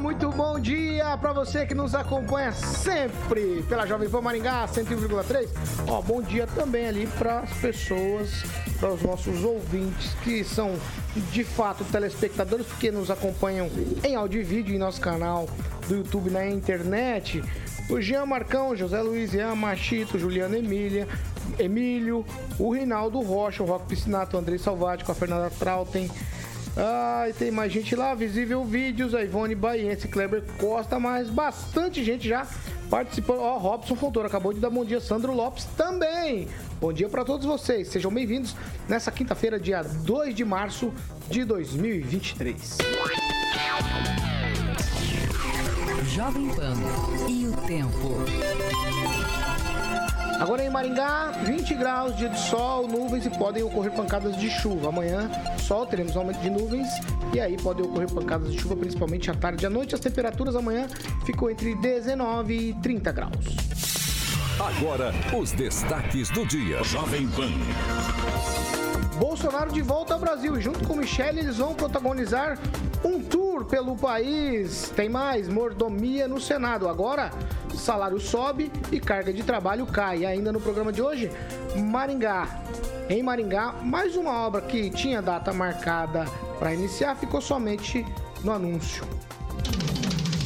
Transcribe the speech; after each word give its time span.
Muito 0.00 0.30
bom 0.30 0.58
dia 0.58 1.16
para 1.18 1.32
você 1.32 1.66
que 1.66 1.74
nos 1.74 1.94
acompanha 1.94 2.52
sempre 2.52 3.62
pela 3.68 3.86
Jovem 3.86 4.08
Pan 4.08 4.20
Maringá 4.20 4.66
101,3. 4.66 5.48
Ó, 5.86 6.00
bom 6.00 6.22
dia 6.22 6.46
também 6.46 6.86
ali 6.86 7.06
para 7.06 7.40
as 7.40 7.52
pessoas, 7.58 8.42
para 8.80 8.92
os 8.92 9.02
nossos 9.02 9.44
ouvintes 9.44 10.14
que 10.24 10.42
são 10.42 10.74
de 11.30 11.44
fato 11.44 11.84
telespectadores 11.84 12.66
porque 12.66 12.90
nos 12.90 13.10
acompanham 13.10 13.70
em 14.02 14.16
áudio 14.16 14.40
e 14.40 14.44
vídeo 14.44 14.74
em 14.74 14.78
nosso 14.78 15.00
canal 15.00 15.48
do 15.86 15.96
YouTube 15.96 16.30
na 16.30 16.48
internet. 16.48 17.42
O 17.88 18.00
Jean 18.00 18.26
Marcão, 18.26 18.74
José 18.74 19.00
Luiz 19.00 19.34
Ian 19.34 19.54
Machito, 19.54 20.18
Juliana 20.18 20.58
Emília, 20.58 21.06
Emílio, 21.58 22.24
o 22.58 22.72
Rinaldo 22.72 23.20
Rocha, 23.20 23.62
o 23.62 23.66
Rock 23.66 23.86
Piscinato, 23.86 24.36
o 24.36 24.40
Andrei 24.40 24.58
Salvático, 24.58 25.12
a 25.12 25.14
Fernanda 25.14 25.50
Trautem. 25.50 26.10
Ah, 26.76 27.26
e 27.28 27.32
tem 27.34 27.50
mais 27.50 27.70
gente 27.70 27.94
lá, 27.94 28.14
Visível 28.14 28.64
Vídeos, 28.64 29.14
a 29.14 29.22
Ivone 29.22 29.54
Baiense, 29.54 30.08
Kleber 30.08 30.42
Costa, 30.58 30.98
mas 30.98 31.28
bastante 31.28 32.02
gente 32.02 32.26
já 32.26 32.46
participou. 32.88 33.38
Ó, 33.38 33.58
Robson 33.58 33.94
Fontoura 33.94 34.28
acabou 34.28 34.52
de 34.54 34.60
dar 34.60 34.70
bom 34.70 34.84
dia, 34.84 35.00
Sandro 35.00 35.34
Lopes 35.34 35.66
também. 35.76 36.48
Bom 36.80 36.92
dia 36.92 37.08
para 37.08 37.24
todos 37.24 37.46
vocês, 37.46 37.88
sejam 37.88 38.12
bem-vindos 38.12 38.56
nessa 38.88 39.10
quinta-feira, 39.10 39.60
dia 39.60 39.82
2 39.82 40.34
de 40.34 40.44
março 40.44 40.92
de 41.28 41.44
2023. 41.44 42.78
Jovem 46.08 46.48
Pan 46.48 46.74
e 47.28 47.46
o 47.48 47.56
tempo. 47.66 48.16
Agora 50.42 50.64
em 50.64 50.68
Maringá, 50.68 51.30
20 51.44 51.74
graus, 51.76 52.16
dia 52.16 52.28
de 52.28 52.36
sol, 52.36 52.88
nuvens 52.88 53.24
e 53.24 53.30
podem 53.30 53.62
ocorrer 53.62 53.92
pancadas 53.92 54.36
de 54.36 54.50
chuva. 54.50 54.88
Amanhã, 54.88 55.30
sol, 55.56 55.86
teremos 55.86 56.16
aumento 56.16 56.40
de 56.40 56.50
nuvens 56.50 56.88
e 57.32 57.38
aí 57.38 57.56
podem 57.56 57.86
ocorrer 57.86 58.10
pancadas 58.10 58.50
de 58.50 58.58
chuva, 58.58 58.74
principalmente 58.74 59.30
à 59.30 59.34
tarde 59.34 59.64
e 59.64 59.66
à 59.66 59.70
noite. 59.70 59.94
As 59.94 60.00
temperaturas 60.00 60.56
amanhã 60.56 60.88
ficam 61.24 61.48
entre 61.48 61.76
19 61.76 62.54
e 62.54 62.74
30 62.74 63.12
graus. 63.12 64.01
Agora, 64.62 65.12
os 65.36 65.50
destaques 65.50 66.30
do 66.30 66.46
dia. 66.46 66.84
Jovem 66.84 67.26
Pan. 67.30 67.50
Bolsonaro 69.18 69.72
de 69.72 69.82
volta 69.82 70.14
ao 70.14 70.20
Brasil 70.20 70.56
e 70.56 70.60
junto 70.60 70.86
com 70.86 70.94
Michele 70.94 71.40
eles 71.40 71.56
vão 71.56 71.74
protagonizar 71.74 72.56
um 73.04 73.20
tour 73.20 73.64
pelo 73.64 73.96
país. 73.96 74.92
Tem 74.94 75.08
mais 75.08 75.48
mordomia 75.48 76.28
no 76.28 76.40
Senado. 76.40 76.88
Agora, 76.88 77.32
salário 77.74 78.20
sobe 78.20 78.70
e 78.92 79.00
carga 79.00 79.32
de 79.32 79.42
trabalho 79.42 79.84
cai. 79.84 80.18
E 80.18 80.26
ainda 80.26 80.52
no 80.52 80.60
programa 80.60 80.92
de 80.92 81.02
hoje, 81.02 81.28
Maringá. 81.76 82.46
Em 83.10 83.20
Maringá, 83.20 83.74
mais 83.82 84.16
uma 84.16 84.46
obra 84.46 84.60
que 84.60 84.90
tinha 84.90 85.20
data 85.20 85.52
marcada 85.52 86.24
para 86.60 86.72
iniciar 86.72 87.16
ficou 87.16 87.40
somente 87.40 88.06
no 88.44 88.52
anúncio. 88.52 89.04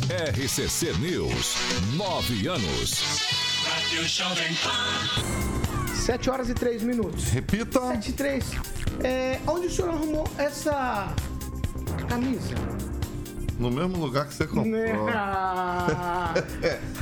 RCC 0.08 0.94
News. 1.00 1.56
Nove 1.98 2.48
anos. 2.48 3.35
Rádio 3.96 4.08
Jovem 4.10 4.54
Pan. 4.62 5.94
7 5.94 6.28
horas 6.28 6.50
e 6.50 6.54
3 6.54 6.82
minutos. 6.82 7.24
Repita. 7.30 7.80
7 7.80 8.10
e 8.10 8.12
3. 8.12 8.50
É, 9.02 9.38
onde 9.46 9.68
o 9.68 9.70
senhor 9.70 9.88
arrumou 9.90 10.28
essa 10.36 11.08
camisa? 12.06 12.54
No 13.58 13.70
mesmo 13.70 13.96
lugar 13.96 14.26
que 14.26 14.34
você 14.34 14.46
comprou. 14.46 14.66
Ah, 15.08 16.34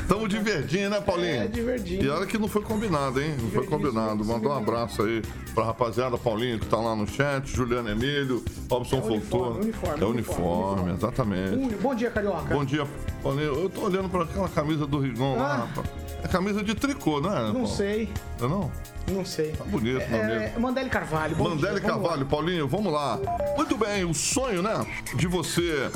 Tamo 0.07 0.29
de 0.29 0.39
verdinho, 0.39 0.89
né, 0.89 1.01
Paulinho? 1.01 1.43
É, 1.43 1.47
de 1.49 1.63
verdinho. 1.63 2.05
E 2.05 2.09
olha 2.09 2.27
que 2.27 2.39
não 2.39 2.47
foi 2.47 2.63
combinado, 2.63 3.21
hein? 3.21 3.35
Não 3.43 3.51
foi 3.51 3.67
combinado. 3.67 4.25
Mandar 4.25 4.51
um 4.51 4.57
abraço 4.59 5.03
aí 5.03 5.21
pra 5.53 5.65
rapaziada 5.65 6.17
Paulinho 6.17 6.61
que 6.61 6.67
tá 6.67 6.77
lá 6.77 6.95
no 6.95 7.09
chat, 7.09 7.49
Juliano 7.51 7.89
Emílio, 7.91 8.45
Robson 8.71 8.97
É 8.97 9.01
uniforme, 9.01 9.21
Fontoura. 9.23 9.61
uniforme, 9.65 10.01
É 10.03 10.07
uniforme, 10.07 10.45
uniforme, 10.45 10.93
exatamente. 10.93 11.75
Bom 11.77 11.95
dia, 11.95 12.11
Carioca. 12.11 12.55
Bom 12.55 12.65
dia, 12.65 12.87
Paulinho. 13.23 13.55
Eu 13.63 13.69
tô 13.69 13.81
olhando 13.87 14.09
pra 14.09 14.23
aquela 14.23 14.49
camisa 14.49 14.87
do 14.87 15.01
Rigon 15.01 15.37
lá, 15.37 15.45
Ah. 15.55 15.57
rapaz. 15.57 16.04
É 16.25 16.29
camisa 16.29 16.63
de 16.63 16.75
tricô, 16.75 17.21
né? 17.21 17.29
Não 17.29 17.53
Paulo? 17.53 17.69
sei, 17.69 18.09
Não, 18.41 18.47
é 18.47 18.51
não? 18.51 18.73
não 19.17 19.25
sei. 19.25 19.53
Tá 19.53 19.65
bonito, 19.65 20.09
meu 20.09 20.23
amigo. 20.23 20.41
É, 20.41 20.59
Mandele 20.59 20.89
Carvalho. 20.89 21.37
Bom 21.37 21.51
Mandele 21.51 21.61
dia, 21.61 21.69
vamos 21.83 21.85
lá. 21.85 21.93
Carvalho, 22.09 22.27
Paulinho, 22.27 22.67
vamos 22.69 22.93
lá. 22.93 23.19
Muito 23.57 23.77
bem, 23.77 24.05
o 24.05 24.15
sonho, 24.15 24.63
né, 24.63 24.87
de 25.15 25.27
você 25.27 25.91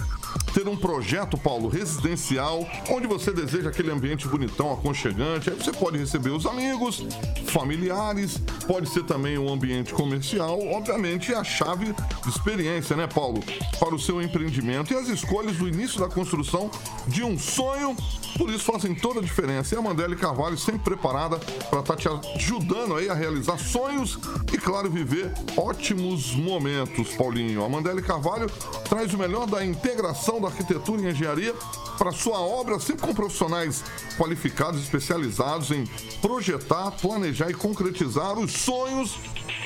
ter 0.53 0.69
um 0.69 0.77
projeto, 0.77 1.37
Paulo, 1.37 1.69
residencial, 1.69 2.67
onde 2.91 3.07
você 3.07 3.33
deseja 3.33 3.69
aquele 3.71 3.91
ambiente 3.91 4.27
bonitão, 4.27 4.73
aconchegante. 4.73 5.51
Aí 5.51 5.57
você 5.57 5.73
pode 5.73 5.99
receber 5.99 6.31
os 6.31 6.47
amigos, 6.47 7.05
familiares, 7.47 8.39
pode 8.67 8.89
ser 8.89 9.05
também 9.05 9.39
um 9.39 9.53
ambiente 9.53 9.93
comercial. 9.93 10.59
Obviamente, 10.73 11.35
a 11.35 11.45
chave 11.45 11.95
de 12.23 12.29
experiência, 12.29 12.97
né, 12.97 13.07
Paulo, 13.07 13.43
para 13.79 13.95
o 13.95 13.99
seu 13.99 14.21
empreendimento 14.23 14.93
e 14.93 14.97
as 14.97 15.09
escolhas 15.09 15.57
do 15.57 15.69
início 15.69 16.01
da 16.01 16.09
construção 16.09 16.71
de 17.07 17.23
um 17.23 17.39
sonho. 17.39 17.97
Por 18.37 18.51
isso 18.51 18.65
fazem 18.65 18.95
toda 18.95 19.21
a 19.21 19.23
diferença. 19.23 19.75
E 19.75 19.79
a 19.79 19.83
Mandele 19.83 20.15
Carvalho 20.15 20.57
sempre 20.57 20.81
preparada 20.81 21.39
para 21.71 21.81
estar 21.81 21.97
te 21.97 22.09
ajudando 22.09 22.97
aí 22.97 23.09
a 23.09 23.15
realizar 23.15 23.59
sonhos 23.59 24.19
e, 24.53 24.59
claro, 24.59 24.91
viver 24.91 25.33
ótimos 25.57 26.35
momentos, 26.35 27.15
Paulinho. 27.15 27.65
A 27.65 27.69
Mandele 27.69 28.03
Carvalho 28.03 28.49
traz 28.89 29.13
o 29.13 29.19
melhor 29.19 29.47
da 29.47 29.65
integração 29.65 30.38
da 30.41 30.49
arquitetura 30.49 31.03
e 31.03 31.11
engenharia 31.11 31.55
para 31.99 32.13
sua 32.13 32.39
obra, 32.41 32.79
sempre 32.79 33.07
com 33.07 33.15
profissionais 33.15 33.83
qualificados, 34.17 34.81
especializados 34.81 35.71
em 35.71 35.85
projetar, 36.21 36.93
planejar 36.93 37.51
e 37.51 37.55
concretizar 37.55 38.39
os 38.39 38.53
sonhos 38.53 39.19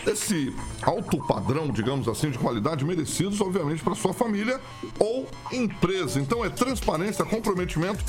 desse 0.05 0.55
alto 0.83 1.19
padrão, 1.19 1.71
digamos 1.71 2.09
assim, 2.09 2.31
de 2.31 2.38
qualidade 2.38 2.84
merecidos, 2.84 3.41
obviamente, 3.41 3.83
para 3.83 3.94
sua 3.94 4.12
família 4.12 4.60
ou 4.99 5.28
empresa. 5.53 6.19
Então 6.19 6.44
é 6.44 6.49
transparência, 6.49 7.25
comprometimento 7.25 8.03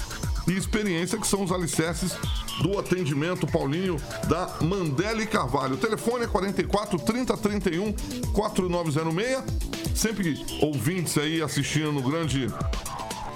e 0.48 0.54
experiência 0.54 1.18
que 1.18 1.28
são 1.28 1.44
os 1.44 1.52
alicerces 1.52 2.14
do 2.62 2.78
atendimento 2.78 3.48
Paulinho 3.48 3.98
da 4.28 4.58
Mandele 4.62 5.26
Carvalho. 5.26 5.76
O 5.76 5.78
telefone 5.78 6.26
é 6.26 6.28
44 6.28 7.00
30 7.00 7.38
31 7.38 7.94
4906. 8.34 9.44
Sempre 9.96 10.46
ouvintes 10.62 11.18
aí 11.18 11.42
assistindo 11.42 11.92
no 11.92 12.02
grande 12.02 12.48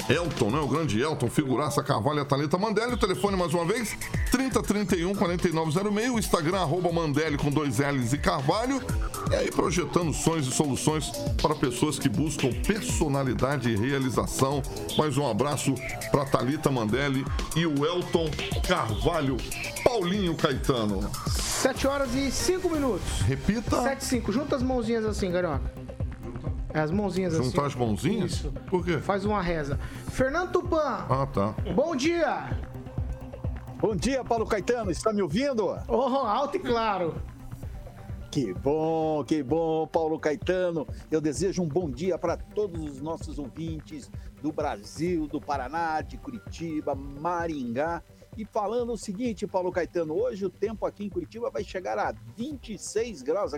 Elton, 0.09 0.51
né? 0.51 0.59
O 0.59 0.67
grande 0.67 1.01
Elton, 1.01 1.29
figuraça 1.29 1.83
Carvalho 1.83 2.21
e 2.21 2.25
Thalita 2.25 2.57
Mandelli. 2.57 2.93
O 2.93 2.97
telefone, 2.97 3.35
mais 3.35 3.53
uma 3.53 3.65
vez, 3.65 3.97
3031 4.31 5.13
4906. 5.13 6.11
O 6.11 6.19
Instagram, 6.19 6.59
arroba 6.59 6.91
Mandelli 6.91 7.37
com 7.37 7.49
dois 7.49 7.79
L's 7.79 8.13
e 8.13 8.17
Carvalho. 8.17 8.81
E 9.29 9.35
aí, 9.35 9.51
projetando 9.51 10.13
sonhos 10.13 10.47
e 10.47 10.51
soluções 10.51 11.11
para 11.41 11.53
pessoas 11.55 11.99
que 11.99 12.07
buscam 12.07 12.49
personalidade 12.65 13.69
e 13.69 13.75
realização. 13.75 14.61
Mais 14.97 15.17
um 15.17 15.29
abraço 15.29 15.75
para 16.09 16.25
Thalita 16.25 16.71
Mandelli 16.71 17.25
e 17.55 17.65
o 17.65 17.85
Elton 17.85 18.29
Carvalho. 18.65 19.37
Paulinho 19.83 20.35
Caetano. 20.35 21.09
7 21.27 21.87
horas 21.87 22.15
e 22.15 22.31
5 22.31 22.69
minutos. 22.69 23.21
Repita. 23.21 23.81
7 23.81 24.01
e 24.01 24.05
5. 24.05 24.31
Junta 24.31 24.55
as 24.55 24.63
mãozinhas 24.63 25.05
assim, 25.05 25.31
Carioca. 25.31 25.87
As 26.81 26.91
mãozinhas 26.91 27.33
assim. 27.33 27.43
Juntar 27.45 27.65
as 27.65 27.75
mãozinhas? 27.75 28.31
Isso. 28.33 28.51
Por 28.69 28.83
quê? 28.85 28.97
Faz 28.99 29.25
uma 29.25 29.41
reza. 29.41 29.79
Fernando 30.11 30.51
Tupan, 30.51 31.05
Ah, 31.09 31.25
tá. 31.25 31.55
bom 31.75 31.95
dia. 31.95 32.49
Bom 33.79 33.95
dia, 33.95 34.23
Paulo 34.23 34.45
Caetano, 34.45 34.89
está 34.91 35.13
me 35.13 35.21
ouvindo? 35.21 35.77
Oh, 35.87 36.01
alto 36.01 36.57
e 36.57 36.59
claro. 36.59 37.21
Que 38.31 38.53
bom, 38.53 39.23
que 39.23 39.41
bom, 39.41 39.87
Paulo 39.87 40.19
Caetano. 40.19 40.85
Eu 41.09 41.21
desejo 41.21 41.63
um 41.63 41.67
bom 41.67 41.89
dia 41.89 42.17
para 42.17 42.37
todos 42.37 42.83
os 42.83 43.01
nossos 43.01 43.39
ouvintes 43.39 44.11
do 44.41 44.51
Brasil, 44.51 45.27
do 45.27 45.39
Paraná, 45.41 46.01
de 46.01 46.17
Curitiba, 46.17 46.93
Maringá. 46.93 48.03
E 48.37 48.45
falando 48.45 48.93
o 48.93 48.97
seguinte, 48.97 49.47
Paulo 49.47 49.71
Caetano, 49.71 50.13
hoje 50.13 50.45
o 50.45 50.49
tempo 50.49 50.85
aqui 50.85 51.05
em 51.05 51.09
Curitiba 51.09 51.49
vai 51.49 51.63
chegar 51.63 51.97
a 51.97 52.13
26 52.35 53.23
graus. 53.23 53.53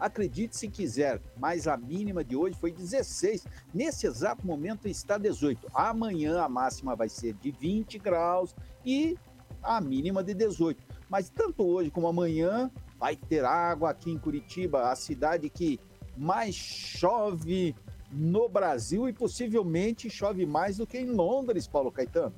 Acredite 0.00 0.56
se 0.56 0.66
quiser, 0.66 1.20
mas 1.38 1.68
a 1.68 1.76
mínima 1.76 2.24
de 2.24 2.34
hoje 2.34 2.56
foi 2.58 2.72
16. 2.72 3.46
Nesse 3.74 4.06
exato 4.06 4.46
momento 4.46 4.88
está 4.88 5.18
18. 5.18 5.66
Amanhã 5.74 6.40
a 6.40 6.48
máxima 6.48 6.96
vai 6.96 7.10
ser 7.10 7.34
de 7.34 7.50
20 7.50 7.98
graus 7.98 8.56
e 8.84 9.18
a 9.62 9.78
mínima 9.78 10.24
de 10.24 10.32
18. 10.32 10.82
Mas 11.08 11.28
tanto 11.28 11.62
hoje 11.64 11.90
como 11.90 12.08
amanhã 12.08 12.70
vai 12.98 13.14
ter 13.14 13.44
água 13.44 13.90
aqui 13.90 14.10
em 14.10 14.18
Curitiba, 14.18 14.90
a 14.90 14.96
cidade 14.96 15.50
que 15.50 15.78
mais 16.16 16.54
chove 16.54 17.74
no 18.10 18.48
Brasil 18.48 19.08
e 19.08 19.12
possivelmente 19.12 20.08
chove 20.08 20.46
mais 20.46 20.78
do 20.78 20.86
que 20.86 20.98
em 20.98 21.10
Londres, 21.10 21.66
Paulo 21.66 21.92
Caetano. 21.92 22.34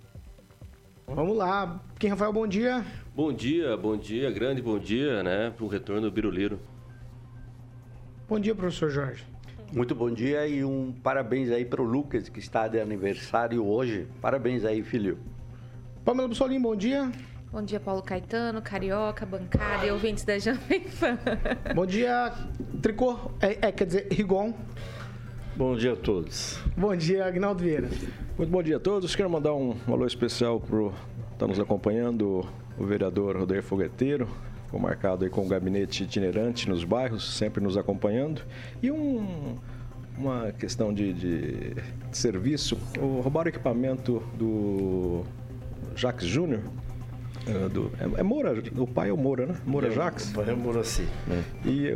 Vamos 1.07 1.37
lá. 1.37 1.81
Quem, 1.99 2.11
Rafael, 2.11 2.33
bom 2.33 2.47
dia. 2.47 2.85
Bom 3.15 3.33
dia, 3.33 3.77
bom 3.77 3.97
dia, 3.97 4.31
grande 4.31 4.63
bom 4.63 4.79
dia, 4.79 5.23
né, 5.23 5.51
para 5.51 5.65
o 5.65 5.69
retorno 5.69 6.03
do 6.03 6.11
Biruliro. 6.11 6.59
Bom 8.33 8.41
dia, 8.41 8.55
professor 8.55 8.89
Jorge. 8.89 9.27
Muito 9.75 9.95
bom 9.95 10.11
dia 10.11 10.49
e 10.49 10.65
um 10.65 10.91
parabéns 10.91 11.51
aí 11.51 11.67
para 11.67 11.83
o 11.83 11.85
Lucas, 11.85 12.31
que 12.31 12.39
está 12.39 12.67
de 12.67 12.81
aniversário 12.81 13.63
hoje. 13.63 14.09
Parabéns 14.23 14.65
aí, 14.65 14.83
filho. 14.83 15.19
Pamela 16.03 16.27
Bussolim, 16.29 16.59
bom 16.59 16.75
dia. 16.75 17.13
Bom 17.53 17.63
dia, 17.63 17.79
Paulo 17.79 18.01
Caetano, 18.03 18.63
Carioca, 18.63 19.27
bancada 19.27 19.85
e 19.85 19.91
ouvintes 19.91 20.25
da 20.25 20.39
Jovem 20.39 20.81
Pan. 20.99 21.19
Bom 21.77 21.85
dia, 21.85 22.33
Tricô. 22.81 23.19
É, 23.39 23.69
é, 23.69 23.71
quer 23.71 23.85
dizer, 23.85 24.09
Rigon. 24.11 24.55
Bom 25.55 25.77
dia 25.77 25.93
a 25.93 25.97
todos. 25.97 26.59
Bom 26.75 26.97
dia, 26.97 27.27
Agnaldo 27.27 27.63
Vieira. 27.63 27.91
Muito 28.39 28.51
bom 28.51 28.63
dia 28.63 28.79
a 28.79 28.81
todos. 28.81 29.15
Quero 29.15 29.29
mandar 29.29 29.53
um, 29.53 29.77
alô 29.87 30.07
especial 30.07 30.59
para 30.59 30.91
está 31.35 31.47
nos 31.47 31.61
acompanhando 31.61 32.49
o 32.79 32.87
vereador 32.87 33.37
Rodeio 33.37 33.63
Fogueteiro, 33.63 34.27
ficou 34.73 34.81
marcado 34.81 35.25
aí 35.25 35.31
com 35.31 35.45
o 35.45 35.49
gabinete 35.49 36.05
itinerante 36.05 36.67
nos 36.67 36.83
bairros, 36.83 37.37
sempre 37.37 37.63
nos 37.63 37.77
acompanhando. 37.77 38.41
E 38.83 38.91
um, 38.91 39.55
uma 40.17 40.51
questão 40.53 40.95
de, 40.95 41.13
de, 41.13 41.75
de 41.75 42.17
serviço, 42.17 42.79
o 42.99 43.21
roubaram 43.21 43.47
o 43.47 43.49
equipamento 43.51 44.23
do 44.35 45.25
Jacques 45.95 46.27
Júnior, 46.27 46.63
é, 47.47 47.69
do, 47.69 47.93
é, 48.01 48.21
é, 48.21 48.23
Moura, 48.23 48.55
o 48.79 48.87
pai 48.87 49.11
é 49.11 49.13
o 49.13 49.17
Moura, 49.17 49.47
né? 49.47 49.57
Moura 49.67 49.89
é, 49.89 49.91
Jacques. 49.91 50.31
O 50.31 50.35
pai 50.35 50.49
é 50.49 50.53
o 50.55 50.57
Moraci. 50.57 51.07
Né? 51.27 51.45
E. 51.67 51.95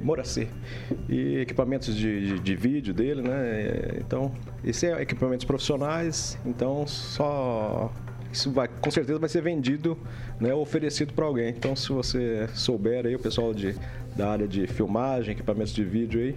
E 1.08 1.38
equipamentos 1.38 1.96
de, 1.96 2.26
de, 2.26 2.40
de, 2.40 2.56
vídeo 2.56 2.93
dele, 2.93 3.22
né? 3.22 3.96
Então, 4.00 4.34
isso 4.62 4.84
é 4.84 5.00
equipamentos 5.00 5.46
profissionais, 5.46 6.37
então 6.44 6.87
só 6.87 7.93
isso 8.32 8.50
vai, 8.50 8.69
com 8.69 8.90
certeza 8.90 9.19
vai 9.19 9.28
ser 9.28 9.43
vendido, 9.43 9.99
né, 10.40 10.55
oferecido 10.55 11.12
para 11.12 11.25
alguém. 11.25 11.50
Então, 11.50 11.75
se 11.75 11.90
você 11.90 12.49
souber 12.55 13.06
aí, 13.06 13.14
o 13.14 13.19
pessoal 13.19 13.52
de, 13.52 13.75
da 14.17 14.31
área 14.31 14.49
de 14.49 14.67
filmagem, 14.67 15.32
equipamentos 15.32 15.73
de 15.73 15.84
vídeo 15.84 16.20
aí, 16.20 16.37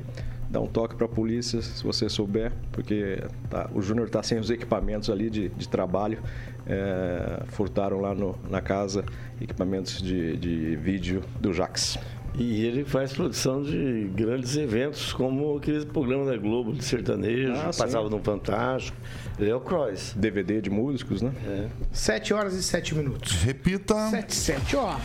dá 0.50 0.59
um 0.59 0.68
toque 0.68 0.95
para 0.95 1.06
a 1.06 1.09
polícia 1.09 1.62
se 1.62 1.83
você 1.83 2.09
souber, 2.09 2.51
porque 2.71 3.24
tá, 3.50 3.69
o 3.74 3.81
Júnior 3.81 4.07
está 4.07 4.24
sem 4.24 4.39
os 4.39 4.50
equipamentos 4.50 5.09
ali 5.09 5.30
de, 5.30 5.50
de 5.50 5.69
trabalho. 5.69 6.19
É, 6.68 7.44
furtaram 7.47 8.00
lá 8.00 8.13
no, 8.13 8.35
na 8.47 8.62
casa 8.62 9.03
equipamentos 9.42 10.01
de, 10.01 10.38
de 10.38 10.75
vídeo 10.75 11.24
do 11.39 11.51
Jax. 11.51 11.97
E 12.38 12.63
ele 12.63 12.85
faz 12.85 13.12
produção 13.12 13.63
de 13.63 14.09
grandes 14.15 14.56
eventos, 14.56 15.12
como 15.12 15.57
aquele 15.57 15.85
programa 15.85 16.25
da 16.25 16.38
Globo 16.38 16.74
de 16.74 16.83
sertanejo, 16.83 17.53
ah, 17.53 17.71
passava 17.75 18.09
no 18.09 18.19
Fantástico. 18.19 18.95
Ele 19.39 19.50
é 19.50 19.56
o 19.56 19.62
Cross. 19.62 20.13
DVD 20.18 20.59
de 20.59 20.69
músicos, 20.69 21.21
né? 21.21 21.31
É. 21.47 21.69
7 21.94 22.33
horas 22.33 22.53
e 22.56 22.62
7 22.62 22.94
minutos. 22.94 23.41
Repita. 23.41 24.09
7, 24.09 24.36
7, 24.36 24.75
ó. 24.75 24.97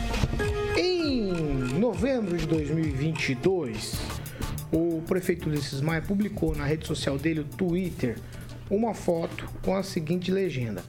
Em 0.77 1.31
novembro 1.79 2.35
de 2.35 2.45
2022, 2.45 3.97
o 4.73 5.01
prefeito 5.07 5.47
Ulisses 5.47 5.79
Maia 5.79 6.01
publicou 6.01 6.53
na 6.53 6.65
rede 6.65 6.85
social 6.85 7.17
dele, 7.17 7.39
o 7.39 7.43
Twitter, 7.45 8.17
uma 8.69 8.93
foto 8.93 9.47
com 9.63 9.73
a 9.73 9.81
seguinte 9.81 10.29
legenda. 10.29 10.83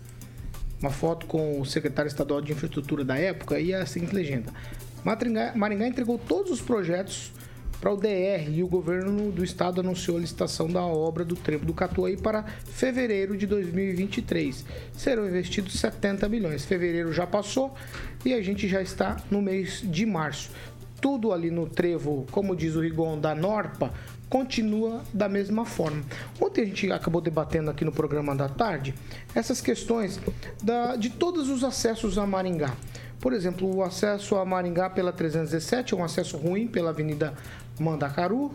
Uma 0.80 0.90
foto 0.90 1.26
com 1.26 1.60
o 1.60 1.64
secretário 1.64 2.08
estadual 2.08 2.42
de 2.42 2.52
infraestrutura 2.52 3.04
da 3.04 3.16
época 3.16 3.60
e 3.60 3.72
a 3.72 3.86
seguinte 3.86 4.12
legenda: 4.12 4.52
Maringá, 5.04 5.52
Maringá 5.54 5.86
entregou 5.86 6.18
todos 6.18 6.50
os 6.50 6.60
projetos 6.60 7.32
para 7.80 7.92
o 7.92 7.96
DR 7.96 8.50
e 8.50 8.62
o 8.62 8.68
governo 8.68 9.30
do 9.30 9.44
estado 9.44 9.80
anunciou 9.80 10.16
a 10.16 10.20
licitação 10.20 10.68
da 10.68 10.82
obra 10.82 11.24
do 11.24 11.36
trevo 11.36 11.64
do 11.64 11.74
Catuaí 11.74 12.16
para 12.16 12.42
fevereiro 12.42 13.36
de 13.36 13.46
2023. 13.46 14.64
Serão 14.92 15.26
investidos 15.26 15.74
70 15.74 16.28
milhões. 16.28 16.64
Fevereiro 16.64 17.12
já 17.12 17.26
passou 17.26 17.74
e 18.24 18.34
a 18.34 18.42
gente 18.42 18.66
já 18.68 18.82
está 18.82 19.16
no 19.30 19.40
mês 19.42 19.82
de 19.84 20.06
março 20.06 20.50
tudo 21.00 21.32
ali 21.32 21.50
no 21.50 21.66
trevo, 21.66 22.26
como 22.30 22.56
diz 22.56 22.74
o 22.74 22.80
Rigon, 22.80 23.18
da 23.18 23.34
Norpa, 23.34 23.92
continua 24.28 25.02
da 25.12 25.28
mesma 25.28 25.64
forma. 25.64 26.02
Ontem 26.40 26.62
a 26.62 26.64
gente 26.64 26.90
acabou 26.90 27.20
debatendo 27.20 27.70
aqui 27.70 27.84
no 27.84 27.92
programa 27.92 28.34
da 28.34 28.48
tarde 28.48 28.94
essas 29.34 29.60
questões 29.60 30.18
da, 30.62 30.96
de 30.96 31.10
todos 31.10 31.48
os 31.48 31.62
acessos 31.62 32.18
a 32.18 32.26
Maringá. 32.26 32.74
Por 33.20 33.32
exemplo, 33.32 33.74
o 33.74 33.82
acesso 33.82 34.36
a 34.36 34.44
Maringá 34.44 34.90
pela 34.90 35.12
317 35.12 35.94
é 35.94 35.96
um 35.96 36.04
acesso 36.04 36.36
ruim 36.36 36.66
pela 36.66 36.90
Avenida 36.90 37.34
Mandacaru, 37.78 38.52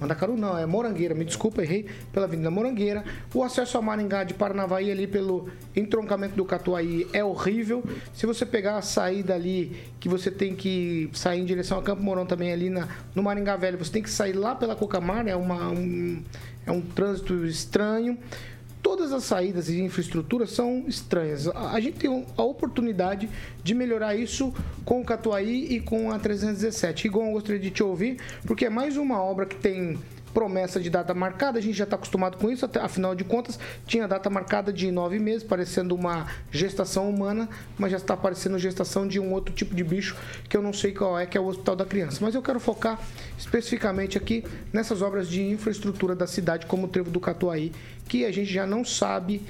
Mandacaru 0.00 0.36
não, 0.36 0.58
é 0.58 0.66
Morangueira, 0.66 1.14
me 1.14 1.24
desculpa, 1.24 1.62
errei, 1.62 1.86
pela 2.12 2.26
Avenida 2.26 2.50
Morangueira. 2.50 3.04
O 3.32 3.42
acesso 3.42 3.78
a 3.78 3.82
Maringá 3.82 4.24
de 4.24 4.34
Paranavaí 4.34 4.90
ali 4.90 5.06
pelo 5.06 5.48
entroncamento 5.74 6.34
do 6.34 6.44
Catuaí 6.44 7.06
é 7.12 7.24
horrível. 7.24 7.82
Se 8.12 8.26
você 8.26 8.44
pegar 8.44 8.76
a 8.76 8.82
saída 8.82 9.34
ali, 9.34 9.76
que 10.00 10.08
você 10.08 10.30
tem 10.30 10.54
que 10.54 11.08
sair 11.12 11.40
em 11.40 11.44
direção 11.44 11.78
a 11.78 11.82
Campo 11.82 12.02
Mourão 12.02 12.26
também 12.26 12.52
ali 12.52 12.68
na, 12.68 12.88
no 13.14 13.22
Maringá 13.22 13.56
Velho, 13.56 13.78
você 13.78 13.92
tem 13.92 14.02
que 14.02 14.10
sair 14.10 14.32
lá 14.32 14.54
pela 14.54 14.74
Cocamar, 14.74 15.26
é, 15.28 15.36
uma, 15.36 15.70
um, 15.70 16.22
é 16.66 16.72
um 16.72 16.80
trânsito 16.80 17.44
estranho 17.46 18.18
todas 18.84 19.14
as 19.14 19.24
saídas 19.24 19.64
de 19.64 19.82
infraestrutura 19.82 20.46
são 20.46 20.84
estranhas. 20.86 21.48
A 21.48 21.80
gente 21.80 21.96
tem 21.96 22.26
a 22.36 22.42
oportunidade 22.42 23.30
de 23.62 23.74
melhorar 23.74 24.14
isso 24.14 24.52
com 24.84 25.00
o 25.00 25.04
Catuaí 25.04 25.74
e 25.74 25.80
com 25.80 26.12
a 26.12 26.18
317. 26.18 27.06
Igual 27.06 27.28
eu 27.28 27.32
gostaria 27.32 27.58
de 27.58 27.70
te 27.70 27.82
ouvir, 27.82 28.18
porque 28.46 28.66
é 28.66 28.70
mais 28.70 28.98
uma 28.98 29.20
obra 29.22 29.46
que 29.46 29.56
tem 29.56 29.98
promessa 30.34 30.80
de 30.80 30.90
data 30.90 31.14
marcada, 31.14 31.58
a 31.58 31.62
gente 31.62 31.78
já 31.78 31.84
está 31.84 31.94
acostumado 31.94 32.36
com 32.36 32.50
isso, 32.50 32.68
afinal 32.82 33.14
de 33.14 33.22
contas, 33.22 33.58
tinha 33.86 34.08
data 34.08 34.28
marcada 34.28 34.72
de 34.72 34.90
nove 34.90 35.18
meses, 35.20 35.44
parecendo 35.44 35.94
uma 35.94 36.26
gestação 36.50 37.08
humana, 37.08 37.48
mas 37.78 37.92
já 37.92 37.96
está 37.96 38.16
parecendo 38.16 38.58
gestação 38.58 39.06
de 39.06 39.20
um 39.20 39.32
outro 39.32 39.54
tipo 39.54 39.74
de 39.74 39.84
bicho 39.84 40.16
que 40.48 40.56
eu 40.56 40.62
não 40.62 40.72
sei 40.72 40.92
qual 40.92 41.18
é, 41.18 41.24
que 41.24 41.38
é 41.38 41.40
o 41.40 41.46
Hospital 41.46 41.76
da 41.76 41.86
Criança. 41.86 42.18
Mas 42.20 42.34
eu 42.34 42.42
quero 42.42 42.58
focar 42.58 43.00
especificamente 43.38 44.18
aqui 44.18 44.44
nessas 44.72 45.00
obras 45.00 45.28
de 45.28 45.40
infraestrutura 45.42 46.16
da 46.16 46.26
cidade, 46.26 46.66
como 46.66 46.86
o 46.86 46.88
Trevo 46.88 47.10
do 47.10 47.20
Catuaí, 47.20 47.72
que 48.08 48.24
a 48.24 48.32
gente 48.32 48.52
já 48.52 48.66
não 48.66 48.84
sabe 48.84 49.40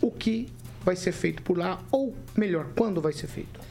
o 0.00 0.10
que 0.10 0.48
vai 0.84 0.96
ser 0.96 1.12
feito 1.12 1.42
por 1.42 1.56
lá, 1.58 1.80
ou 1.90 2.14
melhor, 2.36 2.66
quando 2.74 3.00
vai 3.00 3.12
ser 3.12 3.26
feito. 3.26 3.61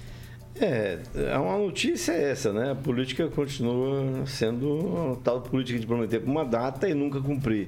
É, 0.64 1.00
uma 1.40 1.58
notícia 1.58 2.12
é 2.12 2.30
essa, 2.30 2.54
né? 2.54 2.72
A 2.72 2.76
política 2.76 3.28
continua 3.28 4.28
sendo 4.28 5.20
tal 5.24 5.42
política 5.42 5.80
de 5.80 5.88
prometer 5.88 6.22
uma 6.24 6.46
data 6.46 6.88
e 6.88 6.94
nunca 6.94 7.20
cumprir. 7.20 7.68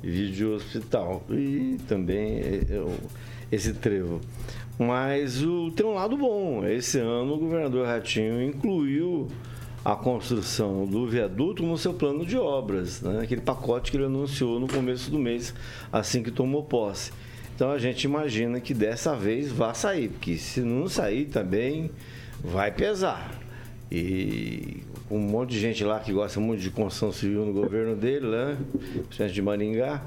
Vídeo 0.00 0.54
hospital 0.54 1.24
e 1.28 1.78
também 1.88 2.38
é, 2.38 2.60
é, 2.70 2.86
esse 3.50 3.74
trevo. 3.74 4.20
Mas 4.78 5.42
o, 5.42 5.72
tem 5.72 5.84
um 5.84 5.94
lado 5.94 6.16
bom. 6.16 6.64
Esse 6.64 7.00
ano 7.00 7.34
o 7.34 7.38
governador 7.38 7.84
Ratinho 7.84 8.40
incluiu 8.40 9.26
a 9.84 9.96
construção 9.96 10.86
do 10.86 11.08
viaduto 11.08 11.64
no 11.64 11.76
seu 11.76 11.92
plano 11.92 12.24
de 12.24 12.36
obras, 12.36 13.00
né? 13.00 13.20
aquele 13.20 13.40
pacote 13.40 13.90
que 13.90 13.96
ele 13.96 14.04
anunciou 14.04 14.60
no 14.60 14.68
começo 14.68 15.10
do 15.10 15.18
mês, 15.18 15.52
assim 15.92 16.22
que 16.22 16.30
tomou 16.30 16.62
posse. 16.62 17.10
Então 17.56 17.72
a 17.72 17.78
gente 17.78 18.04
imagina 18.04 18.60
que 18.60 18.72
dessa 18.72 19.16
vez 19.16 19.50
vai 19.50 19.74
sair, 19.74 20.10
porque 20.10 20.36
se 20.36 20.60
não 20.60 20.88
sair 20.88 21.24
também 21.24 21.90
vai 22.42 22.70
pesar. 22.70 23.30
E 23.90 24.82
um 25.10 25.18
monte 25.18 25.50
de 25.50 25.60
gente 25.60 25.82
lá 25.82 25.98
que 26.00 26.12
gosta 26.12 26.38
muito 26.38 26.60
de 26.60 26.70
construção 26.70 27.10
civil 27.10 27.46
no 27.46 27.52
governo 27.52 27.96
dele, 27.96 28.26
né? 28.26 28.58
Principalmente 29.06 29.34
de 29.34 29.42
Maringá, 29.42 30.02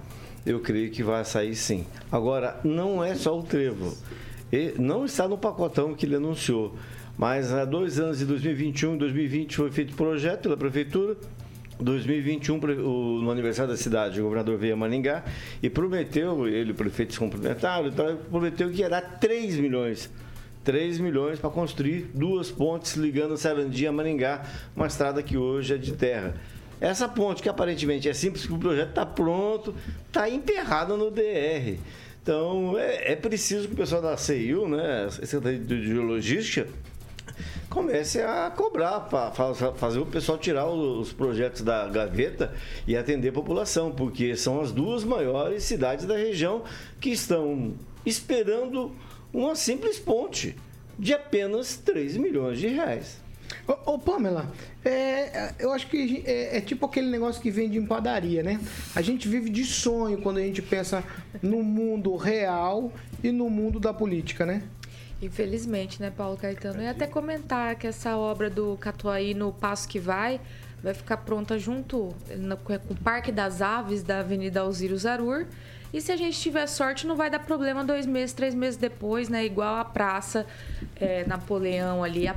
eu 0.46 0.60
creio 0.60 0.92
que 0.92 1.02
vai 1.02 1.26
sair 1.26 1.56
sim. 1.56 1.86
Agora, 2.12 2.60
não 2.64 3.04
é 3.04 3.16
só 3.16 3.38
o 3.38 3.44
trevo. 3.44 3.96
E 4.52 4.74
não 4.78 5.06
está 5.06 5.28
no 5.28 5.38
pacotão 5.38 5.94
que 5.94 6.06
ele 6.06 6.16
anunciou. 6.16 6.76
Mas 7.18 7.52
há 7.52 7.66
dois 7.66 8.00
anos, 8.00 8.20
de 8.20 8.26
2021 8.26 8.96
e 8.96 8.98
2020, 8.98 9.56
foi 9.56 9.72
feito 9.72 9.96
projeto 9.96 10.44
pela 10.44 10.58
prefeitura. 10.58 11.18
2021, 11.80 12.60
no 13.22 13.32
aniversário 13.32 13.72
da 13.72 13.78
cidade, 13.78 14.20
o 14.20 14.24
governador 14.24 14.58
veio 14.58 14.74
a 14.74 14.78
Maringá 14.78 15.24
e 15.64 15.70
prometeu, 15.70 16.48
ele, 16.48 16.74
o 16.74 16.76
prefeito 16.76 17.14
se 17.14 17.20
cumprimentaram, 17.20 17.88
então, 17.88 18.18
prometeu 18.30 18.70
que 18.70 18.82
ia 18.82 18.90
dar 18.90 19.02
3 19.02 19.58
milhões 19.58 20.12
3 20.64 21.00
milhões 21.00 21.40
para 21.40 21.50
construir 21.50 22.10
duas 22.14 22.52
pontes 22.52 22.96
ligando 22.96 23.38
Sarandia 23.38 23.90
a 23.90 23.92
Maringá, 23.92 24.44
uma 24.76 24.88
estrada 24.88 25.24
que 25.24 25.38
hoje 25.38 25.74
é 25.74 25.78
de 25.78 25.94
terra. 25.94 26.36
Essa 26.80 27.08
ponte, 27.08 27.44
que 27.44 27.50
aparentemente 27.50 28.10
é 28.10 28.14
simples, 28.14 28.46
que 28.46 28.54
o 28.54 28.58
projeto 28.58 28.90
está 28.90 29.06
pronto, 29.06 29.76
está 30.08 30.30
emperrada 30.30 30.98
no 30.98 31.12
DR. 31.12 31.78
Então, 32.24 32.78
é, 32.78 33.14
é, 33.14 33.16
preciso 33.16 33.68
que 33.68 33.74
o 33.74 33.78
pessoal 33.78 34.02
da 34.02 34.18
CIU, 34.18 34.68
né, 34.68 35.08
Secretaria 35.10 35.60
de 35.60 35.94
Logística, 35.94 36.68
comece 37.70 38.22
a 38.22 38.52
cobrar 38.52 39.00
para 39.02 39.32
fazer 39.32 40.00
o 40.00 40.06
pessoal 40.06 40.38
tirar 40.38 40.68
os 40.68 41.14
projetos 41.14 41.62
da 41.62 41.88
gaveta 41.88 42.54
e 42.86 42.98
atender 42.98 43.30
a 43.30 43.34
população, 43.34 43.92
porque 43.92 44.36
são 44.36 44.60
as 44.60 44.72
duas 44.72 45.04
maiores 45.04 45.64
cidades 45.64 46.06
da 46.06 46.16
região 46.16 46.64
que 47.00 47.10
estão 47.12 47.74
esperando 48.06 48.92
uma 49.34 49.56
simples 49.56 50.00
ponte 50.00 50.56
de 50.98 51.14
apenas 51.14 51.78
3 51.78 52.18
milhões 52.18 52.60
de 52.60 52.68
reais. 52.68 53.20
Ô, 53.68 53.94
ô, 53.94 54.00
Pamela, 54.00 54.52
é, 54.84 55.54
eu 55.60 55.72
acho 55.72 55.88
que 55.88 56.24
é, 56.26 56.58
é 56.58 56.62
tipo 56.62 56.86
aquele 56.86 57.08
negócio 57.08 57.42
que 57.42 57.52
vende 57.52 57.78
em 57.78 57.86
padaria, 57.86 58.42
né? 58.42 58.60
A 58.96 59.02
gente 59.02 59.28
vive 59.28 59.50
de 59.50 59.66
sonho 59.66 60.22
quando 60.22 60.38
a 60.38 60.42
gente 60.42 60.62
pensa 60.62 61.04
no 61.42 61.64
mundo 61.64 62.16
real 62.16 62.92
e 63.24 63.32
no 63.32 63.50
mundo 63.50 63.80
da 63.80 63.94
política, 63.94 64.46
né? 64.46 64.64
Infelizmente, 65.22 66.02
né, 66.02 66.10
Paulo 66.10 66.36
Caetano? 66.36 66.82
E 66.82 66.88
até 66.88 67.06
comentar 67.06 67.76
que 67.76 67.86
essa 67.86 68.18
obra 68.18 68.50
do 68.50 68.76
Catuaí 68.78 69.34
no 69.34 69.52
Passo 69.52 69.88
que 69.88 70.00
Vai 70.00 70.42
vai 70.82 70.96
ficar 70.96 71.18
pronta 71.18 71.60
junto 71.60 72.10
no, 72.38 72.58
com 72.58 72.74
o 72.74 72.96
Parque 73.04 73.32
das 73.32 73.62
Aves 73.62 74.02
da 74.02 74.20
Avenida 74.20 74.62
Alziro 74.62 74.98
Zarur. 74.98 75.46
E 75.94 76.00
se 76.00 76.12
a 76.12 76.16
gente 76.16 76.40
tiver 76.40 76.66
sorte, 76.68 77.06
não 77.06 77.16
vai 77.16 77.30
dar 77.30 77.40
problema 77.40 77.84
dois 77.84 78.06
meses, 78.06 78.34
três 78.34 78.56
meses 78.56 78.78
depois, 78.78 79.28
né? 79.28 79.46
Igual 79.46 79.76
a 79.76 79.86
praça 79.86 80.46
é, 80.96 81.26
Napoleão 81.26 82.04
ali, 82.04 82.28
a 82.28 82.36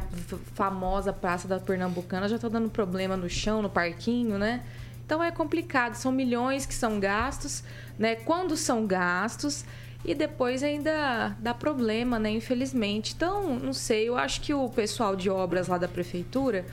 famosa 0.55 1.13
praça 1.13 1.47
da 1.47 1.61
Pernambucana, 1.61 2.29
já 2.29 2.39
tá 2.39 2.49
dando 2.49 2.69
problema 2.69 3.17
no 3.17 3.29
chão, 3.29 3.63
no 3.63 3.71
parquinho, 3.71 4.39
né? 4.39 4.63
Então 5.07 5.23
é 5.23 5.31
complicado, 5.31 5.95
são 5.95 6.11
milhões 6.11 6.67
que 6.67 6.75
são 6.75 6.99
gastos, 6.99 7.63
né? 7.99 8.17
Quando 8.17 8.57
são 8.57 8.87
gastos 8.87 9.65
e 10.05 10.15
depois 10.15 10.63
ainda 10.63 11.37
dá 11.39 11.55
problema, 11.55 12.19
né? 12.19 12.31
Infelizmente. 12.31 13.15
Então, 13.15 13.57
não 13.57 13.73
sei, 13.73 14.09
eu 14.09 14.17
acho 14.17 14.41
que 14.41 14.53
o 14.53 14.69
pessoal 14.69 15.15
de 15.15 15.31
obras 15.31 15.69
lá 15.69 15.79
da 15.79 15.89
prefeitura 15.89 16.65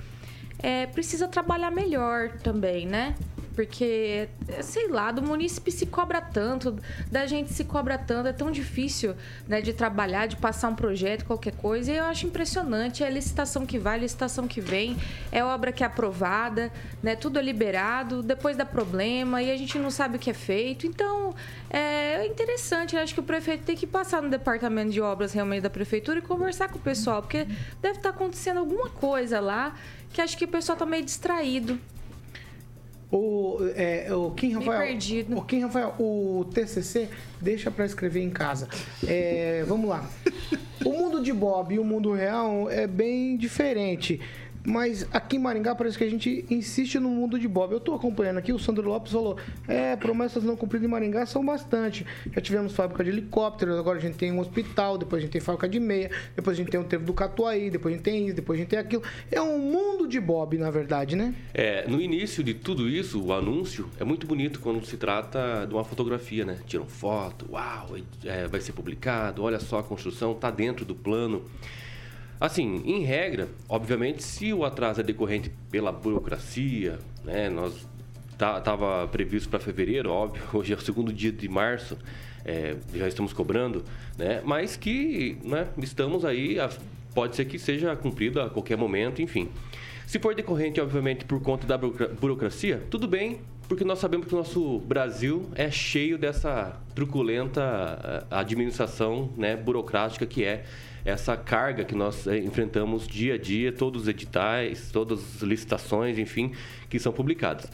é, 0.60 0.86
precisa 0.88 1.28
trabalhar 1.28 1.72
melhor 1.72 2.32
também, 2.44 2.86
né? 2.86 3.16
Porque, 3.56 4.30
sei 4.62 4.88
lá, 4.88 5.12
do 5.12 5.22
munícipe 5.22 5.72
se 5.72 5.86
cobra 5.86 6.22
tanto, 6.22 6.78
da 7.12 7.26
gente 7.26 7.52
se 7.54 7.64
cobra 7.64 7.98
tanto, 7.98 8.28
é 8.28 8.34
tão 8.34 8.50
difícil 8.50 9.16
né, 9.48 9.62
de 9.62 9.74
trabalhar, 9.74 10.26
de 10.26 10.38
passar 10.38 10.70
um 10.70 10.76
projeto, 10.76 11.26
qualquer 11.26 11.56
coisa. 11.56 11.92
E 11.92 11.98
eu 11.98 12.06
acho 12.06 12.26
impressionante, 12.26 13.04
é 13.04 13.10
licitação 13.10 13.66
que 13.66 13.78
vai, 13.78 14.00
licitação 14.00 14.48
que 14.48 14.62
vem, 14.62 14.98
é 15.32 15.44
obra 15.44 15.72
que 15.72 15.84
é 15.84 15.86
aprovada, 15.86 16.72
né, 17.04 17.16
tudo 17.16 17.40
é 17.40 17.42
liberado, 17.42 18.24
depois 18.24 18.56
dá 18.56 18.66
problema 18.66 19.42
e 19.42 19.52
a 19.52 19.58
gente 19.58 19.78
não 19.78 19.92
sabe 19.92 20.16
o 20.16 20.20
que 20.20 20.30
é 20.30 20.34
feito. 20.34 20.88
Então, 20.88 21.36
é 21.70 22.26
interessante, 22.26 22.96
eu 22.96 23.02
acho 23.02 23.14
que 23.14 23.20
o 23.20 23.24
prefeito 23.24 23.64
tem 23.64 23.76
que 23.76 23.88
passar 23.88 24.22
no 24.22 24.30
departamento 24.30 24.92
de 24.92 25.02
obras 25.02 25.34
realmente 25.34 25.62
da 25.62 25.70
prefeitura 25.70 26.20
e 26.20 26.22
conversar 26.22 26.70
com 26.70 26.78
o 26.78 26.82
pessoal, 26.82 27.22
porque 27.22 27.48
deve 27.82 27.98
estar 27.98 28.10
acontecendo 28.10 28.60
alguma 28.60 28.90
coisa 28.90 29.40
lá 29.40 29.76
que 30.12 30.22
acho 30.22 30.38
que 30.38 30.46
o 30.46 30.48
pessoal 30.48 30.78
tá 30.78 30.86
meio 30.86 31.04
distraído. 31.04 31.80
O, 33.12 33.58
é, 33.76 34.08
o 34.14 34.32
Kim 34.32 34.54
Rafael, 34.54 34.88
perdido. 34.88 35.38
o 35.38 35.42
Kim 35.44 35.60
Rafael, 35.60 35.94
o 36.00 36.46
TCC 36.54 37.10
deixa 37.42 37.70
pra 37.70 37.86
escrever 37.86 38.22
em 38.24 38.30
casa. 38.30 38.70
É, 39.06 39.66
vamos 39.68 39.90
lá. 39.90 40.10
O 40.86 40.90
mundo 40.92 41.22
de 41.22 41.32
Bob 41.34 41.76
e 41.76 41.80
o 41.80 41.84
mundo 41.84 42.14
real 42.14 42.70
é 42.70 42.88
bem 42.88 43.38
diferente. 43.38 44.20
Mas 44.66 45.08
aqui 45.12 45.38
em 45.38 45.40
Maringá 45.40 45.74
parece 45.74 45.98
que 45.98 46.04
a 46.04 46.10
gente 46.10 46.46
insiste 46.50 47.00
no 47.00 47.10
mundo 47.10 47.40
de 47.40 47.48
Bob. 47.48 47.74
Eu 47.74 47.80
tô 47.80 47.94
acompanhando 47.94 48.38
aqui, 48.38 48.54
o 48.54 48.60
Sandro 48.60 48.88
Lopes 48.88 49.12
falou: 49.12 49.38
é, 49.68 49.96
promessas 49.96 50.44
não 50.44 50.56
cumpridas 50.56 50.88
em 50.88 50.92
Maringá 50.92 51.26
são 51.26 51.44
bastante. 51.46 52.06
Já 52.32 52.42
tivemos 52.42 52.74
fábrica 52.74 53.04
de 53.04 53.10
helicópteros, 53.10 53.78
agora 53.78 53.98
a 53.98 54.02
gente 54.02 54.18
tem 54.18 54.32
um 54.32 54.40
hospital, 54.40 54.98
depois 54.98 55.22
a 55.22 55.26
gente 55.26 55.32
tem 55.32 55.42
fábrica 55.42 55.68
de 55.68 55.80
meia, 55.80 56.12
depois 56.36 56.56
a 56.56 56.60
gente 56.60 56.70
tem 56.70 56.80
o 56.80 56.84
trevo 56.84 57.06
do 57.06 57.14
Catuaí, 57.14 57.70
depois 57.70 57.94
a 57.94 57.98
gente 57.98 58.04
tem 58.04 58.28
isso, 58.28 58.36
depois 58.36 58.60
a 58.60 58.62
gente 58.62 58.70
tem 58.70 58.80
aquilo. 58.80 59.04
É 59.32 59.42
um 59.42 59.58
mundo 59.58 60.08
de 60.08 60.20
Bob, 60.20 60.58
na 60.58 60.70
verdade, 60.70 61.16
né? 61.16 61.34
É, 61.54 61.88
no 61.88 62.00
início 62.00 62.44
de 62.44 62.54
tudo 62.54 62.88
isso, 62.88 63.22
o 63.22 63.34
anúncio 63.34 63.90
é 64.00 64.04
muito 64.04 64.28
bonito 64.28 64.60
quando 64.60 64.86
se 64.86 64.98
trata 64.98 65.66
de 65.68 65.74
uma 65.74 65.84
fotografia, 65.84 66.46
né? 66.46 66.58
Tiram 66.68 66.86
foto, 66.86 67.48
uau, 67.52 67.96
é, 68.24 68.48
vai 68.48 68.62
ser 68.62 68.74
publicado, 68.74 69.44
olha 69.44 69.60
só 69.60 69.80
a 69.80 69.84
construção, 69.84 70.34
tá 70.34 70.52
dentro 70.52 70.86
do 70.86 70.94
plano. 70.94 71.44
Assim, 72.42 72.82
em 72.88 73.04
regra, 73.04 73.48
obviamente, 73.70 74.24
se 74.24 74.52
o 74.52 74.66
atraso 74.66 75.00
é 75.00 75.04
decorrente 75.04 75.52
pela 75.70 75.92
burocracia, 75.92 76.98
né? 77.24 77.52
Nós 77.52 77.88
tá, 78.36 78.60
tava 78.60 79.08
previsto 79.10 79.48
para 79.48 79.60
fevereiro, 79.60 80.10
óbvio, 80.10 80.42
hoje 80.52 80.74
é 80.74 80.76
o 80.76 80.82
segundo 80.82 81.14
dia 81.14 81.32
de 81.32 81.48
março, 81.48 81.96
é, 82.44 82.78
já 82.96 83.08
estamos 83.08 83.32
cobrando, 83.32 83.86
né? 84.18 84.42
Mas 84.44 84.76
que, 84.76 85.38
né? 85.44 85.68
Estamos 85.78 86.26
aí, 86.26 86.60
a- 86.60 86.72
pode 87.14 87.36
ser 87.36 87.46
que 87.46 87.60
seja 87.60 87.96
cumprido 87.96 88.42
a 88.42 88.50
qualquer 88.50 88.76
momento, 88.76 89.22
enfim. 89.22 89.48
Se 90.08 90.18
for 90.18 90.34
decorrente, 90.34 90.82
obviamente, 90.82 91.24
por 91.26 91.40
conta 91.44 91.68
da 91.68 91.78
burocra- 91.78 92.08
burocracia, 92.08 92.82
tudo 92.90 93.08
bem, 93.08 93.42
porque 93.68 93.84
nós 93.84 94.00
sabemos 94.00 94.26
que 94.28 94.34
o 94.34 94.38
nosso 94.38 94.80
Brasil 94.80 95.48
é 95.54 95.70
cheio 95.70 96.18
dessa 96.18 96.76
truculenta 96.96 97.62
eh, 98.04 98.24
administração 98.32 99.32
né, 99.38 99.56
burocrática 99.56 100.26
que 100.26 100.44
é 100.44 100.66
essa 101.04 101.36
carga 101.36 101.84
que 101.84 101.96
nós 101.96 102.28
eh, 102.28 102.38
enfrentamos 102.40 103.08
dia 103.08 103.36
a 103.36 103.38
dia, 103.38 103.72
todos 103.72 104.04
os 104.04 104.08
editais, 104.08 104.92
todas 104.92 105.20
as 105.20 105.42
licitações, 105.42 106.18
enfim, 106.18 106.54
que 106.90 107.00
são 107.00 107.12
publicadas. 107.12 107.70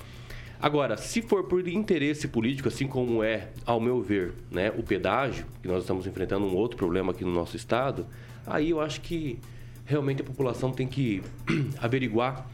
Agora, 0.59 0.97
se 0.97 1.21
for 1.21 1.43
por 1.43 1.67
interesse 1.67 2.27
político, 2.27 2.67
assim 2.67 2.87
como 2.87 3.23
é, 3.23 3.49
ao 3.65 3.79
meu 3.79 4.01
ver, 4.01 4.33
né, 4.49 4.71
o 4.75 4.81
pedágio, 4.81 5.45
que 5.61 5.67
nós 5.67 5.83
estamos 5.83 6.07
enfrentando 6.07 6.47
um 6.47 6.55
outro 6.55 6.77
problema 6.77 7.11
aqui 7.11 7.23
no 7.23 7.31
nosso 7.31 7.55
estado, 7.55 8.07
aí 8.45 8.71
eu 8.71 8.81
acho 8.81 9.01
que 9.01 9.39
realmente 9.85 10.21
a 10.21 10.25
população 10.25 10.71
tem 10.71 10.87
que 10.87 11.21
averiguar 11.79 12.49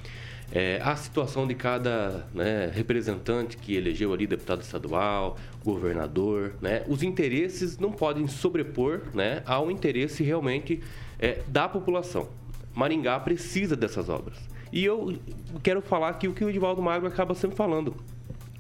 é, 0.55 0.79
a 0.83 0.95
situação 0.95 1.47
de 1.47 1.55
cada 1.55 2.27
né, 2.31 2.71
representante 2.71 3.57
que 3.57 3.75
elegeu 3.75 4.13
ali, 4.13 4.27
deputado 4.27 4.61
estadual, 4.61 5.35
governador, 5.65 6.53
né? 6.61 6.83
Os 6.87 7.01
interesses 7.01 7.79
não 7.79 7.91
podem 7.91 8.27
sobrepor 8.27 9.01
né, 9.15 9.41
ao 9.47 9.71
interesse 9.71 10.21
realmente 10.21 10.79
é, 11.17 11.41
da 11.47 11.67
população. 11.67 12.29
Maringá 12.71 13.19
precisa 13.19 13.75
dessas 13.75 14.09
obras. 14.09 14.37
E 14.71 14.85
eu 14.85 15.17
quero 15.63 15.81
falar 15.81 16.09
aqui 16.09 16.27
o 16.27 16.33
que 16.33 16.45
o 16.45 16.49
Edivaldo 16.49 16.83
Magro 16.83 17.07
acaba 17.07 17.33
sempre 17.33 17.57
falando. 17.57 17.95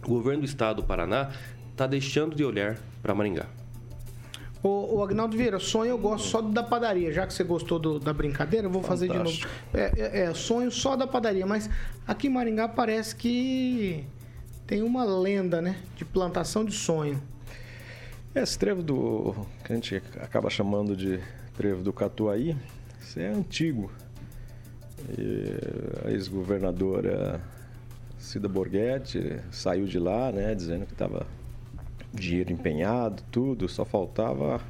O 0.03 0.07
governo 0.07 0.41
do 0.41 0.45
estado 0.45 0.81
do 0.81 0.87
Paraná 0.87 1.29
está 1.71 1.85
deixando 1.85 2.35
de 2.35 2.43
olhar 2.43 2.75
para 3.03 3.13
Maringá. 3.13 3.45
O, 4.63 4.95
o 4.95 5.03
Agnaldo 5.03 5.35
Vieira, 5.35 5.59
sonho 5.59 5.89
eu 5.91 5.97
gosto 5.97 6.25
só 6.29 6.41
da 6.41 6.63
padaria. 6.63 7.11
Já 7.11 7.27
que 7.27 7.33
você 7.33 7.43
gostou 7.43 7.77
do- 7.77 7.99
da 7.99 8.13
brincadeira, 8.13 8.65
eu 8.67 8.71
vou 8.71 8.81
fazer 8.81 9.09
de 9.09 9.17
novo. 9.17 9.29
Fantástico. 9.29 9.51
É, 9.73 9.91
é- 9.97 10.21
é, 10.29 10.33
sonho 10.33 10.71
só 10.71 10.95
da 10.95 11.05
padaria, 11.05 11.45
mas 11.45 11.69
aqui 12.07 12.27
em 12.27 12.29
Maringá 12.29 12.67
parece 12.69 13.13
que 13.13 14.05
tem 14.65 14.81
uma 14.81 15.03
lenda, 15.03 15.61
né? 15.61 15.75
De 15.97 16.05
plantação 16.05 16.63
de 16.63 16.71
sonho. 16.73 17.21
Esse 18.33 18.57
trevo 18.57 18.81
do. 18.81 19.35
que 19.65 19.73
a 19.73 19.75
gente 19.75 20.01
acaba 20.21 20.49
chamando 20.49 20.95
de 20.95 21.19
trevo 21.57 21.83
do 21.83 21.91
Catuaí, 21.91 22.55
isso 23.01 23.19
é 23.19 23.27
antigo. 23.27 23.91
E 25.19 26.07
a 26.07 26.11
ex-governadora 26.11 27.41
Cida 28.17 28.47
Borghetti 28.47 29.39
saiu 29.51 29.85
de 29.85 29.99
lá, 29.99 30.31
né, 30.31 30.55
dizendo 30.55 30.85
que 30.85 30.93
estava 30.93 31.27
dinheiro 32.13 32.51
empenhado, 32.51 33.23
tudo, 33.31 33.67
só 33.67 33.83
faltava 33.83 34.61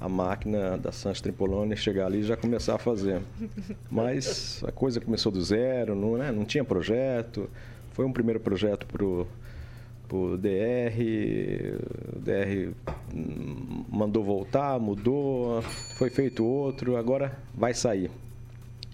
a 0.00 0.08
máquina 0.08 0.78
da 0.78 0.90
Santos 0.90 1.20
Tripolone 1.20 1.76
chegar 1.76 2.06
ali 2.06 2.20
e 2.20 2.22
já 2.22 2.36
começar 2.36 2.76
a 2.76 2.78
fazer. 2.78 3.20
Mas 3.90 4.62
a 4.66 4.72
coisa 4.72 5.00
começou 5.00 5.30
do 5.30 5.42
zero, 5.42 5.94
não, 5.94 6.16
né, 6.16 6.32
não 6.32 6.44
tinha 6.44 6.64
projeto. 6.64 7.50
Foi 7.92 8.06
um 8.06 8.12
primeiro 8.12 8.40
projeto 8.40 8.86
para 8.86 9.04
o 9.04 10.38
DR, 10.38 10.96
o 12.16 12.18
DR 12.18 12.72
mandou 13.90 14.24
voltar, 14.24 14.78
mudou, 14.80 15.60
foi 15.98 16.08
feito 16.08 16.44
outro, 16.44 16.96
agora 16.96 17.36
vai 17.54 17.74
sair. 17.74 18.10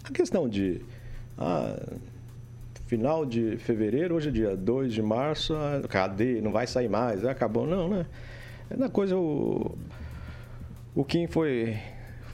A 0.03 0.11
questão 0.11 0.49
de 0.49 0.81
ah, 1.39 1.79
final 2.87 3.27
de 3.27 3.57
fevereiro, 3.59 4.15
hoje 4.15 4.29
é 4.29 4.33
dia 4.33 4.57
2 4.57 4.93
de 4.93 5.03
março, 5.03 5.55
ah, 5.55 5.83
cadê? 5.89 6.41
Não 6.41 6.53
vai 6.53 6.67
sair 6.67 6.89
mais, 6.89 7.25
ah, 7.25 7.33
acabou. 7.33 7.67
Não, 7.67 7.89
né? 7.89 8.07
É 8.71 8.77
na 8.77 8.89
coisa 8.89 9.17
o, 9.17 9.77
o 10.95 11.05
Kim 11.05 11.27
foi, 11.27 11.77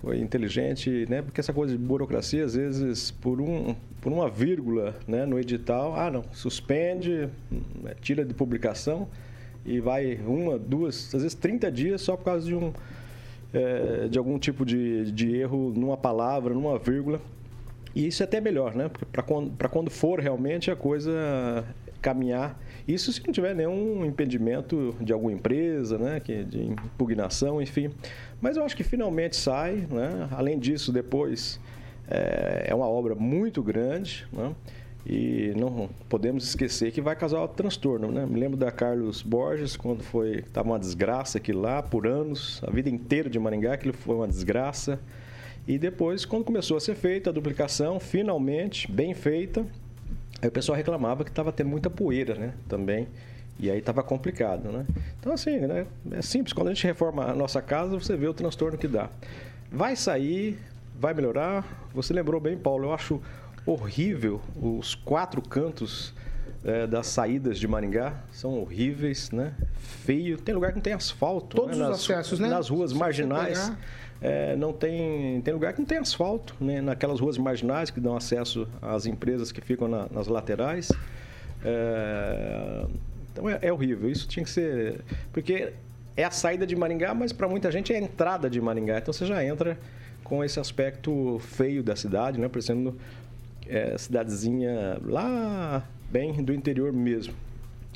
foi 0.00 0.18
inteligente, 0.18 1.06
né? 1.09 1.23
Porque 1.23 1.40
essa 1.40 1.52
coisa 1.52 1.76
de 1.76 1.82
burocracia, 1.82 2.44
às 2.44 2.54
vezes, 2.54 3.11
por, 3.11 3.40
um, 3.40 3.75
por 4.00 4.12
uma 4.12 4.28
vírgula 4.28 4.94
né, 5.06 5.25
no 5.25 5.38
edital, 5.38 5.94
ah, 5.97 6.11
não, 6.11 6.25
suspende, 6.32 7.28
hum, 7.50 7.61
tira 8.00 8.25
de 8.25 8.35
publicação 8.35 9.09
e 9.64 9.80
vai 9.80 10.16
uma, 10.26 10.59
duas, 10.59 11.14
às 11.14 11.23
vezes 11.23 11.35
30 11.35 11.71
dias 11.71 12.02
só 12.02 12.16
por 12.16 12.25
causa 12.25 12.47
de 12.47 12.54
um 12.54 12.73
eh, 13.54 14.09
de 14.11 14.18
algum 14.18 14.38
tipo 14.38 14.64
de, 14.64 15.12
de 15.12 15.37
erro 15.37 15.73
numa 15.76 15.97
palavra, 15.97 16.54
numa 16.54 16.78
vírgula. 16.78 17.21
E 17.94 18.06
isso 18.06 18.22
é 18.22 18.25
até 18.25 18.40
melhor, 18.40 18.75
né? 18.75 18.90
Para 19.11 19.22
quando, 19.22 19.68
quando 19.68 19.90
for 19.90 20.20
realmente 20.20 20.70
a 20.70 20.76
coisa 20.76 21.64
caminhar. 22.00 22.61
Isso 22.87 23.12
se 23.12 23.25
não 23.25 23.32
tiver 23.32 23.54
nenhum 23.54 24.04
impedimento 24.04 24.94
de 25.00 25.12
alguma 25.12 25.32
empresa, 25.32 25.96
né? 25.99 26.20
Que, 26.20 26.42
de 26.42 26.62
impugnação, 26.64 27.62
enfim. 27.62 27.90
Mas 28.40 28.56
eu 28.56 28.64
acho 28.64 28.76
que 28.76 28.82
finalmente 28.82 29.37
sai, 29.37 29.87
né? 29.90 30.28
Além 30.32 30.58
disso, 30.58 30.92
depois 30.92 31.61
é, 32.08 32.66
é 32.68 32.75
uma 32.75 32.88
obra 32.88 33.14
muito 33.14 33.62
grande, 33.62 34.26
né? 34.32 34.52
E 35.04 35.52
não 35.56 35.90
podemos 36.08 36.44
esquecer 36.44 36.92
que 36.92 37.00
vai 37.00 37.16
causar 37.16 37.46
transtorno, 37.49 38.11
né? 38.11 38.25
Me 38.25 38.38
lembro 38.38 38.56
da 38.56 38.70
Carlos 38.70 39.20
Borges, 39.22 39.76
quando 39.76 40.02
foi 40.02 40.38
estava 40.38 40.68
uma 40.68 40.78
desgraça 40.78 41.38
aquilo 41.38 41.61
lá 41.61 41.82
por 41.82 42.06
anos, 42.06 42.62
a 42.66 42.70
vida 42.70 42.88
inteira 42.88 43.28
de 43.28 43.38
Maringá, 43.38 43.75
aquilo 43.75 43.94
foi 43.94 44.14
uma 44.14 44.28
desgraça. 44.28 45.00
E 45.66 45.78
depois, 45.78 46.25
quando 46.25 46.45
começou 46.45 46.76
a 46.76 46.81
ser 46.81 46.95
feita 46.95 47.31
a 47.31 47.33
duplicação, 47.33 48.00
finalmente, 48.00 48.90
bem 48.90 49.14
feita, 49.14 49.64
aí 50.40 50.49
o 50.49 50.52
pessoal 50.52 50.76
reclamava 50.76 51.25
que 51.25 51.31
estava 51.31 51.52
tendo 51.52 51.69
muita 51.71 51.88
poeira, 51.88 52.35
né? 52.35 52.54
Também. 52.69 53.09
E 53.59 53.71
aí 53.71 53.78
estava 53.78 54.02
complicado, 54.02 54.73
né? 54.73 54.85
Então, 55.21 55.33
assim, 55.33 55.59
né? 55.59 55.87
é 56.11 56.23
simples. 56.23 56.52
Quando 56.52 56.69
a 56.69 56.75
gente 56.75 56.85
reforma 56.85 57.25
a 57.26 57.35
nossa 57.35 57.62
casa, 57.62 57.99
você 57.99 58.16
vê 58.16 58.26
o 58.26 58.35
transtorno 58.35 58.76
que 58.76 58.88
dá. 58.88 59.09
Vai 59.71 59.95
sair, 59.95 60.59
vai 60.99 61.14
melhorar. 61.14 61.87
Você 61.95 62.12
lembrou 62.12 62.40
bem, 62.40 62.57
Paulo, 62.57 62.87
eu 62.87 62.92
acho 62.92 63.21
horrível 63.64 64.40
os 64.61 64.97
quatro 64.97 65.40
cantos 65.40 66.12
é, 66.64 66.87
das 66.88 67.07
saídas 67.07 67.59
de 67.59 67.69
Maringá. 67.69 68.14
São 68.33 68.59
horríveis, 68.59 69.31
né? 69.31 69.54
Feio. 69.78 70.38
Tem 70.38 70.54
lugar 70.54 70.71
que 70.71 70.76
não 70.76 70.83
tem 70.83 70.92
asfalto. 70.92 71.57
Todos 71.57 71.78
né? 71.78 71.85
os 71.85 71.90
nas, 71.90 72.00
acessos, 72.00 72.40
né? 72.40 72.49
Nas 72.49 72.69
ruas 72.69 72.92
marginais. 72.92 73.61
pegar- 73.61 73.78
É, 74.22 74.54
não 74.54 74.72
tem, 74.72 75.40
tem 75.40 75.52
lugar 75.52 75.72
que 75.72 75.80
não 75.80 75.86
tem 75.86 75.98
asfalto, 75.98 76.54
né? 76.60 76.80
naquelas 76.80 77.18
ruas 77.18 77.36
marginais 77.36 77.90
que 77.90 77.98
dão 78.00 78.16
acesso 78.16 78.68
às 78.80 79.04
empresas 79.04 79.50
que 79.50 79.60
ficam 79.60 79.88
na- 79.88 80.06
nas 80.12 80.28
laterais. 80.28 80.90
É, 81.64 82.86
então 83.32 83.48
é, 83.48 83.58
é 83.62 83.72
horrível, 83.72 84.08
isso 84.10 84.28
tinha 84.28 84.44
que 84.44 84.50
ser. 84.50 85.00
Porque 85.32 85.72
é 86.16 86.24
a 86.24 86.30
saída 86.30 86.66
de 86.66 86.76
Maringá, 86.76 87.14
mas 87.14 87.32
para 87.32 87.48
muita 87.48 87.70
gente 87.72 87.92
é 87.92 87.96
a 87.96 88.00
entrada 88.00 88.48
de 88.48 88.60
Maringá. 88.60 88.98
Então 88.98 89.12
você 89.12 89.26
já 89.26 89.44
entra 89.44 89.78
com 90.22 90.44
esse 90.44 90.60
aspecto 90.60 91.38
feio 91.40 91.82
da 91.82 91.96
cidade, 91.96 92.38
né? 92.40 92.48
parecendo 92.48 92.96
é, 93.68 93.96
cidadezinha 93.98 94.98
lá 95.04 95.84
bem 96.10 96.42
do 96.44 96.52
interior 96.52 96.92
mesmo. 96.92 97.34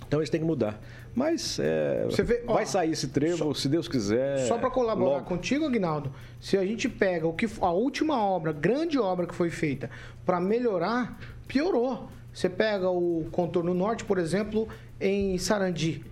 Então 0.06 0.20
eles 0.20 0.30
têm 0.30 0.40
que 0.40 0.46
mudar. 0.46 0.80
Mas 1.14 1.58
é, 1.58 2.06
vê, 2.22 2.44
ó, 2.46 2.54
vai 2.54 2.66
sair 2.66 2.92
esse 2.92 3.08
trevo, 3.08 3.54
se 3.54 3.68
Deus 3.68 3.88
quiser. 3.88 4.46
Só 4.46 4.58
para 4.58 4.70
colaborar 4.70 5.16
logo. 5.16 5.24
contigo, 5.24 5.64
Aguinaldo, 5.64 6.12
se 6.40 6.58
a 6.58 6.64
gente 6.64 6.88
pega 6.88 7.26
o 7.26 7.32
que 7.32 7.48
a 7.60 7.70
última 7.70 8.22
obra, 8.22 8.52
grande 8.52 8.98
obra 8.98 9.26
que 9.26 9.34
foi 9.34 9.50
feita 9.50 9.90
para 10.24 10.38
melhorar, 10.38 11.18
piorou. 11.48 12.08
Você 12.32 12.50
pega 12.50 12.90
o 12.90 13.26
contorno 13.32 13.72
norte, 13.72 14.04
por 14.04 14.18
exemplo, 14.18 14.68
em 15.00 15.38
Sarandi. 15.38 16.04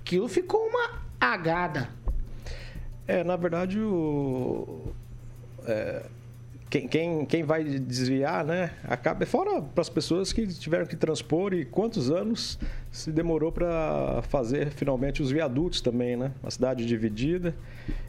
Aquilo 0.00 0.28
ficou 0.28 0.60
uma 0.68 1.02
agada. 1.20 1.88
É, 3.06 3.24
na 3.24 3.34
verdade, 3.34 3.80
o, 3.80 4.92
é, 5.66 6.02
quem, 6.70 6.88
quem, 6.88 7.26
quem 7.26 7.42
vai 7.42 7.64
desviar, 7.64 8.44
né, 8.44 8.70
acaba. 8.84 9.26
Fora 9.26 9.60
para 9.60 9.82
as 9.82 9.88
pessoas 9.88 10.32
que 10.32 10.46
tiveram 10.46 10.86
que 10.86 10.96
transpor 10.96 11.52
e 11.52 11.64
quantos 11.64 12.10
anos 12.10 12.58
se 12.92 13.10
demorou 13.10 13.50
para 13.50 14.20
fazer 14.28 14.70
finalmente 14.70 15.22
os 15.22 15.30
viadutos 15.30 15.80
também, 15.80 16.14
né? 16.14 16.30
Uma 16.42 16.50
cidade 16.50 16.84
dividida. 16.84 17.54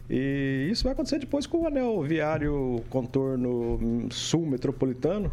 E 0.10 0.68
isso 0.70 0.84
vai 0.84 0.92
acontecer 0.92 1.20
depois 1.20 1.48
com 1.48 1.62
o 1.62 1.68
anel 1.68 2.04
viário 2.04 2.84
contorno 2.90 4.08
sul 4.12 4.46
metropolitano, 4.46 5.32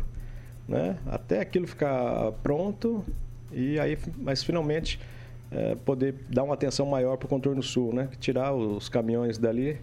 né? 0.69 0.97
Até 1.05 1.41
aquilo 1.41 1.67
ficar 1.67 2.31
pronto 2.45 3.05
e 3.51 3.79
aí, 3.81 3.99
mas 4.17 4.45
finalmente 4.45 5.01
é, 5.51 5.75
poder 5.75 6.15
dar 6.29 6.45
uma 6.45 6.55
atenção 6.55 6.87
maior 6.87 7.17
para 7.17 7.27
o 7.27 7.29
contorno 7.29 7.61
sul, 7.61 7.93
né? 7.93 8.09
Tirar 8.21 8.55
os 8.55 8.89
caminhões 8.89 9.37
dali 9.37 9.81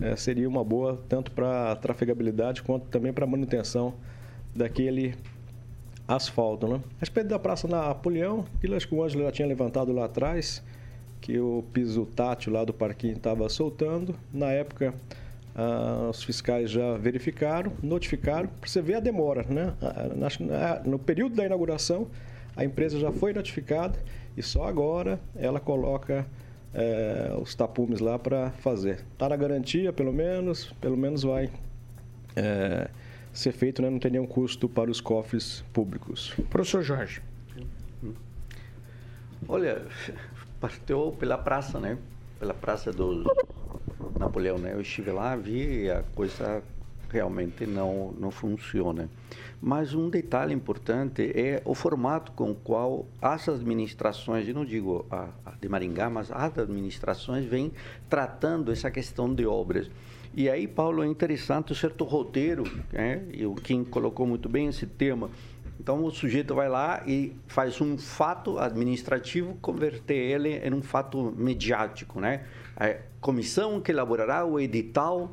é, 0.00 0.16
seria 0.16 0.48
uma 0.48 0.64
boa 0.64 0.98
tanto 1.06 1.30
para 1.32 1.76
trafegabilidade 1.76 2.62
quanto 2.62 2.86
também 2.86 3.12
para 3.12 3.26
manutenção 3.26 3.92
daquele 4.56 5.14
asfalto, 6.16 6.66
né? 6.66 6.80
A 6.96 7.00
respeito 7.00 7.28
da 7.28 7.38
Praça 7.38 7.66
Napoleão, 7.68 8.44
aquilo 8.56 8.78
que 8.78 8.94
o 8.94 9.02
Ângelo 9.02 9.24
já 9.24 9.32
tinha 9.32 9.48
levantado 9.48 9.92
lá 9.92 10.04
atrás, 10.04 10.62
que 11.20 11.38
o 11.38 11.64
piso 11.72 12.04
tátil 12.06 12.52
lá 12.52 12.64
do 12.64 12.72
parquinho 12.72 13.14
estava 13.14 13.48
soltando. 13.48 14.14
Na 14.32 14.50
época, 14.50 14.94
ah, 15.54 16.08
os 16.10 16.22
fiscais 16.22 16.70
já 16.70 16.96
verificaram, 16.96 17.72
notificaram, 17.82 18.48
para 18.48 18.68
você 18.68 18.82
ver 18.82 18.94
a 18.94 19.00
demora, 19.00 19.44
né? 19.48 19.74
Ah, 19.80 20.82
no 20.84 20.98
período 20.98 21.36
da 21.36 21.44
inauguração, 21.44 22.08
a 22.56 22.64
empresa 22.64 22.98
já 22.98 23.10
foi 23.12 23.32
notificada 23.32 23.98
e 24.36 24.42
só 24.42 24.64
agora 24.64 25.20
ela 25.36 25.60
coloca 25.60 26.26
eh, 26.74 27.32
os 27.40 27.54
tapumes 27.54 28.00
lá 28.00 28.18
para 28.18 28.50
fazer. 28.50 29.04
Está 29.12 29.28
na 29.28 29.36
garantia, 29.36 29.92
pelo 29.92 30.12
menos, 30.12 30.72
pelo 30.80 30.96
menos 30.96 31.22
vai 31.22 31.50
eh, 32.36 32.88
ser 33.32 33.52
feito, 33.52 33.80
né? 33.82 33.88
não 33.88 33.98
tem 33.98 34.10
nenhum 34.10 34.26
custo 34.26 34.68
para 34.68 34.90
os 34.90 35.00
cofres 35.00 35.64
públicos. 35.72 36.34
Professor 36.50 36.82
Jorge. 36.82 37.22
Olha, 39.48 39.82
partiu 40.60 41.12
pela 41.18 41.36
praça, 41.36 41.80
né? 41.80 41.98
Pela 42.38 42.54
praça 42.54 42.92
do 42.92 43.24
Napoleão, 44.18 44.58
né? 44.58 44.74
Eu 44.74 44.80
estive 44.80 45.10
lá, 45.10 45.34
vi 45.34 45.84
e 45.84 45.90
a 45.90 46.02
coisa 46.14 46.62
realmente 47.12 47.66
não, 47.66 48.14
não 48.18 48.30
funciona. 48.30 49.08
Mas 49.60 49.94
um 49.94 50.08
detalhe 50.08 50.52
importante 50.52 51.30
é 51.34 51.62
o 51.64 51.74
formato 51.74 52.32
com 52.32 52.50
o 52.50 52.54
qual 52.54 53.06
as 53.20 53.48
administrações, 53.48 54.48
eu 54.48 54.54
não 54.54 54.64
digo 54.64 55.06
a, 55.10 55.28
a 55.46 55.52
de 55.52 55.68
Maringá, 55.68 56.10
mas 56.10 56.32
as 56.32 56.58
administrações 56.58 57.44
vêm 57.44 57.70
tratando 58.08 58.72
essa 58.72 58.90
questão 58.90 59.32
de 59.32 59.46
obras. 59.46 59.88
E 60.34 60.48
aí, 60.48 60.66
Paulo, 60.66 61.02
é 61.02 61.06
interessante 61.06 61.72
o 61.72 61.74
certo 61.74 62.04
roteiro, 62.04 62.64
né? 62.90 63.22
e 63.32 63.44
o 63.44 63.54
Kim 63.54 63.84
colocou 63.84 64.26
muito 64.26 64.48
bem 64.48 64.66
esse 64.66 64.86
tema. 64.86 65.30
Então, 65.78 66.04
o 66.04 66.10
sujeito 66.10 66.54
vai 66.54 66.68
lá 66.68 67.02
e 67.06 67.36
faz 67.46 67.80
um 67.80 67.98
fato 67.98 68.58
administrativo, 68.58 69.54
converter 69.60 70.14
ele 70.14 70.56
em 70.56 70.72
um 70.72 70.82
fato 70.82 71.34
mediático, 71.36 72.20
né? 72.20 72.44
A 72.76 72.96
comissão 73.20 73.80
que 73.80 73.90
elaborará 73.90 74.44
o 74.44 74.60
edital 74.60 75.30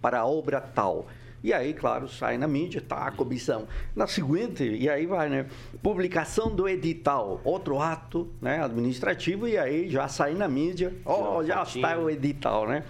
para 0.00 0.20
a 0.20 0.26
obra 0.26 0.60
tal. 0.60 1.06
E 1.42 1.52
aí, 1.52 1.74
claro, 1.74 2.08
sai 2.08 2.38
na 2.38 2.46
mídia, 2.46 2.80
tá 2.80 3.06
a 3.08 3.10
comissão. 3.10 3.66
Na 3.96 4.06
seguinte, 4.06 4.64
e 4.64 4.88
aí 4.88 5.06
vai, 5.06 5.28
né? 5.28 5.46
Publicação 5.82 6.54
do 6.54 6.68
edital, 6.68 7.40
outro 7.44 7.80
ato 7.80 8.28
né, 8.40 8.62
administrativo, 8.62 9.48
e 9.48 9.58
aí 9.58 9.90
já 9.90 10.06
sai 10.06 10.34
na 10.34 10.46
mídia, 10.46 10.94
ó, 11.04 11.42
já 11.42 11.62
está 11.62 11.98
o 11.98 12.08
edital, 12.08 12.66
né? 12.68 12.84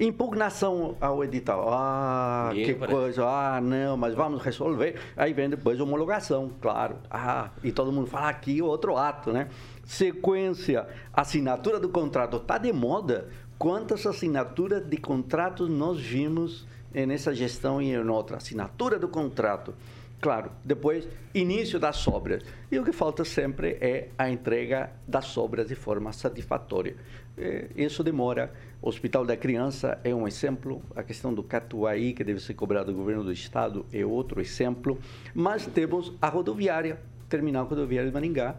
Impugnação 0.00 0.96
ao 1.00 1.24
edital. 1.24 1.68
Ah, 1.72 2.50
Ninguém 2.50 2.64
que 2.66 2.70
aparece. 2.70 2.94
coisa. 2.94 3.24
Ah, 3.26 3.60
não, 3.60 3.96
mas 3.96 4.14
vamos 4.14 4.40
resolver. 4.42 4.94
Aí 5.16 5.32
vem 5.32 5.50
depois 5.50 5.80
homologação, 5.80 6.52
claro. 6.60 6.96
Ah, 7.10 7.50
e 7.64 7.72
todo 7.72 7.90
mundo 7.90 8.06
fala 8.06 8.28
aqui 8.28 8.62
outro 8.62 8.96
ato, 8.96 9.32
né? 9.32 9.48
Sequência, 9.84 10.86
assinatura 11.12 11.80
do 11.80 11.88
contrato. 11.88 12.36
Está 12.36 12.58
de 12.58 12.72
moda. 12.72 13.28
Quantas 13.58 14.06
assinaturas 14.06 14.86
de 14.88 14.96
contratos 14.98 15.68
nós 15.68 15.98
vimos 15.98 16.64
nessa 16.92 17.34
gestão 17.34 17.80
e 17.80 17.92
em 17.92 18.08
outra? 18.08 18.36
Assinatura 18.36 18.98
do 18.98 19.08
contrato. 19.08 19.74
Claro, 20.20 20.50
depois, 20.64 21.06
início 21.32 21.78
das 21.78 22.06
obras. 22.08 22.42
E 22.72 22.78
o 22.78 22.84
que 22.84 22.92
falta 22.92 23.24
sempre 23.24 23.78
é 23.80 24.08
a 24.18 24.28
entrega 24.28 24.90
das 25.06 25.36
obras 25.38 25.68
de 25.68 25.76
forma 25.76 26.12
satisfatória. 26.12 26.96
Eh, 27.36 27.68
Isso 27.76 28.02
demora. 28.02 28.52
O 28.82 28.88
Hospital 28.88 29.24
da 29.24 29.36
Criança 29.36 30.00
é 30.02 30.12
um 30.12 30.26
exemplo, 30.26 30.82
a 30.96 31.04
questão 31.04 31.32
do 31.32 31.42
Catuaí, 31.42 32.12
que 32.12 32.24
deve 32.24 32.40
ser 32.40 32.54
cobrado 32.54 32.90
do 32.90 32.96
governo 32.98 33.22
do 33.22 33.32
estado, 33.32 33.86
é 33.92 34.04
outro 34.04 34.40
exemplo. 34.40 34.98
Mas 35.32 35.66
temos 35.66 36.12
a 36.20 36.28
rodoviária, 36.28 36.98
terminal 37.28 37.66
rodoviária 37.66 38.08
de 38.10 38.14
Maringá, 38.14 38.56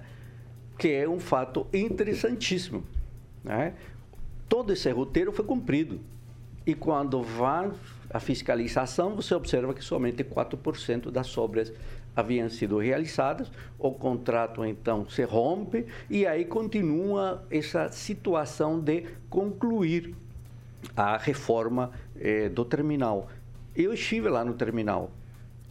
que 0.78 0.88
é 0.88 1.10
um 1.10 1.20
fato 1.20 1.68
interessantíssimo. 1.74 2.86
Né? 3.44 3.74
Todo 4.48 4.72
esse 4.72 4.90
roteiro 4.92 5.34
foi 5.34 5.44
cumprido. 5.44 6.00
E 6.66 6.74
quando 6.74 7.22
vai 7.22 7.70
a 8.10 8.20
fiscalização, 8.20 9.16
você 9.16 9.34
observa 9.36 9.74
que 9.74 9.84
somente 9.84 10.24
4% 10.24 11.12
das 11.12 11.38
obras 11.38 11.72
haviam 12.16 12.50
sido 12.50 12.78
realizadas, 12.80 13.52
o 13.78 13.92
contrato 13.92 14.66
então 14.66 15.08
se 15.10 15.24
rompe 15.24 15.86
e 16.10 16.26
aí 16.26 16.46
continua 16.46 17.46
essa 17.50 17.92
situação 17.92 18.80
de 18.80 19.06
concluir 19.30 20.16
a 20.96 21.18
reforma 21.18 21.92
eh, 22.20 22.50
do 22.50 22.66
terminal. 22.66 23.30
Eu 23.76 23.94
estive 23.94 24.28
lá 24.28 24.44
no 24.44 24.54
terminal 24.54 25.12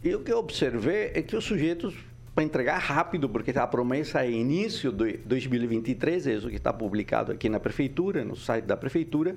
e 0.03 0.15
o 0.15 0.21
que 0.21 0.31
eu 0.31 0.37
observei 0.37 1.11
é 1.13 1.21
que 1.21 1.35
os 1.35 1.43
sujeitos, 1.43 1.93
para 2.33 2.43
entregar 2.43 2.77
rápido, 2.77 3.27
porque 3.27 3.51
a 3.51 3.67
promessa 3.67 4.23
é 4.23 4.31
início 4.31 4.93
de 4.93 5.17
2023, 5.17 6.25
é 6.25 6.33
isso 6.35 6.49
que 6.49 6.55
está 6.55 6.71
publicado 6.71 7.33
aqui 7.33 7.49
na 7.49 7.59
prefeitura, 7.59 8.23
no 8.23 8.35
site 8.35 8.63
da 8.63 8.77
prefeitura, 8.77 9.35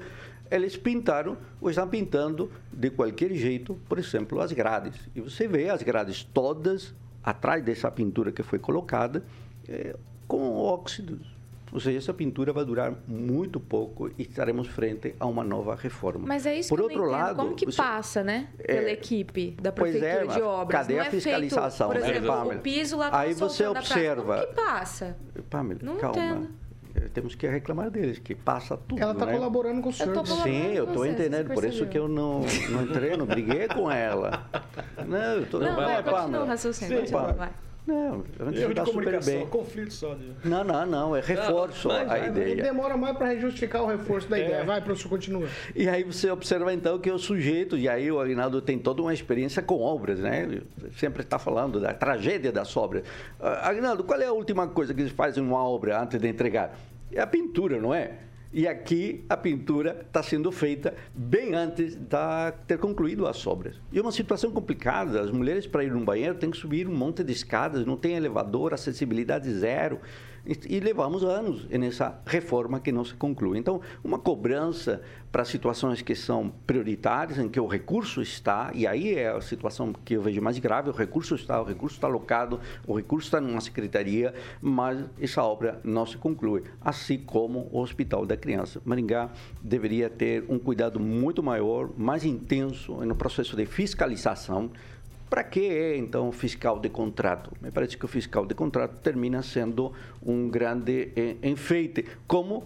eles 0.54 0.76
pintaram 0.76 1.36
ou 1.60 1.70
estão 1.70 1.88
pintando 1.88 2.50
de 2.72 2.90
qualquer 2.90 3.32
jeito, 3.34 3.78
por 3.88 3.98
exemplo, 3.98 4.40
as 4.40 4.52
grades. 4.52 4.94
E 5.14 5.20
você 5.20 5.48
vê 5.48 5.70
as 5.70 5.82
grades 5.82 6.24
todas 6.24 6.94
atrás 7.22 7.62
dessa 7.64 7.90
pintura 7.90 8.30
que 8.32 8.42
foi 8.42 8.58
colocada 8.58 9.24
eh, 9.68 9.96
com 10.28 10.56
óxidos. 10.56 11.32
Ou 11.72 11.80
seja, 11.80 11.96
essa 11.96 12.12
pintura 12.12 12.52
vai 12.52 12.66
durar 12.66 12.92
muito 13.08 13.58
pouco 13.58 14.10
e 14.18 14.22
estaremos 14.24 14.68
frente 14.68 15.14
a 15.18 15.24
uma 15.24 15.42
nova 15.42 15.74
reforma. 15.74 16.26
Mas 16.26 16.44
é 16.44 16.54
isso 16.58 16.68
Por 16.68 16.76
que 16.76 16.82
outro 16.82 16.98
eu 16.98 17.02
não 17.06 17.08
entendo. 17.14 17.22
lado, 17.22 17.36
Como 17.36 17.54
que 17.54 17.64
você- 17.64 17.76
passa, 17.78 18.22
né? 18.22 18.48
Pela 18.66 18.90
equipe 18.90 19.52
da 19.52 19.72
Pois 19.72 19.92
prefeitura 19.92 20.24
é, 20.34 20.36
de 20.36 20.42
obras. 20.42 20.80
cadê 20.82 20.96
não 20.96 21.02
a 21.02 21.06
é 21.06 21.10
fiscalização, 21.10 21.88
feito, 21.90 22.02
por 22.02 22.06
né, 22.10 22.16
exemplo, 22.18 22.36
Pamela? 22.36 22.54
o 22.56 22.62
piso 22.62 22.96
lá 22.98 23.10
tá 23.10 23.20
Aí 23.20 23.32
você 23.32 23.66
observa- 23.66 24.36
Como 24.42 24.48
que 24.48 24.54
passa? 24.54 25.16
Pamela, 25.48 25.80
Não 25.82 25.96
calma. 25.96 26.18
entendo. 26.26 26.48
Temos 27.12 27.34
que 27.34 27.46
reclamar 27.46 27.90
deles, 27.90 28.18
que 28.18 28.34
passa 28.34 28.76
tudo. 28.76 29.00
Ela 29.00 29.12
está 29.12 29.26
né? 29.26 29.32
colaborando 29.32 29.80
com 29.80 29.88
o 29.88 29.92
senhor. 29.92 30.26
Sim, 30.26 30.72
eu 30.72 30.84
estou 30.84 31.06
entendendo, 31.06 31.52
por 31.52 31.64
isso 31.64 31.86
que 31.86 31.98
eu 31.98 32.08
não, 32.08 32.40
não 32.70 32.82
entrei, 32.84 33.16
não 33.16 33.26
briguei 33.26 33.68
com 33.68 33.90
ela. 33.90 34.46
Não, 35.06 35.18
eu 35.18 35.46
tô, 35.46 35.58
Não, 35.58 35.74
vai, 35.74 36.02
Pamela. 36.02 36.20
continua 36.20 36.42
o 36.42 36.46
raciocínio. 36.46 36.94
Sim, 36.94 37.00
continua, 37.00 37.32
vai. 37.32 37.50
Não, 37.84 38.22
a 38.38 38.44
gente 38.44 38.60
Erro 38.60 38.74
de 38.74 38.80
super 38.80 38.92
comunicação, 38.92 39.34
bem. 39.34 39.46
conflito 39.48 39.92
só. 39.92 40.14
De... 40.14 40.30
Não, 40.48 40.62
não, 40.62 40.86
não, 40.86 41.16
é 41.16 41.20
reforço 41.20 41.88
Não, 41.88 41.94
mas 41.96 42.04
a 42.04 42.16
vai, 42.18 42.28
ideia. 42.28 42.62
Demora 42.62 42.96
mais 42.96 43.16
para 43.18 43.34
justificar 43.36 43.82
o 43.82 43.86
reforço 43.86 44.28
da 44.28 44.38
É. 44.38 44.44
ideia. 44.46 44.64
Vai, 44.64 44.80
professor, 44.80 45.08
continua. 45.08 45.48
E 45.74 45.88
aí 45.88 46.04
você 46.04 46.30
observa 46.30 46.72
então 46.72 46.96
que 47.00 47.10
o 47.10 47.18
sujeito, 47.18 47.76
e 47.76 47.88
aí 47.88 48.10
o 48.10 48.20
Aguinaldo 48.20 48.62
tem 48.62 48.78
toda 48.78 49.02
uma 49.02 49.12
experiência 49.12 49.60
com 49.62 49.80
obras, 49.80 50.20
né? 50.20 50.42
Ele 50.42 50.62
sempre 50.96 51.22
está 51.22 51.40
falando 51.40 51.80
da 51.80 51.92
tragédia 51.92 52.52
das 52.52 52.76
obras. 52.76 53.02
Ah, 53.40 53.68
Aguinaldo, 53.68 54.04
qual 54.04 54.20
é 54.20 54.26
a 54.26 54.32
última 54.32 54.68
coisa 54.68 54.94
que 54.94 55.02
se 55.02 55.10
faz 55.10 55.36
em 55.36 55.40
uma 55.40 55.64
obra 55.68 56.00
antes 56.00 56.20
de 56.20 56.28
entregar? 56.28 56.78
É 57.10 57.20
a 57.20 57.26
pintura, 57.26 57.80
não 57.80 57.92
é? 57.92 58.12
E 58.54 58.68
aqui 58.68 59.24
a 59.30 59.36
pintura 59.36 60.04
está 60.06 60.22
sendo 60.22 60.52
feita 60.52 60.94
bem 61.14 61.54
antes 61.54 61.94
de 61.94 62.52
ter 62.66 62.76
concluído 62.76 63.26
as 63.26 63.46
obras. 63.46 63.80
E 63.90 63.98
é 63.98 64.02
uma 64.02 64.12
situação 64.12 64.50
complicada. 64.50 65.22
As 65.22 65.30
mulheres, 65.30 65.66
para 65.66 65.82
ir 65.82 65.90
no 65.90 66.04
banheiro, 66.04 66.34
têm 66.34 66.50
que 66.50 66.58
subir 66.58 66.86
um 66.86 66.94
monte 66.94 67.24
de 67.24 67.32
escadas, 67.32 67.86
não 67.86 67.96
tem 67.96 68.14
elevador, 68.14 68.74
acessibilidade 68.74 69.50
zero. 69.54 70.00
E 70.44 70.80
levamos 70.80 71.22
anos 71.22 71.66
nessa 71.68 72.20
reforma 72.26 72.80
que 72.80 72.90
não 72.90 73.04
se 73.04 73.14
conclui. 73.14 73.58
Então, 73.58 73.80
uma 74.02 74.18
cobrança 74.18 75.00
para 75.30 75.44
situações 75.44 76.02
que 76.02 76.14
são 76.16 76.52
prioritárias, 76.66 77.38
em 77.38 77.48
que 77.48 77.60
o 77.60 77.66
recurso 77.66 78.20
está, 78.20 78.70
e 78.74 78.86
aí 78.86 79.14
é 79.14 79.28
a 79.28 79.40
situação 79.40 79.92
que 80.04 80.14
eu 80.14 80.22
vejo 80.22 80.42
mais 80.42 80.58
grave: 80.58 80.90
o 80.90 80.92
recurso 80.92 81.36
está, 81.36 81.60
o 81.60 81.64
recurso 81.64 81.96
está 81.96 82.08
alocado, 82.08 82.60
o 82.86 82.94
recurso 82.96 83.28
está 83.28 83.40
numa 83.40 83.60
secretaria, 83.60 84.34
mas 84.60 85.04
essa 85.20 85.44
obra 85.44 85.80
não 85.84 86.04
se 86.04 86.16
conclui. 86.16 86.64
Assim 86.80 87.18
como 87.18 87.68
o 87.70 87.78
Hospital 87.78 88.26
da 88.26 88.36
Criança. 88.36 88.82
Maringá 88.84 89.30
deveria 89.62 90.10
ter 90.10 90.44
um 90.48 90.58
cuidado 90.58 90.98
muito 90.98 91.40
maior, 91.42 91.88
mais 91.96 92.24
intenso 92.24 92.94
no 92.94 93.14
processo 93.14 93.56
de 93.56 93.64
fiscalização. 93.64 94.70
Para 95.32 95.44
que 95.44 95.60
é, 95.60 95.96
então, 95.96 96.28
o 96.28 96.32
fiscal 96.32 96.78
de 96.78 96.90
contrato? 96.90 97.56
Me 97.58 97.70
parece 97.70 97.96
que 97.96 98.04
o 98.04 98.08
fiscal 98.08 98.44
de 98.44 98.54
contrato 98.54 99.00
termina 99.00 99.40
sendo 99.40 99.90
um 100.22 100.50
grande 100.50 101.10
eh, 101.16 101.36
enfeite, 101.42 102.04
como 102.26 102.64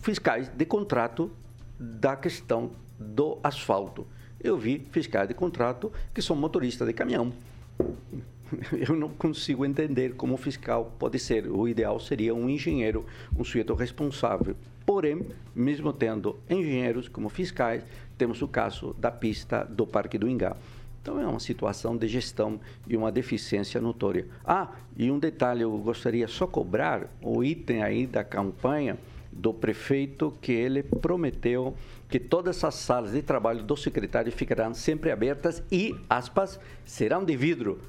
fiscais 0.00 0.48
de 0.48 0.64
contrato 0.66 1.30
da 1.78 2.16
questão 2.16 2.72
do 2.98 3.38
asfalto. 3.40 4.04
Eu 4.42 4.58
vi 4.58 4.84
fiscais 4.90 5.28
de 5.28 5.34
contrato 5.34 5.92
que 6.12 6.20
são 6.20 6.34
motoristas 6.34 6.88
de 6.88 6.92
caminhão. 6.92 7.32
Eu 8.76 8.96
não 8.96 9.10
consigo 9.10 9.64
entender 9.64 10.16
como 10.16 10.36
fiscal 10.36 10.92
pode 10.98 11.20
ser. 11.20 11.46
O 11.46 11.68
ideal 11.68 12.00
seria 12.00 12.34
um 12.34 12.50
engenheiro, 12.50 13.06
um 13.38 13.44
sujeito 13.44 13.74
responsável. 13.74 14.56
Porém, 14.84 15.24
mesmo 15.54 15.92
tendo 15.92 16.36
engenheiros 16.50 17.06
como 17.06 17.28
fiscais, 17.28 17.84
temos 18.18 18.42
o 18.42 18.48
caso 18.48 18.92
da 18.98 19.12
pista 19.12 19.62
do 19.62 19.86
Parque 19.86 20.18
do 20.18 20.28
Ingá. 20.28 20.56
Então 21.02 21.18
é 21.18 21.26
uma 21.26 21.40
situação 21.40 21.96
de 21.96 22.06
gestão 22.06 22.60
e 22.86 22.96
uma 22.96 23.10
deficiência 23.10 23.80
notória. 23.80 24.28
Ah, 24.44 24.68
e 24.96 25.10
um 25.10 25.18
detalhe, 25.18 25.62
eu 25.62 25.76
gostaria 25.78 26.28
só 26.28 26.46
cobrar 26.46 27.08
o 27.20 27.42
item 27.42 27.82
aí 27.82 28.06
da 28.06 28.22
campanha 28.22 28.96
do 29.32 29.52
prefeito 29.52 30.32
que 30.40 30.52
ele 30.52 30.82
prometeu 30.82 31.74
que 32.08 32.20
todas 32.20 32.62
as 32.62 32.76
salas 32.76 33.12
de 33.12 33.22
trabalho 33.22 33.64
do 33.64 33.76
secretário 33.76 34.30
ficarão 34.30 34.72
sempre 34.74 35.10
abertas 35.10 35.60
e, 35.72 35.92
aspas, 36.08 36.60
serão 36.84 37.24
de 37.24 37.36
vidro. 37.36 37.80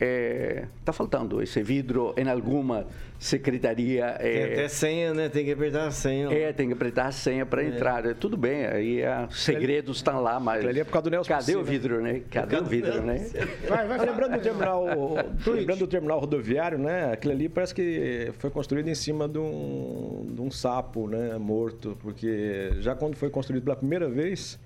Está 0.00 0.92
faltando 0.92 1.42
esse 1.42 1.62
vidro 1.62 2.14
em 2.16 2.28
alguma 2.28 2.86
secretaria. 3.18 4.16
Tem 4.20 4.30
é, 4.30 4.44
até 4.44 4.68
senha, 4.68 5.12
né? 5.12 5.28
Tem 5.28 5.44
que 5.44 5.52
apertar 5.52 5.86
a 5.86 5.90
senha. 5.90 6.28
é, 6.32 6.52
tem 6.52 6.68
que 6.68 6.72
apertar 6.72 7.06
a 7.06 7.12
senha 7.12 7.44
para 7.44 7.64
entrar. 7.64 8.06
É, 8.06 8.14
Tudo 8.14 8.36
bem, 8.36 8.66
aí 8.66 9.02
os 9.28 9.42
segredos 9.42 9.96
estão 9.96 10.22
lá, 10.22 10.38
mas. 10.38 10.64
Ali 10.64 10.80
é 10.80 10.84
por 10.84 10.92
causa 10.92 11.04
do 11.04 11.10
Nelson 11.10 11.28
Cadê 11.28 11.56
o 11.56 11.64
vidro, 11.64 12.00
né? 12.00 12.22
Cadê 12.30 12.56
o 12.56 12.64
vidro, 12.64 13.02
né? 13.02 13.28
Vai, 13.68 13.86
vai, 13.86 13.98
Lembrando 13.98 14.36
do 14.36 14.42
terminal, 14.42 14.84
lembrando 15.46 15.78
do 15.80 15.86
terminal 15.86 16.20
rodoviário, 16.20 16.78
né? 16.78 17.12
Aquilo 17.12 17.32
ali 17.32 17.48
parece 17.48 17.74
que 17.74 18.32
foi 18.38 18.50
construído 18.50 18.88
em 18.88 18.94
cima 18.94 19.28
de 19.28 19.38
um, 19.38 20.26
de 20.32 20.40
um 20.40 20.50
sapo, 20.50 21.08
né? 21.08 21.36
Morto, 21.38 21.96
porque 22.00 22.70
já 22.80 22.94
quando 22.94 23.16
foi 23.16 23.30
construído 23.30 23.64
pela 23.64 23.76
primeira 23.76 24.08
vez, 24.08 24.58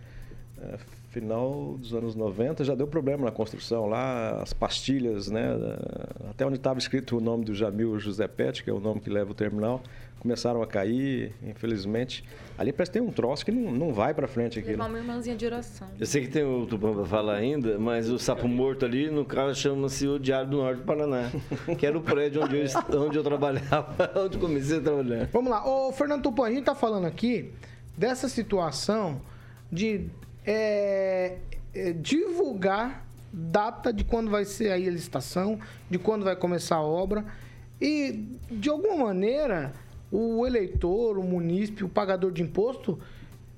é, 0.61 0.77
final 1.13 1.77
dos 1.79 1.93
anos 1.93 2.15
90, 2.15 2.65
já 2.65 2.75
deu 2.75 2.87
problema 2.87 3.27
na 3.27 3.31
construção 3.31 3.87
lá, 3.87 4.41
as 4.43 4.55
pastilhas, 4.55 5.31
né? 5.31 5.47
Até 6.31 6.47
onde 6.47 6.57
estava 6.57 6.79
escrito 6.79 7.19
o 7.19 7.21
nome 7.21 7.45
do 7.45 7.55
Jamil 7.55 7.99
José 7.99 8.27
Pet, 8.27 8.65
que 8.65 8.71
é 8.71 8.73
o 8.73 8.81
nome 8.81 8.99
que 8.99 9.11
leva 9.11 9.31
o 9.31 9.35
terminal, 9.35 9.83
começaram 10.19 10.63
a 10.63 10.67
cair, 10.67 11.35
infelizmente. 11.47 12.25
Ali 12.57 12.73
parece 12.73 12.91
que 12.91 12.99
tem 12.99 13.07
um 13.07 13.13
troço 13.13 13.45
que 13.45 13.53
não, 13.53 13.71
não 13.71 13.93
vai 13.93 14.15
para 14.15 14.27
frente 14.27 14.59
aquilo. 14.59 14.73
Levar 14.73 14.89
uma 14.89 14.99
irmãzinha 14.99 15.37
de 15.37 15.45
oração. 15.45 15.87
Eu 16.01 16.07
sei 16.07 16.23
que 16.23 16.29
tem 16.29 16.45
o 16.45 16.65
Tupã 16.65 16.95
para 16.95 17.05
falar 17.05 17.35
ainda, 17.35 17.79
mas 17.79 18.09
o 18.09 18.19
sapo 18.19 18.49
morto 18.49 18.87
ali, 18.87 19.11
no 19.11 19.27
caso, 19.27 19.55
chama-se 19.55 20.07
o 20.09 20.19
Diário 20.19 20.49
do 20.49 20.57
Norte 20.57 20.79
do 20.79 20.85
Paraná, 20.85 21.31
que 21.79 21.85
era 21.85 21.99
o 21.99 22.01
prédio 22.01 22.43
onde 22.43 22.57
eu, 22.57 23.01
onde 23.03 23.19
eu 23.19 23.23
trabalhava, 23.23 24.13
onde 24.17 24.39
comecei 24.39 24.79
a 24.79 24.81
trabalhar. 24.81 25.29
Vamos 25.31 25.51
lá. 25.51 25.63
Ô, 25.69 25.93
Fernando 25.93 26.23
Tupan, 26.23 26.47
a 26.47 26.51
gente 26.51 26.65
tá 26.65 26.75
falando 26.75 27.05
aqui 27.05 27.53
dessa 27.99 28.31
situação 28.31 29.21
de 29.71 30.09
é, 30.47 31.39
é, 31.75 31.93
divulgar 31.93 33.07
data 33.33 33.93
de 33.93 34.05
quando 34.05 34.31
vai 34.31 34.45
ser 34.45 34.71
aí 34.73 34.87
a 34.87 34.91
licitação, 34.91 35.59
de 35.89 35.99
quando 35.99 36.25
vai 36.25 36.37
começar 36.37 36.77
a 36.77 36.83
obra. 36.83 37.25
E, 37.81 38.25
de 38.51 38.69
alguma 38.69 39.07
maneira, 39.07 39.73
o 40.11 40.47
eleitor, 40.47 41.19
o 41.19 41.23
munícipe, 41.23 41.85
o 41.85 41.89
pagador 41.89 42.31
de 42.31 42.43
imposto, 42.43 42.99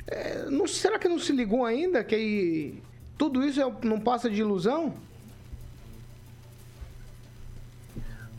é, 0.06 0.46
não, 0.50 0.66
será 0.66 0.98
que 0.98 1.08
não 1.08 1.18
se 1.18 1.32
ligou 1.32 1.64
ainda 1.64 2.04
que 2.04 2.14
aí 2.14 2.82
tudo 3.18 3.44
isso 3.44 3.60
é- 3.60 3.72
não 3.82 3.98
passa 3.98 4.30
de 4.30 4.40
ilusão? 4.40 4.94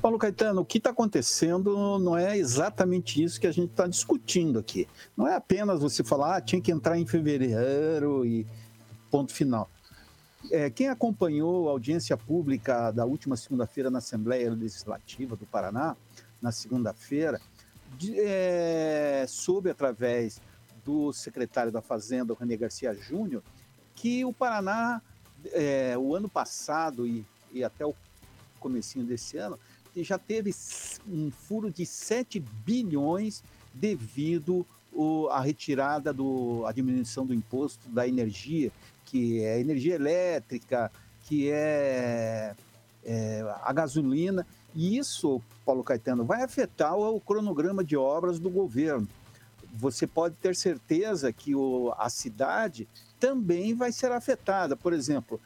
Paulo 0.06 0.20
Caetano, 0.20 0.62
o 0.62 0.66
que 0.66 0.78
está 0.78 0.92
acontecendo 0.92 1.98
não 1.98 2.16
é 2.16 2.38
exatamente 2.38 3.24
isso 3.24 3.42
que 3.42 3.48
a 3.48 3.52
gente 3.52 3.72
está 3.72 3.88
discutindo 3.88 4.60
aqui. 4.60 4.88
Não 5.18 5.28
é 5.28 5.34
apenas 5.34 5.82
você 5.82 6.04
falar, 6.04 6.36
ah, 6.36 6.42
tinha 6.42 6.62
que 6.62 6.72
entrar 6.72 6.96
em 6.96 7.08
fevereiro 7.08 8.24
e 8.24 8.46
ponto 9.10 9.34
final. 9.34 9.68
É, 10.52 10.70
quem 10.70 10.90
acompanhou 10.90 11.68
a 11.68 11.72
audiência 11.72 12.16
pública 12.16 12.92
da 12.92 13.04
última 13.04 13.36
segunda-feira 13.36 13.90
na 13.90 13.98
Assembleia 13.98 14.54
Legislativa 14.54 15.36
do 15.36 15.48
Paraná, 15.48 15.98
na 16.40 16.52
segunda-feira, 16.52 17.42
é, 18.16 19.26
soube 19.28 19.72
através 19.72 20.40
do 20.86 21.12
secretário 21.14 21.72
da 21.72 21.82
Fazenda, 21.82 22.38
René 22.40 22.56
Garcia 22.56 22.94
Júnior, 22.94 23.42
que 23.96 24.24
o 24.24 24.32
Paraná, 24.32 25.02
é, 25.46 25.98
o 25.98 26.14
ano 26.14 26.30
passado 26.30 27.08
e, 27.08 27.26
e 27.52 27.64
até 27.64 27.84
o 27.84 27.96
comecinho 28.60 29.04
desse 29.04 29.36
ano, 29.38 29.58
já 30.04 30.18
teve 30.18 30.54
um 31.08 31.32
furo 31.32 31.72
de 31.72 31.86
7 31.86 32.40
bilhões 32.40 33.44
devido 33.74 34.66
à 35.32 35.42
retirada 35.42 36.14
do, 36.14 36.64
à 36.66 36.72
diminuição 36.72 37.26
do 37.26 37.34
imposto 37.34 37.88
da 37.90 38.08
energia, 38.08 38.72
que 39.06 39.42
é 39.42 39.60
energia 39.60 39.96
elétrica, 39.96 40.92
que 41.24 41.50
é, 41.52 42.56
é 43.04 43.56
a 43.62 43.74
gasolina. 43.74 44.46
E 44.74 44.98
isso, 44.98 45.42
Paulo 45.66 45.84
Caetano, 45.84 46.24
vai 46.26 46.44
afetar 46.44 46.96
o, 46.98 47.20
cronograma 47.20 47.84
de 47.84 47.96
obras 47.98 48.40
do 48.40 48.50
governo. 48.50 49.08
Você 49.74 50.08
pode 50.08 50.36
ter 50.36 50.56
certeza 50.56 51.32
que 51.34 51.54
o- 51.56 51.94
a 51.98 52.10
cidade 52.10 52.88
também 53.20 53.74
vai 53.74 53.92
ser 53.92 54.12
afetada. 54.12 54.76
Por 54.76 54.94
exemplo, 54.94 55.40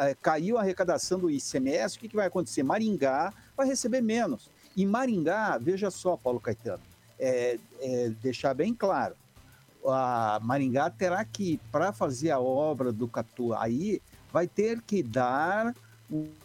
eh, 0.00 0.16
caiu 0.20 0.58
a 0.58 0.62
arrecadação 0.62 1.18
do 1.18 1.30
ICMS, 1.30 1.96
o 1.96 2.00
que, 2.00 2.08
que 2.08 2.16
vai 2.16 2.26
acontecer? 2.26 2.62
Maringá 2.62 3.32
vai 3.56 3.66
receber 3.66 4.00
menos. 4.00 4.50
E 4.76 4.84
Maringá, 4.84 5.58
veja 5.58 5.90
só, 5.90 6.16
Paulo 6.16 6.38
Caetano, 6.40 6.82
é, 7.18 7.58
é, 7.80 8.10
deixar 8.22 8.52
bem 8.54 8.74
claro, 8.74 9.14
a 9.84 10.38
Maringá 10.42 10.90
terá 10.90 11.24
que, 11.24 11.58
para 11.70 11.92
fazer 11.92 12.30
a 12.30 12.40
obra 12.40 12.92
do 12.92 13.08
Catuaí, 13.08 14.02
vai 14.32 14.46
ter 14.46 14.82
que 14.82 15.02
dar 15.02 15.74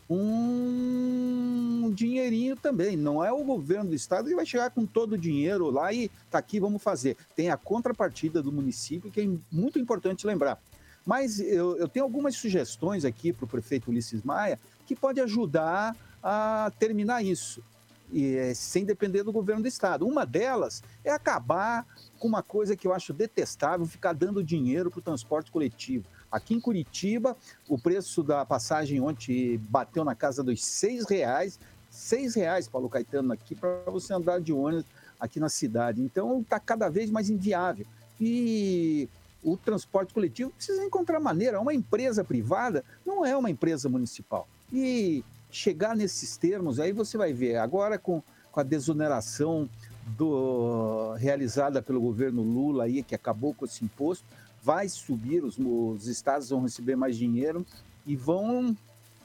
um 0.10 1.92
dinheirinho 1.94 2.56
também. 2.56 2.96
Não 2.96 3.24
é 3.24 3.32
o 3.32 3.44
governo 3.44 3.90
do 3.90 3.96
estado 3.96 4.28
que 4.28 4.36
vai 4.36 4.46
chegar 4.46 4.72
com 4.72 4.86
todo 4.86 5.14
o 5.14 5.18
dinheiro 5.18 5.70
lá 5.70 5.94
e 5.94 6.10
tá 6.30 6.38
aqui, 6.38 6.60
vamos 6.60 6.82
fazer. 6.82 7.16
Tem 7.36 7.50
a 7.50 7.58
contrapartida 7.58 8.42
do 8.42 8.52
município, 8.52 9.12
que 9.12 9.22
é 9.22 9.30
muito 9.52 9.78
importante 9.78 10.26
lembrar. 10.26 10.60
Mas 11.06 11.40
eu, 11.40 11.78
eu 11.78 11.88
tenho 11.88 12.06
algumas 12.06 12.36
sugestões 12.36 13.06
aqui 13.06 13.34
para 13.34 13.46
o 13.46 13.48
prefeito 13.48 13.90
Ulisses 13.90 14.24
Maia 14.24 14.60
que 14.86 14.96
pode 14.96 15.20
ajudar 15.20 15.96
a 16.24 16.72
terminar 16.80 17.24
isso, 17.24 17.64
e, 18.12 18.36
eh, 18.36 18.54
sem 18.54 18.86
depender 18.86 19.24
do 19.24 19.32
governo 19.32 19.62
do 19.62 19.68
estado. 19.68 20.06
Uma 20.06 20.26
delas 20.26 20.84
é 21.04 21.12
acabar 21.12 21.86
com 22.20 22.28
uma 22.28 22.44
coisa 22.44 22.76
que 22.76 22.86
eu 22.86 22.94
acho 22.94 23.14
detestável, 23.14 23.86
ficar 23.86 24.14
dando 24.14 24.44
dinheiro 24.44 24.92
para 24.92 25.00
o 25.00 25.02
transporte 25.02 25.52
coletivo. 25.52 26.06
Aqui 26.32 26.54
em 26.54 26.60
Curitiba, 26.60 27.36
o 27.68 27.78
preço 27.78 28.24
da 28.24 28.46
passagem 28.46 29.02
ontem 29.02 29.58
bateu 29.70 30.04
na 30.04 30.16
casa 30.16 30.44
dos 30.44 30.64
seis 30.64 31.06
reais. 31.10 31.60
Seis 31.90 32.36
reais, 32.36 32.70
Paulo 32.70 32.90
Caetano, 32.90 33.34
aqui 33.34 33.54
para 33.54 33.84
você 33.88 34.14
andar 34.14 34.40
de 34.40 34.54
ônibus 34.54 34.86
aqui 35.20 35.40
na 35.40 35.50
cidade. 35.50 36.02
Então 36.02 36.40
está 36.40 36.60
cada 36.60 36.90
vez 36.90 37.12
mais 37.12 37.30
inviável. 37.30 37.86
E 38.20 39.10
o 39.44 39.58
transporte 39.58 40.14
coletivo 40.14 40.52
precisa 40.52 40.84
encontrar 40.84 41.20
maneira. 41.20 41.60
Uma 41.60 41.74
empresa 41.74 42.24
privada 42.24 42.84
não 43.06 43.26
é 43.26 43.36
uma 43.36 43.50
empresa 43.50 43.90
municipal. 43.90 44.48
E 44.72 45.24
chegar 45.52 45.96
nesses 45.96 46.38
termos, 46.38 46.80
aí 46.80 46.92
você 46.92 47.18
vai 47.18 47.34
ver, 47.34 47.58
agora 47.58 47.98
com, 47.98 48.24
com 48.52 48.60
a 48.60 48.64
desoneração 48.64 49.70
do, 50.18 51.14
realizada 51.14 51.82
pelo 51.82 52.02
governo 52.02 52.42
Lula 52.42 52.86
aí, 52.86 53.04
que 53.04 53.16
acabou 53.16 53.54
com 53.54 53.66
esse 53.66 53.84
imposto, 53.84 54.26
vai 54.62 54.88
subir, 54.88 55.44
os, 55.44 55.58
os 55.58 56.08
estados 56.08 56.50
vão 56.50 56.62
receber 56.62 56.96
mais 56.96 57.18
dinheiro 57.18 57.66
e 58.06 58.16
vão. 58.16 58.76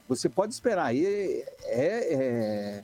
Você 0.07 0.29
pode 0.29 0.53
esperar. 0.53 0.95
É, 0.95 1.45
é, 1.65 2.83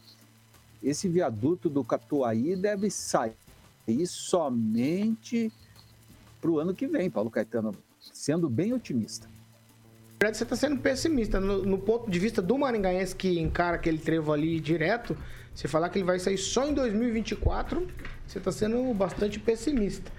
esse 0.82 1.08
viaduto 1.08 1.70
do 1.70 1.84
Catuaí 1.84 2.56
deve 2.56 2.90
sair 2.90 3.36
somente 4.06 5.52
para 6.42 6.52
o 6.52 6.60
ano 6.60 6.74
que 6.74 6.88
vem, 6.88 7.10
Paulo 7.10 7.32
Caetano, 7.32 7.74
sendo 8.12 8.50
bem 8.50 8.74
otimista. 8.74 9.33
Verdade, 10.24 10.38
você 10.38 10.44
está 10.44 10.56
sendo 10.56 10.78
pessimista. 10.78 11.38
No, 11.38 11.66
no, 11.66 11.78
ponto 11.78 12.10
de 12.10 12.18
vista 12.18 12.42
do 12.42 12.58
maringaense 12.58 13.14
que 13.14 13.38
encara 13.42 13.76
aquele 13.76 13.98
trevo 13.98 14.32
ali 14.32 14.58
direto, 14.58 15.18
você 15.54 15.68
falar 15.68 15.90
que 15.90 15.98
ele 15.98 16.06
vai 16.06 16.18
sair 16.18 16.38
só 16.38 16.66
em 16.66 16.74
2024, 16.74 17.86
você 18.26 18.38
está 18.38 18.50
sendo 18.50 18.94
bastante 18.94 19.38
pessimista. 19.38 20.10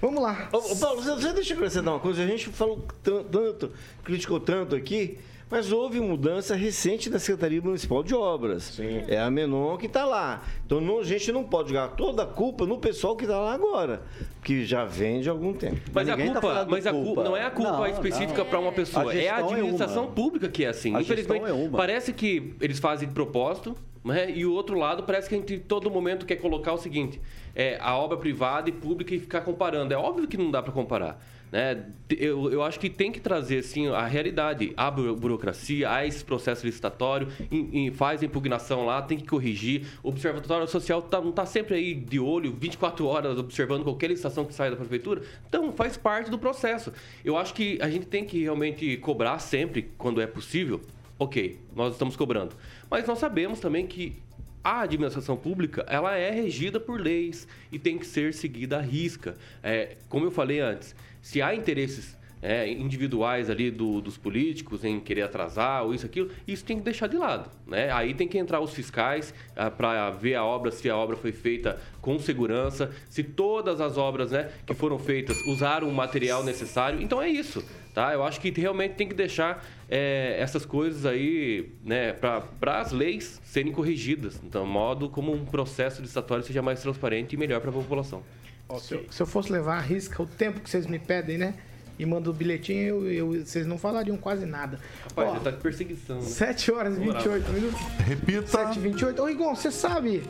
Vamos 0.00 0.22
lá. 0.22 0.48
Ô, 0.50 0.76
Paulo, 0.76 1.02
você 1.02 1.30
deixa 1.34 1.52
eu 1.52 1.58
acrescentar 1.58 1.92
uma 1.92 2.00
coisa. 2.00 2.22
A 2.22 2.26
gente 2.26 2.48
falou 2.48 2.86
tanto, 3.02 3.70
criticou 4.02 4.40
tanto 4.40 4.74
aqui 4.74 5.18
mas 5.50 5.72
houve 5.72 5.98
mudança 5.98 6.54
recente 6.54 7.10
da 7.10 7.18
Secretaria 7.18 7.60
Municipal 7.60 8.02
de 8.04 8.14
Obras. 8.14 8.62
Sim. 8.62 9.02
É 9.08 9.18
a 9.18 9.28
Menon 9.30 9.76
que 9.76 9.86
está 9.86 10.04
lá. 10.04 10.42
Então 10.64 10.80
não, 10.80 11.00
a 11.00 11.04
gente 11.04 11.32
não 11.32 11.42
pode 11.42 11.70
jogar 11.70 11.88
toda 11.88 12.22
a 12.22 12.26
culpa 12.26 12.64
no 12.64 12.78
pessoal 12.78 13.16
que 13.16 13.24
está 13.24 13.38
lá 13.38 13.52
agora, 13.52 14.02
que 14.44 14.64
já 14.64 14.84
vem 14.84 15.20
de 15.20 15.28
algum 15.28 15.52
tempo. 15.52 15.80
Mas, 15.92 16.08
a 16.08 16.16
tá 16.16 16.22
culpa, 16.22 16.40
tá 16.40 16.66
mas 16.68 16.86
a 16.86 16.92
culpa 16.92 17.24
não 17.24 17.36
é 17.36 17.44
a 17.44 17.50
culpa 17.50 17.72
não, 17.72 17.86
específica 17.86 18.44
para 18.44 18.60
uma 18.60 18.70
pessoa, 18.70 19.10
a 19.10 19.16
é 19.16 19.28
a 19.28 19.38
administração 19.38 20.04
é 20.04 20.08
pública 20.08 20.48
que 20.48 20.64
é 20.64 20.68
assim. 20.68 20.94
A 20.94 21.00
Infelizmente, 21.00 21.44
é 21.44 21.68
parece 21.70 22.12
que 22.12 22.54
eles 22.60 22.78
fazem 22.78 23.08
de 23.08 23.14
propósito, 23.14 23.76
né? 24.04 24.30
E 24.30 24.46
o 24.46 24.52
outro 24.52 24.78
lado 24.78 25.02
parece 25.02 25.28
que 25.28 25.34
a 25.34 25.38
gente 25.38 25.58
todo 25.58 25.90
momento 25.90 26.24
quer 26.24 26.36
colocar 26.36 26.72
o 26.72 26.78
seguinte: 26.78 27.20
é 27.54 27.76
a 27.80 27.96
obra 27.96 28.16
privada 28.16 28.68
e 28.68 28.72
pública 28.72 29.14
e 29.14 29.18
ficar 29.18 29.40
comparando. 29.40 29.92
É 29.92 29.96
óbvio 29.96 30.28
que 30.28 30.36
não 30.36 30.50
dá 30.50 30.62
para 30.62 30.72
comparar. 30.72 31.20
Né? 31.50 31.84
Eu, 32.10 32.50
eu 32.52 32.62
acho 32.62 32.78
que 32.78 32.88
tem 32.88 33.10
que 33.10 33.20
trazer 33.20 33.58
assim, 33.58 33.88
a 33.88 34.06
realidade. 34.06 34.72
A 34.76 34.90
burocracia, 34.90 35.90
há 35.90 36.06
esse 36.06 36.24
processo 36.24 36.64
licitatório, 36.64 37.28
em, 37.50 37.86
em, 37.86 37.90
faz 37.90 38.22
a 38.22 38.26
impugnação 38.26 38.84
lá, 38.86 39.02
tem 39.02 39.18
que 39.18 39.26
corrigir. 39.26 39.86
O 40.02 40.08
Observatório 40.08 40.66
Social 40.68 41.02
tá, 41.02 41.20
não 41.20 41.30
está 41.30 41.44
sempre 41.46 41.74
aí 41.74 41.94
de 41.94 42.18
olho, 42.18 42.52
24 42.52 43.06
horas, 43.06 43.38
observando 43.38 43.82
qualquer 43.82 44.08
licitação 44.08 44.44
que 44.44 44.54
sai 44.54 44.70
da 44.70 44.76
prefeitura. 44.76 45.22
Então, 45.48 45.72
faz 45.72 45.96
parte 45.96 46.30
do 46.30 46.38
processo. 46.38 46.92
Eu 47.24 47.36
acho 47.36 47.54
que 47.54 47.78
a 47.80 47.90
gente 47.90 48.06
tem 48.06 48.24
que 48.24 48.42
realmente 48.42 48.96
cobrar 48.98 49.38
sempre, 49.38 49.90
quando 49.98 50.20
é 50.20 50.26
possível. 50.26 50.80
Ok, 51.18 51.58
nós 51.76 51.92
estamos 51.92 52.16
cobrando. 52.16 52.56
Mas 52.90 53.06
nós 53.06 53.18
sabemos 53.18 53.60
também 53.60 53.86
que 53.86 54.16
a 54.62 54.82
administração 54.82 55.36
pública 55.36 55.84
ela 55.88 56.16
é 56.16 56.30
regida 56.30 56.78
por 56.78 57.00
leis 57.00 57.48
e 57.72 57.78
tem 57.78 57.98
que 57.98 58.06
ser 58.06 58.34
seguida 58.34 58.78
à 58.78 58.80
risca. 58.80 59.36
É, 59.62 59.96
como 60.08 60.26
eu 60.26 60.30
falei 60.30 60.60
antes, 60.60 60.94
se 61.20 61.40
há 61.42 61.54
interesses 61.54 62.18
é, 62.42 62.70
individuais 62.70 63.50
ali 63.50 63.70
do, 63.70 64.00
dos 64.00 64.16
políticos 64.16 64.84
em 64.84 64.98
querer 64.98 65.22
atrasar 65.22 65.84
ou 65.84 65.94
isso, 65.94 66.06
aquilo, 66.06 66.30
isso 66.46 66.64
tem 66.64 66.78
que 66.78 66.82
deixar 66.82 67.06
de 67.06 67.16
lado. 67.16 67.50
Né? 67.66 67.90
Aí 67.92 68.14
tem 68.14 68.26
que 68.26 68.38
entrar 68.38 68.60
os 68.60 68.72
fiscais 68.72 69.34
ah, 69.54 69.70
para 69.70 70.10
ver 70.10 70.36
a 70.36 70.44
obra, 70.44 70.70
se 70.70 70.88
a 70.88 70.96
obra 70.96 71.16
foi 71.16 71.32
feita 71.32 71.78
com 72.00 72.18
segurança, 72.18 72.90
se 73.08 73.22
todas 73.22 73.80
as 73.80 73.98
obras 73.98 74.30
né, 74.30 74.50
que 74.66 74.74
foram 74.74 74.98
feitas 74.98 75.36
usaram 75.46 75.88
o 75.88 75.94
material 75.94 76.42
necessário. 76.42 77.00
Então 77.02 77.20
é 77.20 77.28
isso. 77.28 77.62
Tá? 77.92 78.12
Eu 78.12 78.22
acho 78.22 78.40
que 78.40 78.50
realmente 78.50 78.94
tem 78.94 79.08
que 79.08 79.14
deixar 79.14 79.66
é, 79.88 80.36
essas 80.38 80.64
coisas 80.64 81.04
aí 81.04 81.72
né, 81.84 82.12
para 82.12 82.80
as 82.80 82.92
leis 82.92 83.40
serem 83.44 83.72
corrigidas, 83.72 84.38
de 84.38 84.58
modo 84.60 85.08
como 85.10 85.32
um 85.32 85.44
processo 85.44 86.00
licitatório 86.00 86.44
seja 86.44 86.62
mais 86.62 86.80
transparente 86.80 87.32
e 87.32 87.36
melhor 87.36 87.60
para 87.60 87.70
a 87.70 87.72
população. 87.72 88.22
Okay. 88.70 88.80
Se, 88.80 88.94
eu, 88.94 89.06
se, 89.10 89.22
eu, 89.22 89.26
fosse 89.26 89.52
levar 89.52 89.78
a 89.78 89.80
risca 89.80 90.22
o 90.22 90.26
tempo 90.26 90.60
que 90.60 90.70
vocês 90.70 90.86
me 90.86 90.98
pedem, 90.98 91.38
né? 91.38 91.54
E 91.98 92.06
manda 92.06 92.30
o 92.30 92.32
bilhetinho, 92.32 93.06
eu, 93.06 93.12
eu, 93.12 93.44
vocês 93.44 93.66
não 93.66 93.76
falariam 93.76 94.16
quase 94.16 94.46
nada. 94.46 94.80
Rapaz, 95.02 95.28
Ó, 95.28 95.34
você 95.34 95.44
tá 95.44 95.50
de 95.50 95.56
perseguição. 95.58 96.16
Né? 96.16 96.22
7 96.22 96.72
horas 96.72 96.96
e 96.96 97.00
28 97.00 97.52
minutos. 97.52 97.80
Repita. 98.06 98.46
7 98.46 98.78
e 98.78 98.82
28. 98.82 99.22
Ô, 99.22 99.26
Rigon, 99.26 99.54
você 99.54 99.70
sabe 99.70 100.22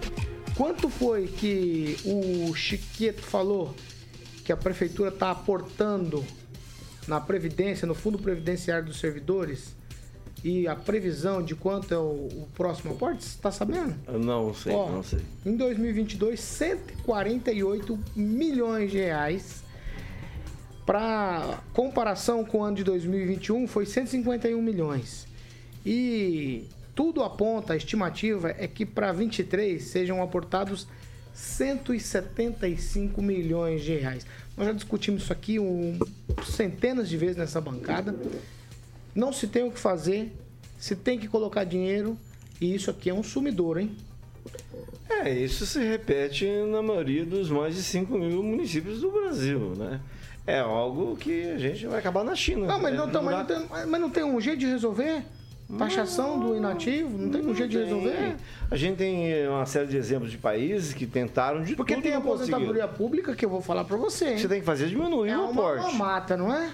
quanto 0.57 0.89
foi 0.89 1.29
que 1.29 1.97
o 2.05 2.53
Chiqueto 2.55 3.23
falou 3.23 3.75
que 4.45 4.53
a 4.53 4.57
prefeitura 4.57 5.13
tá 5.13 5.31
aportando 5.31 6.25
na 7.07 7.21
Previdência, 7.21 7.87
no 7.87 7.95
Fundo 7.95 8.19
Previdenciário 8.19 8.87
dos 8.87 8.99
Servidores? 8.99 9.77
E 10.43 10.67
a 10.67 10.75
previsão 10.75 11.43
de 11.43 11.55
quanto 11.55 11.93
é 11.93 11.99
o, 11.99 12.29
o 12.33 12.49
próximo 12.55 12.93
aporte? 12.93 13.25
Você 13.25 13.37
está 13.37 13.51
sabendo? 13.51 13.95
Não 14.19 14.55
sei, 14.55 14.73
Ó, 14.73 14.91
não 14.91 15.03
sei. 15.03 15.21
Em 15.45 15.55
2022, 15.57 16.41
148 16.41 17.99
milhões 18.17 18.91
de 18.91 18.99
reais. 18.99 19.63
Para 20.87 21.63
comparação 21.73 22.45
com 22.45 22.59
o 22.59 22.63
ano 22.65 22.77
de 22.77 22.85
2021, 22.85 23.69
foi 23.69 23.87
151 23.87 24.61
milhões. 24.61 25.27
E 25.85 26.65
tudo 26.95 27.23
aponta, 27.23 27.75
a 27.75 27.77
estimativa 27.77 28.51
é 28.59 28.67
que 28.67 28.85
para 28.85 29.13
23 29.13 29.83
sejam 29.83 30.23
aportados 30.23 30.87
175 31.33 33.23
milhões 33.23 33.83
de 33.83 33.95
reais. 33.95 34.27
Nós 34.57 34.67
já 34.67 34.73
discutimos 34.73 35.23
isso 35.23 35.33
aqui 35.33 35.59
um, 35.59 35.99
centenas 36.45 37.09
de 37.09 37.17
vezes 37.17 37.37
nessa 37.37 37.61
bancada. 37.61 38.15
Não 39.15 39.33
se 39.33 39.47
tem 39.47 39.65
o 39.65 39.71
que 39.71 39.79
fazer, 39.79 40.33
se 40.79 40.95
tem 40.95 41.19
que 41.19 41.29
colocar 41.29 41.65
dinheiro, 41.65 42.17
e 42.61 42.75
isso 42.75 42.91
aqui 42.91 43.11
é 43.11 43.15
um 43.15 43.23
sumidor, 43.23 43.79
hein? 43.79 43.97
É, 45.09 45.31
isso 45.31 45.67
se 45.67 45.81
repete 45.81 46.47
na 46.71 46.81
maioria 46.83 47.25
dos 47.25 47.51
mais 47.51 47.75
de 47.75 47.83
5 47.83 48.17
mil 48.17 48.43
municípios 48.43 49.01
do 49.01 49.11
Brasil, 49.11 49.75
né? 49.77 50.01
É 50.47 50.61
algo 50.61 51.17
que 51.17 51.51
a 51.51 51.59
gente 51.59 51.87
vai 51.87 51.99
acabar 51.99 52.25
na 52.25 52.35
China. 52.35 52.67
Não, 52.67 52.81
mas, 52.81 52.93
né? 52.93 53.07
não, 53.07 53.23
mas, 53.23 53.37
não, 53.37 53.45
tem, 53.45 53.87
mas 53.87 54.01
não 54.01 54.11
tem 54.11 54.25
um 54.25 54.41
jeito 54.41 54.59
de 54.61 54.67
resolver? 54.67 55.23
Taxação 55.79 56.41
do 56.41 56.57
inativo? 56.57 57.17
Não 57.17 57.31
tem 57.31 57.43
um 57.43 57.55
jeito 57.55 57.71
tem. 57.71 57.79
de 57.79 57.85
resolver? 57.85 58.37
A 58.71 58.77
gente 58.77 58.97
tem 58.97 59.47
uma 59.47 59.67
série 59.67 59.87
de 59.87 59.97
exemplos 59.97 60.31
de 60.31 60.39
países 60.39 60.93
que 60.93 61.07
tentaram 61.07 61.63
de 61.63 61.77
Porque 61.77 61.97
tem 61.97 62.15
a 62.15 62.19
aposentadoria 62.19 62.89
pública 62.89 63.37
que 63.37 63.45
eu 63.45 63.51
vou 63.51 63.61
falar 63.61 63.85
para 63.85 63.97
você. 63.97 64.31
Hein? 64.31 64.39
Você 64.39 64.49
tem 64.49 64.61
que 64.61 64.67
fazer 64.67 64.89
diminuir 64.89 65.31
é 65.31 65.39
o 65.39 65.51
aporte. 65.51 65.85
É 65.85 65.89
uma 65.89 65.93
mata, 65.93 66.37
não 66.37 66.53
é? 66.53 66.71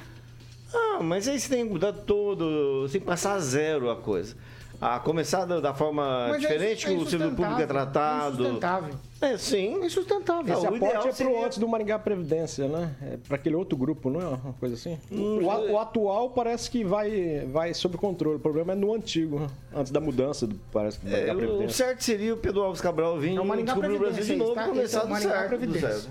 Ah, 0.74 0.98
mas 1.02 1.28
aí 1.28 1.38
você 1.38 1.48
tem 1.48 1.66
que 1.66 1.72
mudar 1.72 1.92
todo, 1.92 2.82
você 2.82 2.92
tem 2.92 3.00
que 3.00 3.06
passar 3.06 3.34
a 3.34 3.38
zero 3.38 3.90
a 3.90 3.96
coisa. 3.96 4.36
A 4.80 4.98
começar 5.00 5.46
da, 5.46 5.58
da 5.58 5.72
forma 5.72 6.28
mas 6.28 6.36
é 6.36 6.38
diferente 6.38 6.86
é, 6.86 6.90
que 6.90 6.96
o 6.96 7.06
servidor 7.06 7.34
público 7.34 7.60
é 7.60 7.66
tratado. 7.66 8.44
É 8.44 8.48
insustentável. 8.48 8.94
É, 9.22 9.38
sim. 9.38 9.82
É 9.82 9.86
insustentável. 9.86 10.54
Esse 10.54 10.66
o 10.66 10.74
aporte 10.74 11.08
é 11.08 11.12
seria... 11.12 11.32
pro 11.32 11.44
antes 11.44 11.58
do 11.58 11.66
Maringá 11.66 11.98
Previdência, 11.98 12.68
né? 12.68 12.94
É 13.00 13.16
para 13.16 13.36
aquele 13.36 13.54
outro 13.54 13.76
grupo, 13.76 14.10
não 14.10 14.20
é 14.20 14.26
uma 14.26 14.52
coisa 14.60 14.74
assim? 14.74 14.98
Hum, 15.10 15.38
o, 15.42 15.72
o, 15.72 15.78
atual 15.78 16.30
parece 16.30 16.70
que 16.70 16.84
vai, 16.84 17.46
vai 17.50 17.72
sob 17.72 17.96
controle. 17.96 18.36
O 18.36 18.40
problema 18.40 18.72
é 18.72 18.76
no 18.76 18.92
antigo, 18.92 19.40
né? 19.40 19.46
antes 19.74 19.90
da 19.90 20.00
mudança, 20.00 20.46
do, 20.46 20.54
parece 20.70 20.98
que 20.98 21.08
é, 21.08 21.34
O 21.34 21.70
certo 21.70 22.04
seria 22.04 22.34
o 22.34 22.36
Pedro 22.36 22.62
Alves 22.62 22.80
Cabral 22.80 23.18
vir 23.18 23.38
é 23.38 23.62
descobrir 23.62 23.94
o 23.94 23.98
Brasil 23.98 24.24
de 24.24 24.36
novo 24.36 24.60
e 24.60 24.64
começar 24.64 25.04
do 25.04 25.16
certo, 25.16 25.66
do 25.66 25.78
certo. 25.78 26.10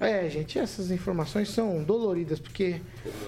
É, 0.00 0.28
gente, 0.28 0.58
essas 0.58 0.90
informações 0.90 1.50
são 1.50 1.82
doloridas, 1.82 2.38
porque 2.38 2.80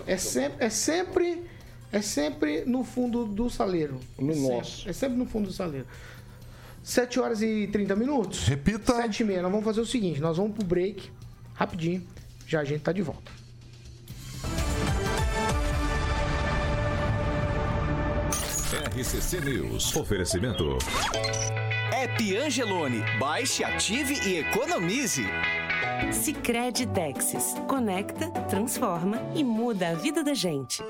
é 0.07 0.17
sempre, 0.17 0.65
é 0.65 0.71
sempre, 0.71 1.43
é 1.91 2.01
sempre 2.01 2.65
no 2.65 2.85
fundo 2.85 3.25
do 3.25 3.51
saleiro. 3.51 3.99
No 4.19 4.33
é 4.33 4.37
nosso. 4.37 4.77
Sempre, 4.77 4.91
é 4.91 4.93
sempre 4.93 5.19
no 5.19 5.27
fundo 5.27 5.47
do 5.49 5.53
saleiro. 5.53 5.87
7 6.83 7.21
horas 7.21 7.43
e 7.43 7.69
30 7.71 7.97
minutos. 7.97 8.47
Repita. 8.47 8.95
7 8.95 9.21
e 9.21 9.25
meia. 9.27 9.43
Nós 9.43 9.51
vamos 9.51 9.65
fazer 9.65 9.81
o 9.81 9.87
seguinte: 9.87 10.21
nós 10.21 10.37
vamos 10.37 10.55
pro 10.55 10.65
break, 10.65 11.11
rapidinho. 11.55 12.07
Já 12.47 12.61
a 12.61 12.65
gente 12.65 12.83
tá 12.83 12.93
de 12.93 13.03
volta. 13.03 13.31
RCC 18.97 19.41
News. 19.41 19.97
Oferecimento. 19.97 20.79
App 21.93 22.37
Angelone. 22.37 23.03
Baixe, 23.19 23.65
ative 23.65 24.15
e 24.29 24.39
economize. 24.39 25.27
Sicredi 26.13 26.87
Texas. 26.87 27.55
Conecta, 27.69 28.31
transforma 28.49 29.19
e 29.35 29.43
muda 29.45 29.91
a 29.91 29.95
vida 29.95 30.23
da 30.23 30.35
gente. 30.35 30.83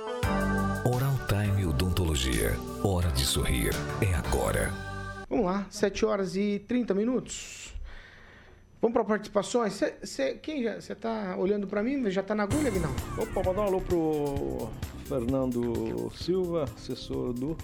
Oral 0.85 1.14
Time 1.29 1.66
Odontologia. 1.66 2.57
Hora 2.83 3.11
de 3.12 3.24
sorrir. 3.24 3.72
É 4.00 4.14
agora. 4.14 4.72
Vamos 5.29 5.46
lá, 5.46 5.66
7 5.70 6.05
horas 6.05 6.37
e 6.37 6.59
30 6.66 6.94
minutos. 6.94 7.74
Vamos 8.81 8.94
para 8.94 9.05
participações? 9.05 9.74
Cê, 9.74 9.94
cê, 10.03 10.35
quem 10.35 10.62
já. 10.62 10.81
Você 10.81 10.94
tá 10.94 11.37
olhando 11.38 11.66
para 11.66 11.83
mim? 11.83 12.11
Já 12.11 12.22
tá 12.22 12.35
na 12.35 12.44
agulha, 12.44 12.70
Guinão? 12.70 12.94
Opa, 13.18 13.42
mandar 13.44 13.62
um 13.62 13.66
alô 13.66 13.81
pro 13.81 14.68
Fernando 15.05 16.11
Silva, 16.14 16.64
assessor 16.64 17.33
do 17.33 17.57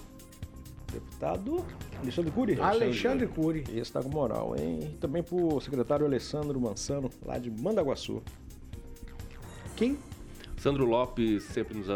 Deputado 0.97 1.63
Alexandre 2.01 2.31
Cury. 2.31 2.59
Alexandre 2.59 3.27
Cury. 3.27 3.63
Esse 3.75 3.93
tá 3.93 4.01
com 4.01 4.09
moral, 4.09 4.55
hein? 4.57 4.79
E 4.81 4.97
também 4.97 5.21
pro 5.21 5.59
secretário 5.61 6.05
Alessandro 6.05 6.59
Mansano, 6.59 7.11
lá 7.23 7.37
de 7.37 7.51
Mandaguaçu. 7.51 8.23
Quem? 9.75 9.95
Sandro 10.57 10.85
Lopes, 10.85 11.43
sempre 11.43 11.77
nos 11.77 11.87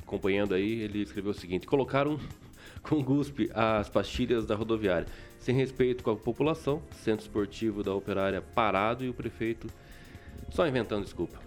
acompanhando 0.00 0.54
aí, 0.54 0.82
ele 0.82 1.02
escreveu 1.02 1.32
o 1.32 1.34
seguinte: 1.34 1.66
colocaram 1.66 2.18
com 2.80 3.02
guspe 3.02 3.50
as 3.52 3.88
pastilhas 3.88 4.46
da 4.46 4.54
rodoviária, 4.54 5.08
sem 5.40 5.54
respeito 5.54 6.04
com 6.04 6.12
a 6.12 6.16
população, 6.16 6.80
centro 6.92 7.26
esportivo 7.26 7.82
da 7.82 7.92
operária 7.92 8.40
parado 8.40 9.04
e 9.04 9.08
o 9.08 9.14
prefeito 9.14 9.66
só 10.50 10.64
inventando 10.66 11.02
desculpa. 11.02 11.38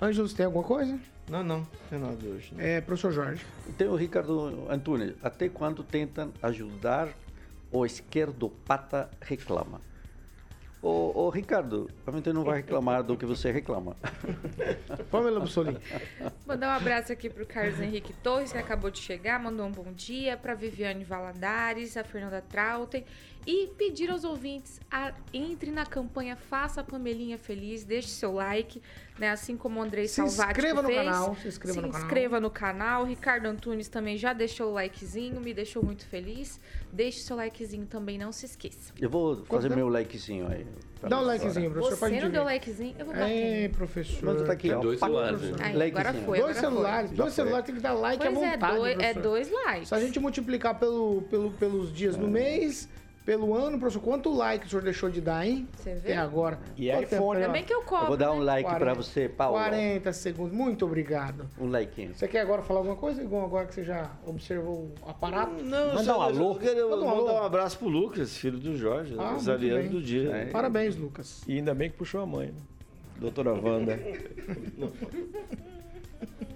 Ângelo, 0.00 0.28
você 0.28 0.36
tem 0.36 0.46
alguma 0.46 0.64
coisa? 0.64 0.98
Não, 1.28 1.42
não, 1.42 1.58
não 1.58 1.66
tem 1.88 1.98
nada 1.98 2.26
hoje. 2.26 2.52
É, 2.58 2.80
professor 2.80 3.12
Jorge. 3.12 3.44
Tem 3.78 3.88
o 3.88 3.96
Ricardo 3.96 4.66
Antunes. 4.70 5.14
Até 5.22 5.48
quando 5.48 5.82
tentam 5.82 6.32
ajudar, 6.42 7.08
o 7.72 7.84
esquerdopata 7.86 9.10
reclama. 9.20 9.80
Ô, 10.84 11.12
ô 11.14 11.30
Ricardo, 11.30 11.90
a 12.06 12.10
gente 12.10 12.30
não 12.30 12.44
vai 12.44 12.56
reclamar 12.56 13.02
do 13.02 13.16
que 13.16 13.24
você 13.24 13.50
reclama. 13.50 13.96
Pamela 15.10 15.40
Bussolini. 15.40 15.78
Mandar 16.46 16.68
um 16.68 16.76
abraço 16.76 17.10
aqui 17.10 17.30
pro 17.30 17.46
Carlos 17.46 17.80
Henrique 17.80 18.12
Torres, 18.12 18.52
que 18.52 18.58
acabou 18.58 18.90
de 18.90 18.98
chegar, 18.98 19.40
mandou 19.40 19.64
um 19.64 19.72
bom 19.72 19.90
dia, 19.94 20.36
pra 20.36 20.52
Viviane 20.52 21.02
Valadares, 21.02 21.96
a 21.96 22.04
Fernanda 22.04 22.42
Trautem 22.42 23.02
e 23.46 23.66
pedir 23.76 24.10
aos 24.10 24.24
ouvintes 24.24 24.80
a 24.90 25.12
entre 25.32 25.70
na 25.70 25.84
campanha 25.84 26.34
Faça 26.36 26.80
a 26.80 26.84
Pamelinha 26.84 27.36
Feliz, 27.36 27.84
deixe 27.84 28.08
seu 28.08 28.32
like, 28.32 28.80
né? 29.18 29.30
Assim 29.30 29.56
como 29.56 29.80
o 29.80 29.82
Andrei 29.82 30.06
Se 30.08 30.14
Salvati 30.16 30.50
inscreva 30.52 30.82
no 30.82 30.88
fez. 30.88 30.98
canal, 31.04 31.36
se 31.36 31.48
inscreva 31.48 31.80
no 31.82 31.88
canal. 31.88 32.00
inscreva 32.06 32.40
no 32.40 32.50
canal. 32.50 33.04
Ricardo 33.04 33.46
Antunes 33.46 33.88
também 33.88 34.16
já 34.16 34.32
deixou 34.32 34.70
o 34.70 34.74
likezinho, 34.74 35.40
me 35.40 35.52
deixou 35.52 35.82
muito 35.84 36.06
feliz. 36.06 36.58
Deixe 36.92 37.20
seu 37.20 37.36
likezinho 37.36 37.86
também, 37.86 38.16
não 38.16 38.32
se 38.32 38.46
esqueça. 38.46 38.92
Eu 39.00 39.10
vou 39.10 39.44
fazer 39.44 39.68
tempo? 39.68 39.76
meu 39.76 39.88
likezinho 39.88 40.48
aí. 40.48 40.66
Dá 41.06 41.18
um 41.20 41.24
likezinho, 41.24 41.66
agora. 41.70 41.80
professor. 41.86 42.08
Você 42.08 42.20
não 42.22 42.30
deu 42.30 42.44
likezinho? 42.44 42.94
Eu 42.98 43.04
vou 43.04 43.14
dar 43.14 43.28
É, 43.30 43.68
um. 43.68 43.74
professor. 43.74 44.20
Mas 44.34 44.42
tá 44.46 44.52
aqui, 44.54 44.72
ó. 44.72 44.80
dois 44.80 44.98
celulares, 44.98 45.40
né? 45.42 45.56
Aí, 45.60 45.82
agora 45.90 46.14
foi. 46.14 46.38
Dois 46.38 46.56
agora 46.56 46.60
celulares, 46.60 47.08
Foi. 47.10 47.16
dois 47.18 47.32
celulares 47.34 47.66
tem 47.66 47.74
que 47.74 47.80
dar 47.82 47.92
like 47.92 48.24
Pois 48.24 48.38
à 48.38 48.46
é, 48.46 48.50
vontade. 48.52 48.76
dois, 48.78 48.98
é 48.98 49.14
dois 49.14 49.50
likes. 49.50 49.88
Se 49.88 49.94
a 49.94 50.00
gente 50.00 50.18
multiplicar 50.18 50.78
pelo, 50.78 51.20
pelo, 51.28 51.50
pelos 51.50 51.92
dias 51.92 52.14
É. 52.14 52.18
do 52.18 52.26
mês, 52.26 52.88
pelo 53.24 53.54
ano, 53.54 53.78
professor, 53.78 54.02
quanto 54.02 54.32
like 54.32 54.66
o 54.66 54.68
senhor 54.68 54.82
deixou 54.82 55.08
de 55.08 55.20
dar, 55.20 55.46
hein? 55.46 55.66
Você 55.76 55.94
vê? 55.94 56.12
Até 56.12 56.16
agora. 56.18 56.58
E 56.76 56.90
Quanto 56.90 57.02
iPhone? 57.04 57.40
Ainda 57.40 57.52
bem 57.52 57.64
que 57.64 57.72
eu 57.72 57.82
cobro. 57.82 58.04
Eu 58.04 58.08
vou 58.08 58.16
dar 58.16 58.32
um 58.32 58.38
né? 58.40 58.44
like 58.44 58.68
pra 58.68 58.78
40, 58.78 59.02
você, 59.02 59.28
Paulo. 59.28 59.56
40 59.56 60.12
segundos. 60.12 60.52
Muito 60.54 60.84
obrigado. 60.84 61.46
Um 61.58 61.68
like. 61.68 62.08
Você 62.14 62.28
quer 62.28 62.40
agora 62.40 62.62
falar 62.62 62.80
alguma 62.80 62.96
coisa, 62.96 63.22
Igor, 63.22 63.44
agora 63.44 63.66
que 63.66 63.74
você 63.74 63.84
já 63.84 64.10
observou 64.26 64.90
o 65.02 65.08
aparato? 65.08 65.54
Não, 65.62 65.88
Manda 65.88 66.04
só- 66.04 66.18
um 66.18 66.22
alô. 66.22 66.58
Eu 66.60 66.90
Manda 66.90 67.04
um 67.04 67.08
alô. 67.08 67.20
mandar 67.26 67.40
um 67.40 67.44
abraço 67.46 67.78
pro 67.78 67.88
Lucas, 67.88 68.36
filho 68.36 68.58
do 68.58 68.76
Jorge, 68.76 69.14
Ah, 69.18 69.32
muito 69.32 69.50
aniversariante 69.50 69.88
do 69.88 70.02
dia. 70.02 70.30
É. 70.30 70.44
Parabéns, 70.46 70.96
Lucas. 70.96 71.42
E 71.48 71.56
ainda 71.56 71.74
bem 71.74 71.90
que 71.90 71.96
puxou 71.96 72.20
a 72.20 72.26
mãe, 72.26 72.48
né? 72.48 72.54
Doutora 73.18 73.52
Wanda. 73.54 73.98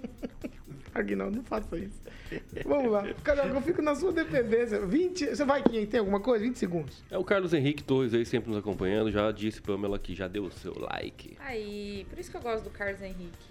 Aguinaldo, 1.01 1.37
não 1.37 1.43
faça 1.43 1.77
isso. 1.77 1.99
Vamos 2.65 2.91
lá. 2.91 3.03
Cara, 3.23 3.45
eu 3.45 3.61
fico 3.61 3.81
na 3.81 3.95
sua 3.95 4.11
dependência. 4.11 4.85
20. 4.85 5.27
Você 5.27 5.45
vai 5.45 5.63
que 5.63 5.85
tem 5.85 5.99
alguma 5.99 6.19
coisa? 6.19 6.43
20 6.45 6.57
segundos. 6.57 7.03
É 7.09 7.17
o 7.17 7.23
Carlos 7.23 7.53
Henrique 7.53 7.83
Torres 7.83 8.13
aí, 8.13 8.25
sempre 8.25 8.49
nos 8.49 8.59
acompanhando. 8.59 9.11
Já 9.11 9.31
disse, 9.31 9.61
Pamela, 9.61 9.97
que 9.97 10.13
já 10.15 10.27
deu 10.27 10.45
o 10.45 10.51
seu 10.51 10.73
like. 10.77 11.37
Aí, 11.39 12.05
por 12.09 12.19
isso 12.19 12.29
que 12.29 12.37
eu 12.37 12.41
gosto 12.41 12.63
do 12.63 12.69
Carlos 12.69 13.01
Henrique. 13.01 13.49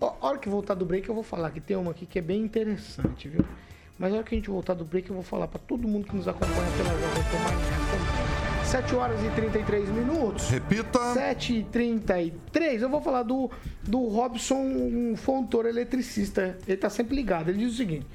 Ó, 0.00 0.16
a 0.20 0.26
hora 0.26 0.38
que 0.38 0.48
voltar 0.48 0.74
do 0.74 0.84
break, 0.84 1.08
eu 1.08 1.14
vou 1.14 1.22
falar 1.22 1.50
que 1.50 1.60
tem 1.60 1.76
uma 1.76 1.92
aqui 1.92 2.06
que 2.06 2.18
é 2.18 2.22
bem 2.22 2.42
interessante, 2.42 3.28
viu? 3.28 3.44
Mas 3.98 4.12
a 4.12 4.16
hora 4.16 4.24
que 4.24 4.34
a 4.34 4.38
gente 4.38 4.50
voltar 4.50 4.74
do 4.74 4.84
break, 4.84 5.08
eu 5.08 5.14
vou 5.14 5.22
falar 5.22 5.46
pra 5.46 5.60
todo 5.60 5.86
mundo 5.86 6.08
que 6.08 6.16
nos 6.16 6.26
acompanha 6.26 6.70
pela 6.76 6.90
Jovem 6.90 7.22
Pan. 7.24 8.41
7 8.72 8.94
horas 8.94 9.22
e 9.22 9.28
33 9.28 9.90
minutos. 9.90 10.48
Repita. 10.48 10.98
7 11.12 11.58
e 11.58 11.62
33 11.64 12.80
eu 12.80 12.88
vou 12.88 13.02
falar 13.02 13.22
do, 13.22 13.50
do 13.82 14.06
Robson 14.08 14.54
um 14.56 15.14
Fontoura, 15.14 15.68
eletricista. 15.68 16.56
Ele 16.66 16.78
tá 16.78 16.88
sempre 16.88 17.14
ligado. 17.14 17.50
Ele 17.50 17.58
diz 17.58 17.74
o 17.74 17.76
seguinte: 17.76 18.06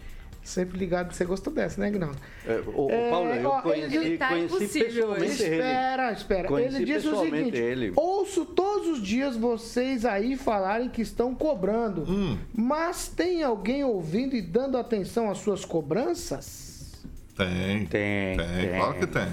sempre 0.44 0.80
ligado, 0.80 1.14
você 1.14 1.26
gostou 1.26 1.54
dessa, 1.54 1.80
né, 1.80 1.92
Gnaldo? 1.92 2.18
É, 2.48 2.60
ô, 2.74 2.88
É, 2.90 3.10
Paulo, 3.12 3.30
eu 3.30 3.50
ó, 3.50 3.62
conheci, 3.62 3.96
ele 3.98 4.18
tá 4.18 4.30
conheci 4.30 4.56
impossível 4.56 4.88
pessoalmente 4.90 5.32
hoje. 5.32 5.44
ele. 5.44 5.56
Espera, 5.58 6.12
espera. 6.12 6.48
Conheci 6.48 6.76
ele 6.78 6.86
disse 6.86 7.08
o 7.08 7.20
seguinte: 7.22 7.58
ele. 7.58 7.94
ouço 7.96 8.44
todos 8.44 8.88
os 8.88 9.02
dias 9.04 9.38
vocês 9.38 10.06
aí 10.06 10.36
falarem 10.36 10.90
que 10.90 11.04
estão 11.04 11.36
cobrando, 11.36 12.02
Hum. 12.12 12.36
mas 12.52 13.08
tem 13.08 13.44
alguém 13.44 13.84
ouvindo 13.84 14.36
e 14.36 14.42
dando 14.42 14.76
atenção 14.76 15.30
às 15.30 15.38
suas 15.38 15.64
cobranças? 15.64 16.67
Tem. 17.38 17.86
Tem, 17.86 18.36
Tem, 18.38 18.70
claro 18.78 18.94
que 18.96 19.06
tem. 19.08 19.24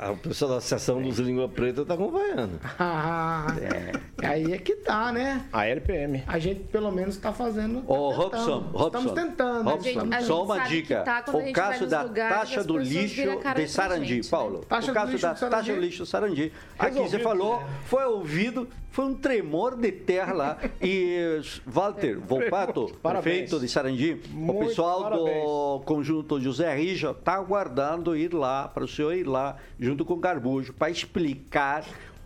A, 0.00 0.10
a 0.10 0.14
pessoa 0.14 0.52
da 0.52 0.56
Associação 0.56 1.02
dos 1.02 1.18
Língua 1.18 1.48
Preta 1.48 1.84
tá 1.84 1.94
acompanhando. 1.94 2.58
Ah, 2.78 3.46
Aí 4.24 4.52
é 4.54 4.58
que 4.58 4.76
tá, 4.76 5.12
né? 5.12 5.44
A 5.52 5.66
LPM. 5.66 6.22
A 6.26 6.38
gente 6.38 6.60
pelo 6.64 6.90
menos 6.90 7.16
tá 7.18 7.30
fazendo. 7.32 7.84
Ô, 7.86 8.10
tá 8.10 8.16
Robson. 8.16 8.58
Robson, 8.72 8.86
Estamos 8.86 9.12
tentando. 9.12 9.64
né? 9.64 9.70
Robson, 9.70 9.88
Estamos 9.88 10.12
a 10.14 10.18
gente 10.18 10.26
só 10.26 10.44
uma 10.44 10.58
dica. 10.60 11.02
tá 11.02 11.24
a 11.26 11.36
o 11.36 11.40
gente 11.40 11.52
caso 11.52 11.86
da 11.86 12.08
taxa 12.08 12.64
do 12.64 12.78
lixo 12.78 13.20
a 13.44 13.54
de 13.54 13.68
Sarandi, 13.68 14.14
gente, 14.14 14.24
né? 14.24 14.30
Paulo. 14.30 14.64
Taxa 14.66 14.90
o 14.90 14.94
do 14.94 14.94
caso 14.94 15.12
lixo 15.12 15.26
da 15.26 15.34
taxa 15.34 15.74
do 15.74 15.80
lixo 15.80 16.06
Sarandi. 16.06 16.52
Aqui 16.78 16.98
você 17.00 17.18
falou, 17.18 17.60
né? 17.60 17.66
foi 17.84 18.04
ouvido, 18.04 18.66
foi 18.90 19.04
um 19.04 19.14
tremor 19.14 19.76
de 19.76 19.92
terra 19.92 20.32
lá. 20.32 20.58
E 20.80 21.40
Walter 21.66 22.18
Volpato, 22.24 22.86
prefeito 23.02 23.60
de 23.60 23.68
Sarandi, 23.68 24.20
o 24.48 24.54
pessoal 24.60 25.10
do 25.10 25.80
conjunto 25.84 26.40
José 26.40 26.74
Rija 26.74 27.10
está 27.10 27.41
aguardando 27.42 28.16
ir 28.16 28.32
lá, 28.32 28.68
para 28.68 28.84
o 28.84 28.88
senhor 28.88 29.12
ir 29.14 29.26
lá, 29.26 29.56
junto 29.78 30.04
com 30.04 30.14
o 30.14 30.20
Garbujo, 30.20 30.72
para 30.72 30.90
explicar 30.90 31.84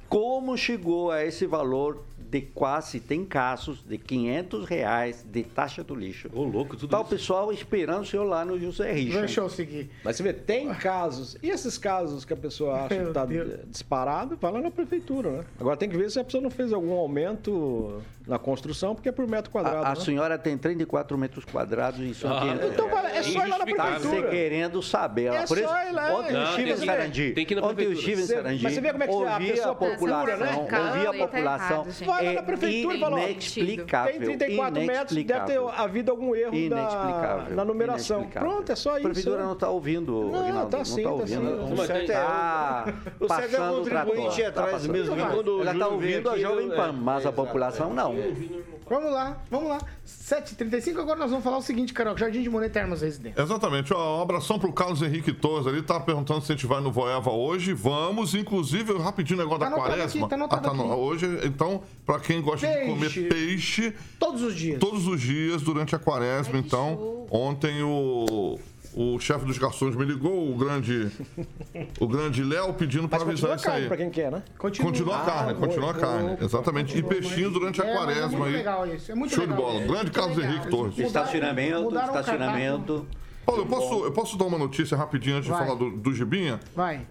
como 0.08 0.56
chegou 0.56 1.10
a 1.10 1.24
esse 1.24 1.46
valor 1.46 2.04
de 2.36 2.42
quase, 2.54 3.00
tem 3.00 3.24
casos, 3.24 3.82
de 3.86 3.96
500 3.96 4.66
reais 4.66 5.24
de 5.24 5.42
taxa 5.42 5.82
do 5.82 5.94
lixo. 5.94 6.28
Ô, 6.34 6.42
louco, 6.44 6.76
tudo 6.76 6.90
Tá 6.90 6.98
o 6.98 7.00
isso. 7.02 7.10
pessoal 7.10 7.52
esperando 7.52 8.02
o 8.02 8.06
senhor 8.06 8.24
lá 8.24 8.44
no 8.44 8.58
José 8.60 8.92
Richa. 8.92 9.18
Deixa 9.20 9.40
eu 9.40 9.48
seguir. 9.48 9.90
Mas 10.04 10.16
você 10.16 10.22
vê, 10.22 10.32
tem 10.32 10.68
casos. 10.74 11.36
E 11.42 11.48
esses 11.48 11.78
casos 11.78 12.24
que 12.24 12.32
a 12.32 12.36
pessoa 12.36 12.82
acha 12.84 12.94
Meu 12.94 13.06
que 13.08 13.12
tá 13.14 13.24
Deus. 13.24 13.60
disparado, 13.68 14.36
vai 14.40 14.52
lá 14.52 14.60
na 14.60 14.70
prefeitura, 14.70 15.30
né? 15.30 15.44
Agora 15.58 15.76
tem 15.76 15.88
que 15.88 15.96
ver 15.96 16.10
se 16.10 16.18
a 16.20 16.24
pessoa 16.24 16.42
não 16.42 16.50
fez 16.50 16.72
algum 16.72 16.92
aumento 16.92 18.02
na 18.26 18.38
construção, 18.38 18.94
porque 18.94 19.08
é 19.08 19.12
por 19.12 19.26
metro 19.26 19.50
quadrado. 19.50 19.84
A, 19.86 19.92
a 19.92 19.94
né? 19.94 20.00
senhora 20.00 20.36
tem 20.36 20.58
34 20.58 21.16
metros 21.16 21.44
quadrados 21.44 22.00
e 22.00 22.12
são 22.12 22.30
Ah, 22.36 22.40
500 22.40 22.70
Então 22.72 22.86
reais. 22.88 23.02
vai- 23.02 23.16
é 23.16 23.22
só 23.22 23.30
ir 23.46 23.48
lá 23.48 23.58
na. 23.58 23.64
Você 23.66 23.74
prefeitura. 23.74 24.30
querendo 24.30 24.82
saber. 24.82 25.32
É 25.32 25.46
Por 25.46 25.56
só 25.58 25.64
isso, 25.82 25.88
ir 25.88 25.92
lá. 25.92 26.14
ontem 26.16 26.32
eu 26.34 26.40
Não, 26.40 26.44
estive 26.50 26.64
tem 26.74 26.82
em 26.82 26.86
Sarandi. 26.86 27.32
tem 27.32 27.46
que 27.46 27.54
ir 27.54 27.56
na 27.56 27.62
Ontem 27.62 27.70
eu 27.84 27.90
prefeitura. 27.90 27.98
estive 28.00 28.20
em 28.22 28.26
Você- 28.26 28.34
Sarandi. 28.34 28.62
mas 28.64 28.72
você 28.74 28.80
vê 28.80 28.90
como 28.92 29.02
é 29.02 29.06
que 29.06 29.12
a 29.12 29.16
ouvi 29.16 29.46
pessoa 29.52 29.70
a 29.70 29.74
população, 29.74 30.24
procura, 30.24 30.36
né? 30.36 30.56
ouvi 30.56 30.66
a 30.66 30.70
Calma, 30.70 31.12
tá 31.12 31.12
população. 31.28 31.76
errado, 31.84 31.92
lá 32.26 32.32
na 32.34 32.40
É 32.40 32.42
prefeitura 32.42 32.94
e 32.96 33.00
fala, 33.00 33.16
ó, 33.16 33.18
inexplicável. 33.20 34.12
Tem 34.12 34.20
34 34.38 34.80
metros, 34.82 35.16
deve 35.16 35.24
ter 35.24 35.52
inexplicável. 35.54 35.68
havido 35.68 36.10
algum 36.10 36.34
erro 36.34 36.52
na, 36.52 36.56
Inexplicável. 36.58 37.56
na 37.56 37.64
numeração. 37.64 38.24
Pronto, 38.28 38.72
é 38.72 38.76
só 38.76 38.90
A 38.90 38.94
isso. 38.98 39.02
prefeitura 39.08 39.42
não 39.44 39.52
está 39.52 39.68
ouvindo, 39.70 40.12
Não, 40.30 40.40
Aguinaldo, 40.40 40.70
tá 40.70 40.78
não 40.78 40.84
sim, 40.84 40.96
está 40.98 41.08
tá 41.08 41.14
ouvindo. 41.14 41.66
sim. 41.66 41.72
O 41.72 41.76
certo 41.86 42.10
é- 42.10 42.14
Tá 42.14 42.84
o 43.20 43.24
é 43.24 43.28
passando 43.28 43.74
o 43.74 43.80
o 43.80 43.84
trator. 43.84 44.06
contribuinte 44.14 44.42
Tá 44.42 44.48
atrás 44.48 44.86
mesmo. 44.86 45.14
Ela 45.16 45.72
está 45.72 45.88
ouvindo 45.88 46.30
a 46.30 46.38
Jovem 46.38 46.68
Pan, 46.68 46.88
é, 46.88 46.92
mas 46.92 47.26
a 47.26 47.28
é, 47.28 47.32
população 47.32 47.92
não. 47.94 48.14
Vamos 48.88 49.12
lá, 49.12 49.36
vamos 49.50 49.68
lá. 49.68 49.78
7h35, 50.06 50.98
agora 51.00 51.18
nós 51.18 51.28
vamos 51.30 51.42
falar 51.44 51.58
o 51.58 51.62
seguinte, 51.62 51.92
Carol. 51.92 52.16
Jardim 52.16 52.40
de 52.42 52.48
Monet 52.48 52.70
Termas 52.72 53.02
Residência. 53.02 53.40
Exatamente. 53.42 53.92
Ó, 53.92 54.18
um 54.18 54.22
abração 54.22 54.58
pro 54.58 54.72
Carlos 54.72 55.02
Henrique 55.02 55.32
Torres 55.32 55.66
ali. 55.66 55.82
Tá 55.82 55.98
perguntando 55.98 56.40
se 56.42 56.52
a 56.52 56.54
gente 56.54 56.66
vai 56.66 56.80
no 56.80 56.92
Voeva 56.92 57.30
hoje. 57.30 57.72
Vamos, 57.72 58.34
inclusive, 58.34 58.96
rapidinho 58.98 59.40
o 59.40 59.42
negócio 59.42 59.60
Tá 59.64 59.70
da 59.70 59.76
quaresma. 59.76 60.04
aqui, 60.04 60.28
tá 60.28 60.34
anotado 60.36 60.72
no- 60.74 60.84
aqui. 60.92 61.00
Hoje, 61.00 61.40
então, 61.44 61.82
pra 62.04 62.20
quem 62.20 62.40
gosta 62.40 62.66
Peixe. 62.66 62.84
de 62.84 62.90
comer 62.90 63.28
peixe, 63.28 63.94
Todos 64.20 64.42
os 64.42 64.54
dias. 64.54 64.78
todos 64.78 65.06
os 65.08 65.20
dias 65.20 65.62
durante 65.62 65.94
a 65.96 65.98
quaresma. 65.98 66.54
Ai, 66.54 66.60
então, 66.60 66.94
show. 66.96 67.28
ontem 67.30 67.82
o. 67.82 68.58
O 68.98 69.18
chefe 69.20 69.44
dos 69.44 69.58
garçons 69.58 69.94
me 69.94 70.06
ligou, 70.06 70.50
o 70.50 70.56
grande. 70.56 71.10
O 72.00 72.08
grande 72.08 72.42
Léo 72.42 72.72
pedindo 72.72 73.06
pra 73.06 73.18
Mas 73.18 73.28
avisar 73.28 73.50
continua 73.50 73.56
isso 73.56 73.64
carne 73.66 73.82
aí. 73.82 73.86
pra 73.88 73.96
quem 73.98 74.08
quer, 74.10 74.32
né? 74.32 74.42
Continua 74.58 75.18
a 75.18 75.24
carne, 75.26 75.54
continua 75.54 75.90
a 75.90 75.94
carne. 75.94 76.36
Exatamente. 76.40 76.96
E 76.96 77.02
peixinho 77.02 77.50
durante 77.50 77.82
a 77.82 77.84
É, 77.84 77.90
é 77.90 77.94
quaresma 77.94 78.28
muito 78.38 78.44
aí. 78.44 78.52
legal 78.52 78.86
isso. 78.86 79.12
É 79.12 79.14
muito 79.14 79.34
Show 79.34 79.44
de 79.44 79.52
legal. 79.52 79.66
bola. 79.72 79.80
Grande 79.86 80.10
Carlos 80.10 80.36
legal. 80.38 80.52
Henrique 80.54 80.70
Torres. 80.70 80.98
Estacionamento, 80.98 81.94
estacionamento. 81.94 83.06
Paulo, 83.44 83.62
eu 83.62 83.66
posso, 83.66 84.04
eu 84.06 84.12
posso 84.12 84.36
dar 84.38 84.46
uma 84.46 84.56
notícia 84.58 84.96
rapidinho 84.96 85.36
antes 85.36 85.48
Vai. 85.50 85.60
de 85.60 85.66
falar 85.66 85.78
do, 85.78 85.90
do 85.98 86.14
Gibinha? 86.14 86.58
Vai. 86.74 87.02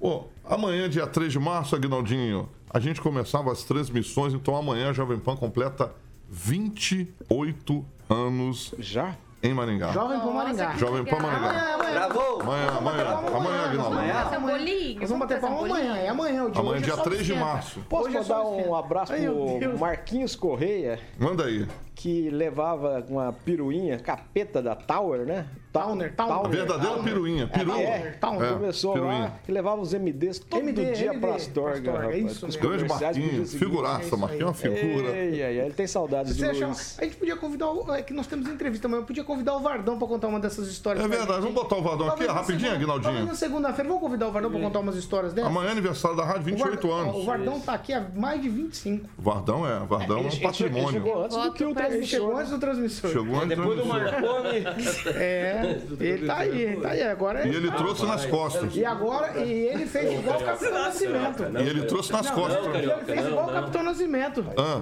Pô, 0.00 0.24
amanhã, 0.46 0.88
dia 0.88 1.06
3 1.06 1.30
de 1.30 1.38
março, 1.38 1.76
Aguinaldinho, 1.76 2.48
a 2.70 2.80
gente 2.80 3.02
começava 3.02 3.52
as 3.52 3.62
transmissões, 3.64 4.32
então 4.32 4.56
amanhã 4.56 4.88
a 4.88 4.92
Jovem 4.94 5.18
Pan 5.18 5.36
completa 5.36 5.92
28 6.30 7.84
anos 8.08 8.74
Já? 8.78 9.14
Em 9.42 9.54
Maringá. 9.54 9.92
Jovem 9.92 10.20
Pan 10.20 10.30
Maringá. 10.30 10.76
Jovem 10.76 11.04
Pan. 11.04 11.18
Maringá. 11.20 11.48
Amanhã, 11.48 11.74
amanhã. 11.74 11.92
Gravou? 11.92 12.40
Amanhã, 12.40 12.68
amanhã, 12.78 13.36
amanhã, 13.36 13.64
Aguinaldo. 13.64 14.40
Bolinho. 14.40 15.00
Nós 15.00 15.10
vamos 15.10 15.26
bater 15.26 15.40
palma 15.40 15.66
amanhã. 15.66 15.96
É 15.96 16.08
amanhã 16.08 16.44
o 16.44 16.50
dia. 16.50 16.60
Amanhã, 16.60 16.78
é 16.78 16.80
dia 16.80 16.96
só 16.96 17.02
3 17.02 17.24
de 17.26 17.34
março. 17.34 17.80
Posso 17.88 18.08
é 18.08 18.12
mandar 18.12 18.42
um 18.42 18.74
abraço 18.74 19.12
pro. 19.12 19.78
Marquinhos 19.78 20.34
Correia, 20.34 20.98
Manda 21.18 21.44
aí. 21.44 21.66
Que 21.98 22.30
levava 22.30 23.04
uma 23.08 23.32
piruinha, 23.32 23.98
capeta 23.98 24.62
da 24.62 24.76
Tower, 24.76 25.26
né? 25.26 25.46
Towner, 25.72 26.14
Towner. 26.16 26.36
A 26.46 26.48
verdadeira 26.48 26.94
Towner. 26.94 27.04
piruinha, 27.12 27.46
peru. 27.48 27.72
É, 27.72 28.12
Towner. 28.20 28.42
É, 28.42 28.52
Professor 28.54 28.92
piruinha. 28.94 29.18
lá, 29.18 29.32
que 29.44 29.50
levava 29.52 29.80
os 29.82 29.92
MDs 29.92 30.38
todo 30.38 30.60
MD, 30.60 30.92
dia 30.92 31.06
MD, 31.06 31.18
pra 31.20 31.34
Astorga, 31.34 31.72
Astorga, 31.76 31.90
é 31.90 32.02
rapaz. 32.18 32.32
isso 32.32 32.46
os 32.46 32.56
mesmo. 32.56 32.70
Grande 32.78 33.14
seguinte. 33.14 33.58
figuraça, 33.58 34.16
Marquinhos 34.16 34.42
é 34.42 34.46
uma 34.46 34.54
figura. 34.54 35.08
Ei, 35.16 35.34
ei, 35.34 35.42
ei, 35.42 35.60
ele 35.60 35.74
tem 35.74 35.86
saudades 35.88 36.36
Você 36.36 36.44
de 36.44 36.50
acha- 36.50 36.66
Luiz. 36.66 36.98
A 37.00 37.04
gente 37.04 37.16
podia 37.16 37.36
convidar 37.36 37.70
o. 37.70 37.92
É 37.94 38.00
que 38.02 38.12
nós 38.14 38.26
temos 38.28 38.48
entrevista 38.48 38.86
amanhã. 38.86 39.02
Eu 39.02 39.06
podia 39.06 39.24
convidar 39.24 39.56
o 39.56 39.60
Vardão 39.60 39.98
pra 39.98 40.06
contar 40.08 40.28
uma 40.28 40.38
dessas 40.40 40.68
histórias. 40.68 41.04
É 41.04 41.08
verdade, 41.08 41.40
vamos 41.40 41.54
botar 41.54 41.76
o 41.76 41.82
Vardão 41.82 42.06
aqui, 42.08 42.24
Talvez 42.24 42.28
na 42.28 42.34
rapidinho, 42.34 42.72
Aguinaldinho. 42.72 43.26
Na 43.26 43.34
segunda-feira. 43.34 43.88
Vamos 43.88 44.02
convidar 44.02 44.28
o 44.28 44.32
Vardão 44.32 44.50
pra 44.52 44.60
contar 44.60 44.78
umas 44.80 44.96
histórias 44.96 45.32
dessas? 45.34 45.50
Amanhã 45.50 45.68
é 45.68 45.72
aniversário 45.72 46.16
da 46.16 46.24
rádio, 46.24 46.44
28 46.44 46.86
o 46.86 46.90
Vardão, 46.90 47.10
anos. 47.10 47.22
O 47.22 47.26
Vardão 47.26 47.60
tá 47.60 47.72
aqui 47.74 47.92
há 47.92 48.00
mais 48.14 48.40
de 48.40 48.48
25. 48.48 49.08
Vardão 49.18 49.66
é, 49.68 49.78
Vardão 49.80 50.18
é 50.18 50.22
um 50.22 50.26
Ele 50.28 50.36
patrimônio. 50.40 50.90
chegou 50.90 51.24
antes 51.24 51.36
do 51.36 51.52
que 51.52 51.64
o 51.64 51.74
Ele 51.94 52.06
chegou 52.06 52.36
antes 52.36 52.50
do 52.50 52.58
transmissor. 52.58 53.10
Chegou 53.10 53.36
antes 53.36 53.48
Depois 53.56 53.76
do 53.76 53.82
do 53.82 53.88
Marconi. 53.88 54.64
É, 55.18 55.78
ele 56.00 56.26
tá 56.26 56.36
aí, 56.38 56.62
ele 56.62 56.80
tá 56.80 56.88
aí. 56.90 57.02
Agora 57.02 57.46
E 57.46 57.54
ele 57.54 57.70
trouxe 57.72 58.04
nas 58.06 58.24
costas. 58.26 58.74
E 58.76 58.84
agora, 58.84 59.38
e 59.44 59.50
ele 59.68 59.86
fez 59.86 60.12
igual 60.18 60.40
o 60.40 60.44
Capitão 60.44 60.72
Nascimento. 60.72 61.42
E 61.58 61.68
ele 61.68 61.82
trouxe 61.86 62.12
nas 62.12 62.30
costas. 62.30 62.64
não, 62.64 62.74
ele 62.74 62.92
fez 63.04 63.26
igual 63.26 63.48
o 63.48 63.52
Capitão 63.52 63.82
Nascimento. 63.82 64.44
Ah, 64.56 64.80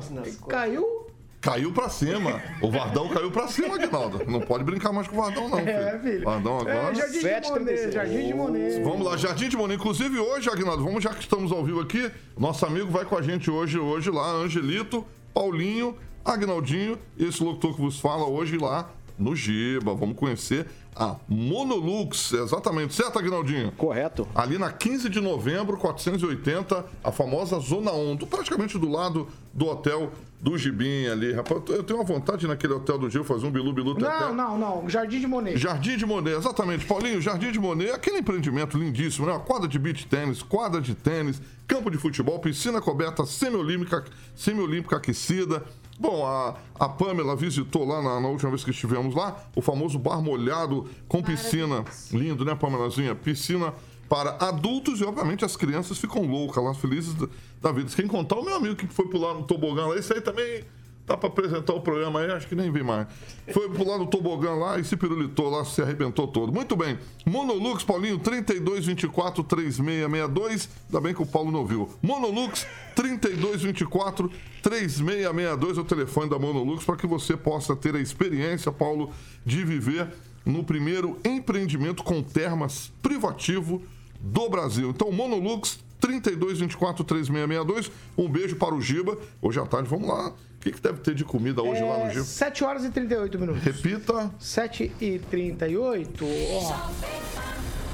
Caiu. 0.48 1.06
caiu 1.40 1.72
pra 1.72 1.88
cima. 1.88 2.40
O 2.60 2.70
Vardão 2.70 3.08
caiu 3.08 3.30
pra 3.30 3.46
cima, 3.48 3.74
Aguinaldo. 3.76 4.22
Não 4.26 4.40
pode 4.40 4.64
brincar 4.64 4.92
mais 4.92 5.06
com 5.06 5.16
o 5.16 5.22
Vardão, 5.22 5.48
não. 5.48 5.58
É, 5.58 5.98
filho. 6.00 6.24
Vardão 6.24 6.58
agora. 6.58 6.90
É, 6.90 6.94
Jardim 6.94 7.20
de 7.20 7.48
Monet, 7.50 7.92
Jardim 7.92 8.26
de 8.26 8.34
Monet. 8.34 8.82
Vamos 8.82 9.06
lá, 9.06 9.16
Jardim 9.16 9.48
de 9.48 9.56
Monet. 9.56 9.78
Inclusive 9.78 10.18
hoje, 10.18 10.48
Aguinaldo, 10.50 10.82
vamos 10.84 11.02
já 11.04 11.10
que 11.10 11.20
estamos 11.20 11.52
ao 11.52 11.64
vivo 11.64 11.80
aqui, 11.80 12.10
nosso 12.36 12.64
amigo 12.66 12.90
vai 12.90 13.04
com 13.04 13.16
a 13.16 13.22
gente 13.22 13.50
hoje, 13.50 13.78
hoje 13.78 14.10
lá, 14.10 14.28
Angelito, 14.32 15.04
Paulinho, 15.32 15.96
Agnaldinho, 16.32 16.98
esse 17.18 17.42
locutor 17.42 17.74
que 17.74 17.80
vos 17.80 17.98
fala 18.00 18.26
hoje 18.26 18.58
lá 18.58 18.90
no 19.18 19.34
Giba. 19.34 19.94
Vamos 19.94 20.16
conhecer 20.16 20.66
a 20.94 21.16
Monolux, 21.28 22.32
exatamente, 22.32 22.94
certo, 22.94 23.18
Agnaldinho? 23.18 23.70
Correto. 23.72 24.26
Ali 24.34 24.58
na 24.58 24.72
15 24.72 25.08
de 25.08 25.20
novembro, 25.20 25.76
480, 25.76 26.84
a 27.04 27.12
famosa 27.12 27.58
Zona 27.60 27.92
1, 27.92 28.16
do- 28.16 28.26
praticamente 28.26 28.78
do 28.78 28.88
lado 28.90 29.28
do 29.52 29.66
hotel 29.66 30.10
do 30.40 30.56
Gibim 30.58 31.06
ali. 31.06 31.32
Rapaz, 31.32 31.62
eu 31.68 31.82
tenho 31.82 31.98
uma 31.98 32.04
vontade 32.04 32.46
naquele 32.46 32.72
hotel 32.74 32.98
do 32.98 33.08
Gil 33.10 33.24
fazer 33.24 33.46
um 33.46 33.50
bilu-bilu 33.50 33.98
Não, 33.98 34.34
não, 34.34 34.58
não. 34.58 34.88
Jardim 34.88 35.20
de 35.20 35.26
Monet. 35.26 35.56
Jardim 35.58 35.96
de 35.96 36.04
Monet, 36.06 36.36
exatamente. 36.36 36.84
Paulinho, 36.86 37.20
Jardim 37.22 37.50
de 37.52 37.58
Monet, 37.58 37.90
aquele 37.90 38.18
empreendimento 38.18 38.76
lindíssimo, 38.78 39.26
né? 39.26 39.32
Uma 39.32 39.40
quadra 39.40 39.66
de 39.68 39.78
beach 39.78 40.06
tênis, 40.06 40.42
quadra 40.42 40.80
de 40.80 40.94
tênis, 40.94 41.40
campo 41.66 41.90
de 41.90 41.96
futebol, 41.98 42.38
piscina 42.38 42.80
coberta 42.82 43.24
semi-olímpica, 43.24 44.04
semi-olímpica 44.34 44.96
aquecida. 44.96 45.62
Bom, 45.98 46.26
a, 46.26 46.54
a 46.78 46.88
Pamela 46.88 47.34
visitou 47.34 47.86
lá 47.86 48.02
na, 48.02 48.20
na 48.20 48.28
última 48.28 48.50
vez 48.50 48.62
que 48.62 48.70
estivemos 48.70 49.14
lá, 49.14 49.36
o 49.54 49.62
famoso 49.62 49.98
bar 49.98 50.20
molhado 50.20 50.88
com 51.08 51.22
piscina. 51.22 51.84
Lindo, 52.12 52.44
né, 52.44 52.54
Pamelazinha? 52.54 53.14
Piscina 53.14 53.72
para 54.08 54.36
adultos 54.46 55.00
e, 55.00 55.04
obviamente, 55.04 55.44
as 55.44 55.56
crianças 55.56 55.98
ficam 55.98 56.22
loucas 56.22 56.62
lá, 56.62 56.74
felizes 56.74 57.14
da, 57.14 57.28
da 57.62 57.72
vida. 57.72 57.90
Quem 57.94 58.06
contar, 58.06 58.36
o 58.36 58.44
meu 58.44 58.56
amigo 58.56 58.76
que 58.76 58.86
foi 58.86 59.08
pular 59.08 59.34
no 59.34 59.42
tobogã 59.42 59.86
lá, 59.86 59.96
esse 59.96 60.12
aí 60.12 60.20
também 60.20 60.64
Dá 61.06 61.16
pra 61.16 61.28
apresentar 61.28 61.72
o 61.72 61.80
programa 61.80 62.20
aí, 62.20 62.30
acho 62.32 62.48
que 62.48 62.56
nem 62.56 62.70
vem 62.70 62.82
mais. 62.82 63.06
Foi 63.52 63.70
pular 63.70 63.96
no 63.96 64.08
tobogã 64.08 64.54
lá 64.54 64.76
e 64.78 64.84
se 64.84 64.96
pirulitou 64.96 65.48
lá, 65.48 65.64
se 65.64 65.80
arrebentou 65.80 66.26
todo. 66.26 66.52
Muito 66.52 66.74
bem. 66.74 66.98
Monolux, 67.24 67.84
Paulinho, 67.84 68.18
3224 68.18 69.44
3662. 69.44 70.68
Ainda 70.86 71.00
bem 71.00 71.14
que 71.14 71.22
o 71.22 71.26
Paulo 71.26 71.52
não 71.52 71.64
viu. 71.64 71.88
Monolux, 72.02 72.66
3224 72.96 74.28
3662 74.60 75.78
é 75.78 75.80
o 75.80 75.84
telefone 75.84 76.28
da 76.28 76.40
Monolux 76.40 76.84
para 76.84 76.96
que 76.96 77.06
você 77.06 77.36
possa 77.36 77.76
ter 77.76 77.94
a 77.94 78.00
experiência, 78.00 78.72
Paulo, 78.72 79.12
de 79.44 79.64
viver 79.64 80.08
no 80.44 80.64
primeiro 80.64 81.18
empreendimento 81.24 82.02
com 82.02 82.20
termas 82.20 82.92
privativo 83.00 83.80
do 84.20 84.48
Brasil. 84.48 84.90
Então, 84.90 85.12
Monolux 85.12 85.78
3224 86.00 87.04
3662. 87.04 87.92
Um 88.18 88.28
beijo 88.28 88.56
para 88.56 88.74
o 88.74 88.80
Giba. 88.80 89.16
Hoje 89.40 89.60
à 89.60 89.66
tarde, 89.66 89.88
vamos 89.88 90.08
lá. 90.08 90.32
O 90.66 90.68
que, 90.68 90.72
que 90.74 90.82
deve 90.82 90.98
ter 90.98 91.14
de 91.14 91.24
comida 91.24 91.62
hoje 91.62 91.80
lá 91.80 91.96
no 91.98 92.04
É, 92.06 92.10
Giba? 92.10 92.24
7 92.24 92.64
horas 92.64 92.84
e 92.84 92.90
38 92.90 93.38
minutos. 93.38 93.62
Repita. 93.62 94.34
7 94.36 94.90
e 95.00 95.20
38. 95.20 96.24
Ó. 96.24 96.90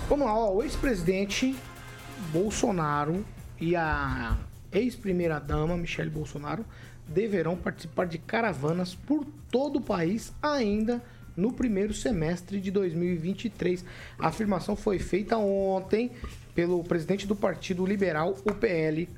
Vamos 0.08 0.24
lá, 0.24 0.34
ó. 0.34 0.54
O 0.54 0.62
ex-presidente 0.62 1.54
Bolsonaro 2.32 3.22
e 3.60 3.76
a 3.76 4.38
ex-primeira-dama 4.72 5.76
Michele 5.76 6.08
Bolsonaro 6.08 6.64
deverão 7.06 7.58
participar 7.58 8.06
de 8.06 8.16
caravanas 8.16 8.94
por 8.94 9.26
todo 9.50 9.76
o 9.76 9.82
país 9.82 10.32
ainda 10.42 11.02
no 11.36 11.52
primeiro 11.52 11.92
semestre 11.92 12.58
de 12.58 12.70
2023. 12.70 13.84
A 14.18 14.28
afirmação 14.28 14.74
foi 14.76 14.98
feita 14.98 15.36
ontem 15.36 16.10
pelo 16.54 16.82
presidente 16.82 17.26
do 17.26 17.36
Partido 17.36 17.84
Liberal, 17.84 18.34
o 18.46 18.54
PL, 18.54 19.10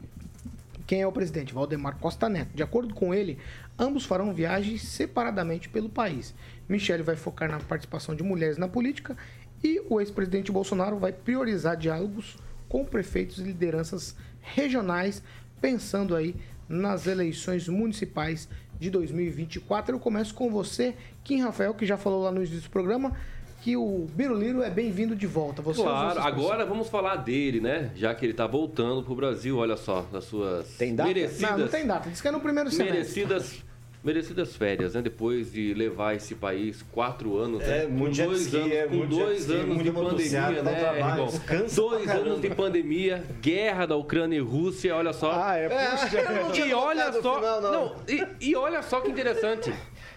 quem 0.87 1.01
é 1.01 1.07
o 1.07 1.13
presidente? 1.13 1.55
Valdemar 1.55 1.97
Costa 1.99 2.29
Neto. 2.29 2.55
De 2.55 2.63
acordo 2.63 2.95
com 2.95 3.15
ele, 3.15 3.39
ambos 3.79 4.05
farão 4.05 4.35
viagens 4.35 4.83
separadamente 4.83 5.69
pelo 5.69 5.89
país. 5.89 6.35
Michele 6.69 7.03
vai 7.03 7.17
focar 7.17 7.51
na 7.51 7.59
participação 7.59 8.15
de 8.15 8.23
mulheres 8.23 8.59
na 8.59 8.69
política 8.69 9.17
e 9.63 9.81
o 9.89 10.01
ex-presidente 10.01 10.53
Bolsonaro 10.53 10.99
vai 10.99 11.13
priorizar 11.13 11.77
diálogos 11.77 12.37
com 12.69 12.85
prefeitos 12.85 13.39
e 13.39 13.45
lideranças 13.45 14.15
regionais, 14.41 15.23
pensando 15.61 16.15
aí 16.15 16.37
nas 16.69 17.07
eleições 17.07 17.67
municipais 17.69 18.49
de 18.79 18.91
2024. 18.91 19.95
Eu 19.95 20.01
começo 20.01 20.35
com 20.35 20.51
você, 20.51 20.95
Kim 21.23 21.41
Rafael, 21.41 21.73
que 21.75 21.87
já 21.87 21.97
falou 21.97 22.23
lá 22.23 22.31
no 22.31 22.45
início 22.45 22.61
do 22.61 22.71
programa 22.71 23.17
que 23.65 23.79
o 23.79 24.07
Biruliro 24.15 24.63
é 24.63 24.69
bem-vindo 24.69 25.17
de 25.17 25.27
volta. 25.27 25.63
Você 25.63 25.81
Claro, 25.81 26.21
agora 26.21 26.67
vamos 26.67 26.87
falar 26.91 27.17
dele, 27.17 27.63
né? 27.63 27.91
Já 27.97 28.15
que 28.15 28.27
ele 28.27 28.35
tá 28.35 28.47
voltando 28.47 29.03
pro 29.03 29.15
Brasil, 29.15 29.57
olha 29.57 29.75
só, 29.75 30.03
das 30.13 30.25
suas 30.25 30.69
Tem 30.77 30.95
data? 30.95 31.09
merecidas. 31.09 31.51
Não, 31.51 31.59
não 31.61 31.69
tem 31.69 31.87
data. 31.87 32.11
Diz 32.11 32.21
que 32.21 32.29
é 32.29 32.31
no 32.31 32.41
primeiro 32.41 32.71
semestre. 32.71 32.99
Merecidas, 32.99 33.65
merecidas 34.05 34.55
férias, 34.55 34.93
né? 34.93 35.01
Depois 35.01 35.51
de 35.51 35.73
levar 35.73 36.15
esse 36.15 36.35
país 36.35 36.85
quatro 36.93 37.39
anos, 37.39 37.63
É, 37.63 37.85
né? 37.85 37.87
muito 37.87 38.19
com 38.19 38.27
dois 38.27 38.43
ski, 38.43 38.57
anos, 38.59 38.71
é, 38.71 38.87
com 38.87 39.07
dois 39.07 39.41
ski, 39.41 39.53
anos 39.55 39.83
de 39.83 39.91
pandemia, 39.91 40.63
né, 40.63 40.75
trabalho, 40.75 41.27
Dois 41.75 42.09
anos 42.11 42.41
de 42.43 42.51
pandemia, 42.51 43.25
guerra 43.41 43.87
da 43.87 43.97
Ucrânia 43.97 44.37
e 44.37 44.41
Rússia, 44.41 44.95
olha 44.95 45.15
só. 45.15 45.33
Ah, 45.43 45.57
é, 45.57 45.71
puxa. 45.71 46.19
eu 46.21 46.43
não 46.45 46.53
tinha 46.53 46.67
E 46.67 46.75
olha 46.75 47.11
só, 47.15 47.37
final, 47.37 47.63
não. 47.63 47.73
não, 47.73 47.97
e, 48.07 48.27
e 48.51 48.55
olha 48.55 48.83
só 48.83 49.01
que 49.01 49.11
interessante. 49.11 49.73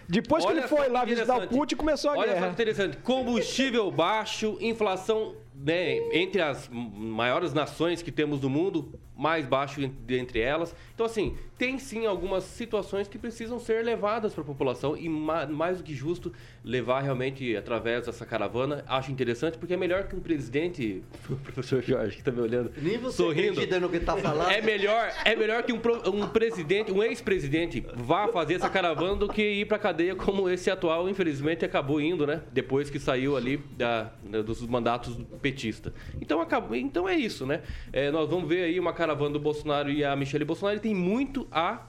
Depois 0.08 0.42
que 0.44 0.50
Olha 0.50 0.60
ele 0.60 0.68
só 0.68 0.76
foi 0.76 0.86
que 0.86 0.92
lá 0.92 1.04
visitar 1.04 1.38
o. 1.38 1.48
Putin, 1.48 1.76
começou 1.76 2.10
a 2.10 2.14
Olha 2.16 2.28
só 2.28 2.32
guerra. 2.32 2.46
que 2.46 2.52
interessante. 2.52 2.96
Combustível 2.98 3.90
baixo, 3.90 4.56
inflação 4.60 5.34
né, 5.54 5.98
entre 6.12 6.40
as 6.40 6.68
maiores 6.70 7.52
nações 7.52 8.00
que 8.00 8.10
temos 8.10 8.40
no 8.40 8.48
mundo, 8.48 8.98
mais 9.18 9.44
baixo 9.44 9.80
en- 9.82 9.92
dentre 10.06 10.38
elas. 10.40 10.74
Então, 10.94 11.04
assim, 11.04 11.36
tem 11.58 11.76
sim 11.76 12.06
algumas 12.06 12.44
situações 12.44 13.08
que 13.08 13.18
precisam 13.18 13.58
ser 13.58 13.84
levadas 13.84 14.32
para 14.32 14.42
a 14.42 14.46
população 14.46 14.96
e 14.96 15.08
ma- 15.08 15.44
mais 15.44 15.78
do 15.78 15.82
que 15.84 15.92
justo 15.92 16.32
levar 16.64 17.00
realmente 17.00 17.56
através 17.56 18.06
dessa 18.06 18.24
caravana. 18.24 18.84
Acho 18.86 19.10
interessante 19.10 19.58
porque 19.58 19.74
é 19.74 19.76
melhor 19.76 20.04
que 20.04 20.14
um 20.14 20.20
presidente, 20.20 21.02
o 21.28 21.34
professor 21.42 21.82
Jorge 21.82 22.12
que 22.14 22.20
está 22.20 22.30
me 22.30 22.40
olhando, 22.40 22.70
Nem 22.80 22.96
você 22.96 23.16
sorrindo. 23.16 23.80
no 23.80 23.88
que 23.88 23.98
tá 23.98 24.16
falando. 24.16 24.52
É 24.52 24.60
melhor, 24.60 25.12
é 25.24 25.34
melhor 25.34 25.64
que 25.64 25.72
um, 25.72 25.80
um 26.14 26.28
presidente, 26.28 26.92
um 26.92 27.02
ex-presidente 27.02 27.84
vá 27.96 28.28
fazer 28.28 28.54
essa 28.54 28.70
caravana 28.70 29.16
do 29.16 29.28
que 29.28 29.42
ir 29.42 29.66
pra 29.66 29.80
cadeia 29.80 30.14
como 30.14 30.48
esse 30.48 30.70
atual, 30.70 31.08
infelizmente, 31.08 31.64
acabou 31.64 32.00
indo, 32.00 32.24
né? 32.24 32.40
Depois 32.52 32.88
que 32.88 33.00
saiu 33.00 33.36
ali 33.36 33.56
da- 33.76 34.12
da- 34.22 34.42
dos 34.42 34.64
mandatos 34.64 35.18
petista. 35.42 35.92
Então, 36.20 36.40
acabou, 36.40 36.76
então 36.76 37.08
é 37.08 37.16
isso, 37.16 37.44
né? 37.44 37.62
É, 37.92 38.12
nós 38.12 38.30
vamos 38.30 38.48
ver 38.48 38.62
aí 38.62 38.78
uma 38.78 38.92
caravana 38.92 39.07
do 39.14 39.38
Bolsonaro 39.38 39.90
e 39.90 40.04
a 40.04 40.14
Michelle 40.16 40.44
Bolsonaro 40.44 40.80
tem 40.80 40.94
muito 40.94 41.46
a, 41.50 41.86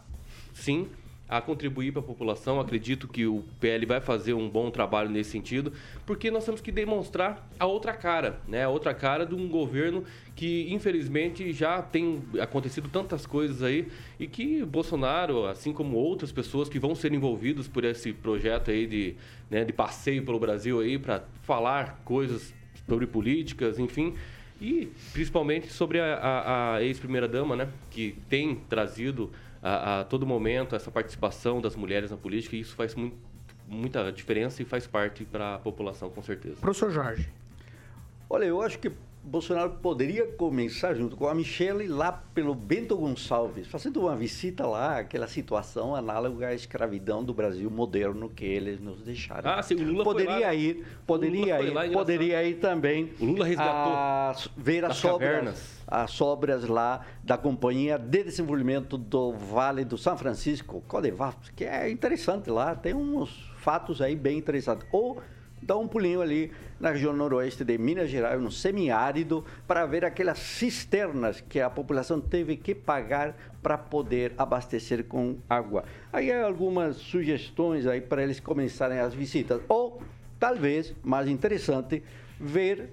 sim, 0.53 0.88
a 1.30 1.39
contribuir 1.39 1.91
para 1.91 2.01
a 2.01 2.03
população. 2.03 2.59
Acredito 2.59 3.07
que 3.07 3.28
o 3.28 3.43
PL 3.59 3.86
vai 3.86 4.01
fazer 4.01 4.34
um 4.34 4.49
bom 4.49 4.72
trabalho 4.72 5.09
nesse 5.11 5.30
sentido, 5.30 5.72
porque 6.05 6.32
nós 6.32 6.43
temos 6.43 6.59
que 6.59 6.72
demonstrar 6.72 7.47
a 7.59 7.67
outra 7.67 7.93
cara, 7.93 8.41
né? 8.47 8.63
A 8.63 8.70
outra 8.70 8.95
cara 8.95 9.26
de 9.26 9.36
um 9.36 9.47
governo 9.47 10.03
que, 10.36 10.67
infelizmente, 10.74 11.53
já 11.53 11.84
tem 11.84 12.24
acontecido 12.41 12.89
tantas 12.89 13.28
coisas 13.28 13.61
aí 13.61 13.88
e 14.20 14.26
que 14.26 14.65
Bolsonaro, 14.65 15.45
assim 15.45 15.72
como 15.72 15.97
outras 15.97 16.32
pessoas 16.32 16.67
que 16.67 16.80
vão 16.80 16.95
ser 16.95 17.13
envolvidos 17.13 17.67
por 17.67 17.84
esse 17.84 18.11
projeto 18.11 18.72
aí 18.72 18.88
de, 18.88 19.15
né, 19.51 19.63
de 19.63 19.72
passeio 19.72 20.26
pelo 20.26 20.39
Brasil 20.39 20.80
aí 20.80 20.97
para 20.97 21.24
falar 21.43 22.01
coisas 22.03 22.53
sobre 22.88 23.05
políticas, 23.05 23.78
enfim, 23.78 24.15
e 24.62 24.91
principalmente 25.14 25.68
sobre 25.72 25.99
a, 25.99 26.16
a- 26.16 26.76
a 26.76 26.84
ex-primeira-dama, 26.84 27.55
né? 27.55 27.70
Que 27.89 28.16
tem 28.30 28.55
trazido 28.70 29.32
a, 29.62 30.01
a 30.01 30.03
todo 30.03 30.26
momento 30.26 30.76
essa 30.76 30.91
participação 30.91 31.62
das 31.62 31.76
mulheres 31.76 32.12
na 32.12 32.18
política 32.18 32.55
e 32.55 32.60
isso 32.62 32.76
faz 32.76 32.93
muito, 32.95 33.16
muita 33.68 34.12
diferença 34.12 34.62
e 34.62 34.66
faz 34.66 34.86
parte 34.88 35.24
para 35.26 35.55
a 35.55 35.60
população, 35.60 36.10
com 36.10 36.22
certeza. 36.22 36.55
Professor 36.60 36.91
Jorge. 36.91 37.30
Olha, 38.30 38.45
eu 38.45 38.62
acho 38.62 38.78
que 38.80 38.91
Bolsonaro 39.22 39.72
poderia 39.82 40.26
começar 40.26 40.93
junto 40.95 41.15
com 41.17 41.28
a 41.28 41.36
Michelle 41.36 41.88
lá 41.88 42.11
pelo 42.34 42.55
Bento 42.55 42.95
Gonçalves, 42.97 43.67
fazendo 43.67 43.99
uma 44.01 44.15
visita 44.15 44.65
lá, 44.65 44.99
aquela 44.99 45.28
situação 45.28 45.93
análoga 45.93 46.47
à 46.47 46.53
escravidão 46.55 47.24
do 47.24 47.34
Brasil 47.34 47.70
moderno 47.70 48.30
que 48.30 48.45
eles 48.45 48.80
nos 48.80 49.01
deixaram. 49.03 49.51
Ah, 49.51 49.61
sim, 49.61 49.76
o 49.76 49.84
Lula 49.84 50.03
poderia 50.05 50.47
lá. 50.47 50.55
ir, 50.55 50.86
poderia 51.05 51.61
ir, 51.61 51.72
lá, 51.72 51.88
poderia 51.89 52.43
ir 52.43 52.55
também. 52.55 53.11
O 53.20 53.26
Lula 53.26 53.45
resgatou 53.45 53.93
as- 53.93 54.49
ver 54.55 54.86
as 54.86 54.95
sobras, 54.97 55.30
cavernas. 55.30 55.82
as 55.86 56.22
obras 56.22 56.63
lá 56.63 57.01
da 57.22 57.38
Companhia 57.38 57.99
de 57.99 58.24
Desenvolvimento 58.24 58.97
do 58.97 59.34
Vale 59.34 59.84
do 59.84 59.97
São 59.97 60.17
Francisco, 60.17 60.82
Codevap, 60.88 61.36
que 61.55 61.65
é 61.65 61.91
interessante 61.91 62.49
lá, 62.49 62.74
tem 62.74 62.93
uns 62.95 63.51
fatos 63.57 64.01
aí 64.01 64.15
bem 64.15 64.38
interessantes. 64.38 64.88
Ou 64.91 65.22
dar 65.62 65.78
um 65.78 65.88
pulinho 65.88 66.22
ali 66.22 66.51
na 66.80 66.91
região 66.91 67.14
noroeste 67.14 67.64
de 67.64 67.78
Minas 67.78 68.10
Gerais, 68.10 68.41
no 68.41 68.51
semiárido, 68.51 69.43
para 69.68 69.86
ver 69.86 70.05
aquelas 70.05 70.39
cisternas 70.39 71.41
que 71.41 71.60
a 71.60 71.70
população 71.70 72.22
teve 72.22 72.55
que 72.55 72.74
pagar 72.74 73.36
para 73.62 73.78
poder 73.78 74.34
abastecer 74.38 75.03
com 75.05 75.38
água. 75.49 75.84
Aí 76.12 76.32
há 76.32 76.45
algumas 76.45 76.95
sugestões 76.95 77.86
aí 77.86 77.99
para 77.99 78.24
eles 78.24 78.39
começarem 78.39 78.99
as 78.99 79.14
visitas. 79.14 79.62
Ou, 79.68 80.01
talvez, 80.39 80.95
mais 81.03 81.28
interessante, 81.28 82.01
ver 82.39 82.89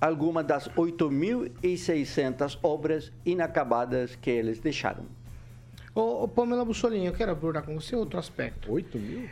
alguma 0.00 0.42
das 0.42 0.68
8.600 0.70 2.58
obras 2.62 3.12
inacabadas 3.24 4.16
que 4.16 4.30
eles 4.30 4.58
deixaram. 4.58 5.04
Ô, 5.94 6.24
ô 6.24 6.28
Pamela 6.28 6.64
Bussolini, 6.64 7.06
eu 7.06 7.12
quero 7.12 7.32
abordar 7.32 7.64
com 7.64 7.74
você 7.78 7.94
outro 7.94 8.18
aspecto. 8.18 8.72
8 8.72 8.98
mil? 8.98 9.28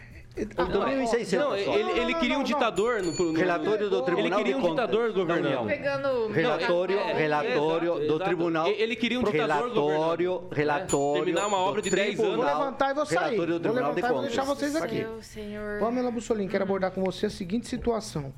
Não, 1.38 1.56
ele, 1.56 2.00
ele 2.00 2.14
queria 2.14 2.38
um 2.38 2.42
ditador 2.44 3.02
no, 3.02 3.12
no 3.12 3.38
Relatório 3.38 3.88
do 3.90 3.96
Ele 3.96 4.04
Tribunal 4.04 4.38
queria 4.38 4.54
de 4.54 4.58
um 4.58 4.62
Contas. 4.62 4.86
ditador. 4.90 5.26
Não, 5.26 5.42
não. 5.42 5.66
Pegando. 5.66 6.28
Relatório, 6.32 6.98
É, 6.98 7.10
é, 7.10 7.14
relatório 7.14 7.88
exato, 7.92 7.98
do 8.00 8.04
exato. 8.14 8.24
Tribunal. 8.24 8.66
Ele 8.68 8.96
queria 8.96 9.18
um 9.20 9.22
ditador 9.24 9.40
relatório, 9.48 10.30
governando, 10.32 10.50
né? 10.50 10.56
relatório. 10.56 11.24
Terminar 11.24 11.46
uma 11.46 11.56
obra 11.58 11.82
do 11.82 11.90
de 11.90 11.96
10 11.96 12.06
anos. 12.08 12.16
Vou 12.18 12.26
Tribunal- 12.36 12.58
levantar 12.58 12.90
e 12.90 12.94
vou 12.94 13.06
sair. 13.06 13.18
Relatório 13.18 13.46
do 13.46 13.48
Vou 13.50 13.60
Tribunal 13.60 13.90
de 13.94 13.96
levantar 13.96 14.08
e 14.08 14.10
vou 14.12 14.20
Contas. 14.22 14.36
deixar 14.36 14.44
vocês 14.54 14.76
aqui. 14.76 14.94
Meu 14.96 15.22
senhor. 15.22 15.80
Pamela 15.80 16.10
Bussolini, 16.10 16.48
quero 16.48 16.64
abordar 16.64 16.90
com 16.92 17.02
você 17.04 17.26
a 17.26 17.30
seguinte 17.30 17.66
situação. 17.66 18.32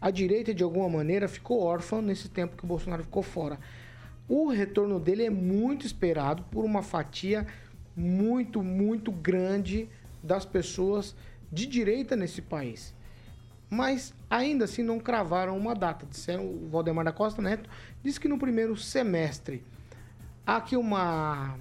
A 0.00 0.10
direita, 0.10 0.52
de 0.52 0.62
alguma 0.62 0.88
maneira, 0.88 1.26
ficou 1.28 1.62
órfã 1.62 2.02
nesse 2.02 2.28
tempo 2.28 2.56
que 2.56 2.64
o 2.64 2.66
Bolsonaro 2.66 3.02
ficou 3.02 3.22
fora. 3.22 3.58
O 4.28 4.48
retorno 4.50 4.98
dele 5.00 5.24
é 5.24 5.30
muito 5.30 5.86
esperado 5.86 6.42
por 6.50 6.64
uma 6.64 6.82
fatia 6.82 7.46
muito, 7.96 8.62
muito 8.62 9.12
grande 9.12 9.88
das 10.24 10.44
pessoas 10.44 11.14
de 11.52 11.66
direita 11.66 12.16
nesse 12.16 12.42
país. 12.42 12.94
Mas 13.70 14.14
ainda 14.28 14.64
assim 14.64 14.82
não 14.82 14.98
cravaram 14.98 15.56
uma 15.56 15.74
data. 15.74 16.06
Disseram, 16.06 16.44
o 16.46 16.68
Valdemar 16.68 17.04
da 17.04 17.12
Costa 17.12 17.40
Neto 17.40 17.68
disse 18.02 18.18
que 18.18 18.28
no 18.28 18.38
primeiro 18.38 18.76
semestre. 18.76 19.62
Há 20.46 20.56
aqui 20.56 20.76
uma, 20.76 21.56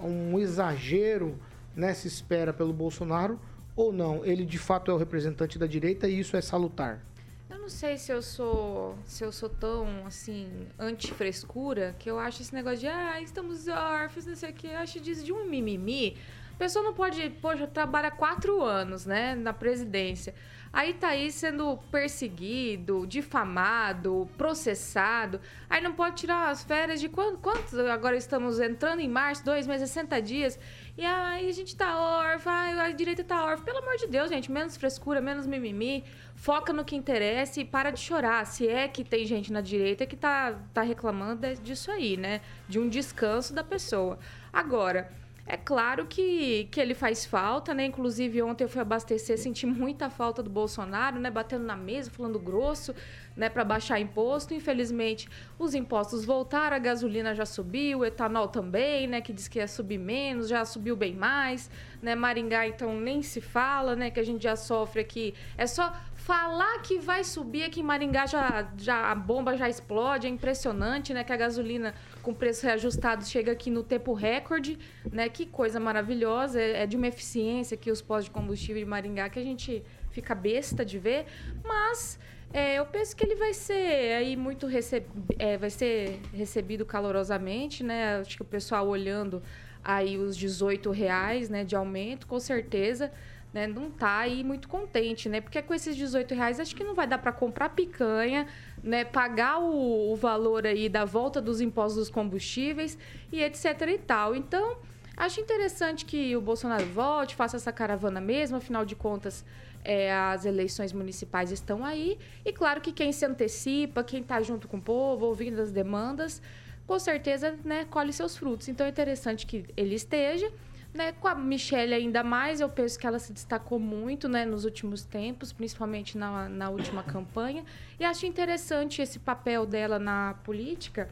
um 0.00 0.38
exagero 0.38 1.36
nessa 1.74 2.06
espera 2.06 2.52
pelo 2.52 2.72
Bolsonaro 2.72 3.40
ou 3.74 3.92
não? 3.92 4.24
Ele 4.24 4.44
de 4.44 4.58
fato 4.58 4.90
é 4.90 4.94
o 4.94 4.96
representante 4.96 5.58
da 5.58 5.66
direita 5.66 6.08
e 6.08 6.20
isso 6.20 6.36
é 6.36 6.40
salutar. 6.40 7.04
Eu 7.48 7.58
não 7.58 7.68
sei 7.68 7.98
se 7.98 8.12
eu 8.12 8.22
sou 8.22 8.96
se 9.04 9.24
eu 9.24 9.32
sou 9.32 9.48
tão 9.48 10.06
assim 10.06 10.48
anti-frescura 10.78 11.96
que 11.98 12.08
eu 12.08 12.18
acho 12.18 12.42
esse 12.42 12.54
negócio 12.54 12.78
de 12.78 12.86
ah, 12.86 13.20
estamos 13.20 13.66
órfãos, 13.66 14.26
não 14.26 14.36
sei 14.36 14.50
o 14.50 14.52
que, 14.52 14.68
eu 14.68 14.78
acho 14.78 15.00
disso 15.00 15.24
de 15.24 15.32
um 15.32 15.48
mimimi. 15.48 16.16
Pessoa 16.60 16.84
não 16.84 16.92
pode, 16.92 17.30
poxa, 17.40 17.66
trabalha 17.66 18.10
quatro 18.10 18.62
anos, 18.62 19.06
né, 19.06 19.34
na 19.34 19.50
presidência. 19.50 20.34
Aí 20.70 20.92
tá 20.92 21.08
aí 21.08 21.32
sendo 21.32 21.78
perseguido, 21.90 23.06
difamado, 23.06 24.28
processado. 24.36 25.40
Aí 25.70 25.80
não 25.80 25.94
pode 25.94 26.16
tirar 26.16 26.50
as 26.50 26.62
férias 26.62 27.00
de 27.00 27.08
quanto, 27.08 27.38
quantos? 27.38 27.76
Agora 27.78 28.14
estamos 28.14 28.60
entrando 28.60 29.00
em 29.00 29.08
março, 29.08 29.42
dois 29.42 29.66
meses, 29.66 29.88
60 29.88 30.20
dias. 30.20 30.58
E 30.98 31.04
aí 31.04 31.48
a 31.48 31.52
gente 31.52 31.74
tá 31.74 31.98
órfã, 31.98 32.52
a 32.82 32.90
direita 32.92 33.24
tá 33.24 33.42
órfã. 33.42 33.64
Pelo 33.64 33.78
amor 33.78 33.96
de 33.96 34.06
Deus, 34.06 34.28
gente, 34.30 34.52
menos 34.52 34.76
frescura, 34.76 35.18
menos 35.20 35.46
mimimi. 35.46 36.04
Foca 36.36 36.72
no 36.74 36.84
que 36.84 36.94
interessa 36.94 37.58
e 37.60 37.64
para 37.64 37.90
de 37.90 37.98
chorar. 38.00 38.44
Se 38.46 38.68
é 38.68 38.86
que 38.86 39.02
tem 39.02 39.24
gente 39.24 39.50
na 39.50 39.62
direita 39.62 40.04
que 40.06 40.14
tá, 40.14 40.54
tá 40.74 40.82
reclamando 40.82 41.40
de- 41.40 41.56
disso 41.56 41.90
aí, 41.90 42.18
né? 42.18 42.42
De 42.68 42.78
um 42.78 42.86
descanso 42.88 43.54
da 43.54 43.64
pessoa. 43.64 44.18
Agora, 44.52 45.10
é 45.52 45.56
claro 45.56 46.06
que, 46.06 46.68
que 46.70 46.80
ele 46.80 46.94
faz 46.94 47.26
falta, 47.26 47.74
né? 47.74 47.84
Inclusive, 47.84 48.40
ontem 48.40 48.62
eu 48.62 48.68
fui 48.68 48.80
abastecer, 48.80 49.36
senti 49.36 49.66
muita 49.66 50.08
falta 50.08 50.44
do 50.44 50.48
Bolsonaro, 50.48 51.18
né? 51.18 51.28
Batendo 51.28 51.64
na 51.64 51.74
mesa, 51.74 52.08
falando 52.08 52.38
grosso, 52.38 52.94
né? 53.36 53.48
Para 53.48 53.64
baixar 53.64 53.98
imposto. 53.98 54.54
Infelizmente, 54.54 55.28
os 55.58 55.74
impostos 55.74 56.24
voltaram, 56.24 56.76
a 56.76 56.78
gasolina 56.78 57.34
já 57.34 57.44
subiu, 57.44 57.98
o 57.98 58.04
etanol 58.04 58.46
também, 58.46 59.08
né? 59.08 59.20
Que 59.20 59.32
diz 59.32 59.48
que 59.48 59.58
ia 59.58 59.66
subir 59.66 59.98
menos, 59.98 60.48
já 60.48 60.64
subiu 60.64 60.94
bem 60.94 61.16
mais, 61.16 61.68
né? 62.00 62.14
Maringá, 62.14 62.68
então, 62.68 62.94
nem 63.00 63.20
se 63.20 63.40
fala, 63.40 63.96
né? 63.96 64.08
Que 64.08 64.20
a 64.20 64.24
gente 64.24 64.44
já 64.44 64.54
sofre 64.54 65.00
aqui. 65.00 65.34
É 65.58 65.66
só 65.66 65.92
falar 66.30 66.78
que 66.82 66.96
vai 67.00 67.24
subir 67.24 67.64
aqui 67.64 67.80
em 67.80 67.82
Maringá, 67.82 68.24
já, 68.24 68.72
já, 68.78 69.10
a 69.10 69.14
bomba 69.16 69.56
já 69.56 69.68
explode. 69.68 70.28
É 70.28 70.30
impressionante, 70.30 71.12
né? 71.12 71.24
Que 71.24 71.32
a 71.32 71.36
gasolina 71.36 71.92
com 72.22 72.32
preços 72.32 72.62
reajustados 72.62 73.28
chega 73.28 73.50
aqui 73.50 73.68
no 73.68 73.82
tempo 73.82 74.12
recorde, 74.12 74.78
né? 75.10 75.28
Que 75.28 75.44
coisa 75.44 75.80
maravilhosa. 75.80 76.60
É, 76.60 76.84
é 76.84 76.86
de 76.86 76.96
uma 76.96 77.08
eficiência 77.08 77.76
que 77.76 77.90
os 77.90 78.00
postos 78.00 78.26
de 78.26 78.30
combustível 78.30 78.80
de 78.80 78.88
Maringá 78.88 79.28
que 79.28 79.40
a 79.40 79.42
gente 79.42 79.82
fica 80.12 80.32
besta 80.32 80.84
de 80.84 81.00
ver. 81.00 81.26
Mas 81.64 82.16
é, 82.52 82.76
eu 82.76 82.86
penso 82.86 83.16
que 83.16 83.24
ele 83.24 83.34
vai 83.34 83.52
ser 83.52 84.14
aí 84.14 84.36
muito 84.36 84.68
receb... 84.68 85.04
é, 85.36 85.58
vai 85.58 85.70
ser 85.70 86.20
recebido 86.32 86.86
calorosamente, 86.86 87.82
né? 87.82 88.20
Acho 88.20 88.36
que 88.36 88.42
o 88.42 88.52
pessoal 88.56 88.86
olhando 88.86 89.42
aí 89.82 90.16
os 90.16 90.36
18 90.36 90.92
reais, 90.92 91.48
né, 91.48 91.64
de 91.64 91.74
aumento, 91.74 92.26
com 92.26 92.38
certeza, 92.38 93.10
né, 93.52 93.66
não 93.66 93.90
tá 93.90 94.18
aí 94.18 94.44
muito 94.44 94.68
contente, 94.68 95.28
né? 95.28 95.40
Porque 95.40 95.60
com 95.60 95.74
esses 95.74 95.96
18 95.96 96.34
reais 96.34 96.60
acho 96.60 96.74
que 96.74 96.84
não 96.84 96.94
vai 96.94 97.06
dar 97.06 97.18
para 97.18 97.32
comprar 97.32 97.70
picanha, 97.70 98.46
né, 98.82 99.04
pagar 99.04 99.58
o, 99.58 100.12
o 100.12 100.16
valor 100.16 100.66
aí 100.66 100.88
da 100.88 101.04
volta 101.04 101.40
dos 101.40 101.60
impostos 101.60 101.96
dos 101.96 102.10
combustíveis 102.10 102.96
e 103.32 103.42
etc 103.42 103.64
e 103.88 103.98
tal. 103.98 104.34
Então, 104.34 104.76
acho 105.16 105.40
interessante 105.40 106.04
que 106.04 106.36
o 106.36 106.40
Bolsonaro 106.40 106.86
volte, 106.86 107.34
faça 107.34 107.56
essa 107.56 107.72
caravana 107.72 108.20
mesmo, 108.20 108.56
afinal 108.56 108.84
de 108.84 108.94
contas, 108.94 109.44
é, 109.84 110.12
as 110.12 110.44
eleições 110.44 110.92
municipais 110.92 111.50
estão 111.50 111.84
aí. 111.84 112.18
E 112.44 112.52
claro 112.52 112.80
que 112.80 112.92
quem 112.92 113.12
se 113.12 113.24
antecipa, 113.24 114.04
quem 114.04 114.20
está 114.20 114.40
junto 114.40 114.68
com 114.68 114.76
o 114.76 114.82
povo, 114.82 115.26
ouvindo 115.26 115.60
as 115.60 115.72
demandas, 115.72 116.40
com 116.86 116.98
certeza 116.98 117.56
né, 117.64 117.84
colhe 117.90 118.12
seus 118.12 118.36
frutos. 118.36 118.68
Então 118.68 118.86
é 118.86 118.90
interessante 118.90 119.46
que 119.46 119.64
ele 119.76 119.94
esteja. 119.94 120.50
Né, 120.92 121.12
com 121.12 121.28
a 121.28 121.36
Michelle 121.36 121.94
ainda 121.94 122.24
mais, 122.24 122.60
eu 122.60 122.68
penso 122.68 122.98
que 122.98 123.06
ela 123.06 123.20
se 123.20 123.32
destacou 123.32 123.78
muito 123.78 124.28
né, 124.28 124.44
nos 124.44 124.64
últimos 124.64 125.04
tempos, 125.04 125.52
principalmente 125.52 126.18
na, 126.18 126.48
na 126.48 126.68
última 126.68 127.04
campanha. 127.04 127.64
E 127.98 128.04
acho 128.04 128.26
interessante 128.26 129.00
esse 129.00 129.20
papel 129.20 129.64
dela 129.64 130.00
na 130.00 130.34
política, 130.42 131.08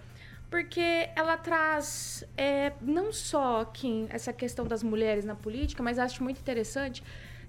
porque 0.50 1.08
ela 1.14 1.36
traz 1.36 2.24
é, 2.36 2.72
não 2.80 3.12
só 3.12 3.70
essa 4.08 4.32
questão 4.32 4.66
das 4.66 4.82
mulheres 4.82 5.24
na 5.24 5.36
política, 5.36 5.80
mas 5.80 5.98
acho 5.98 6.24
muito 6.24 6.40
interessante 6.40 7.04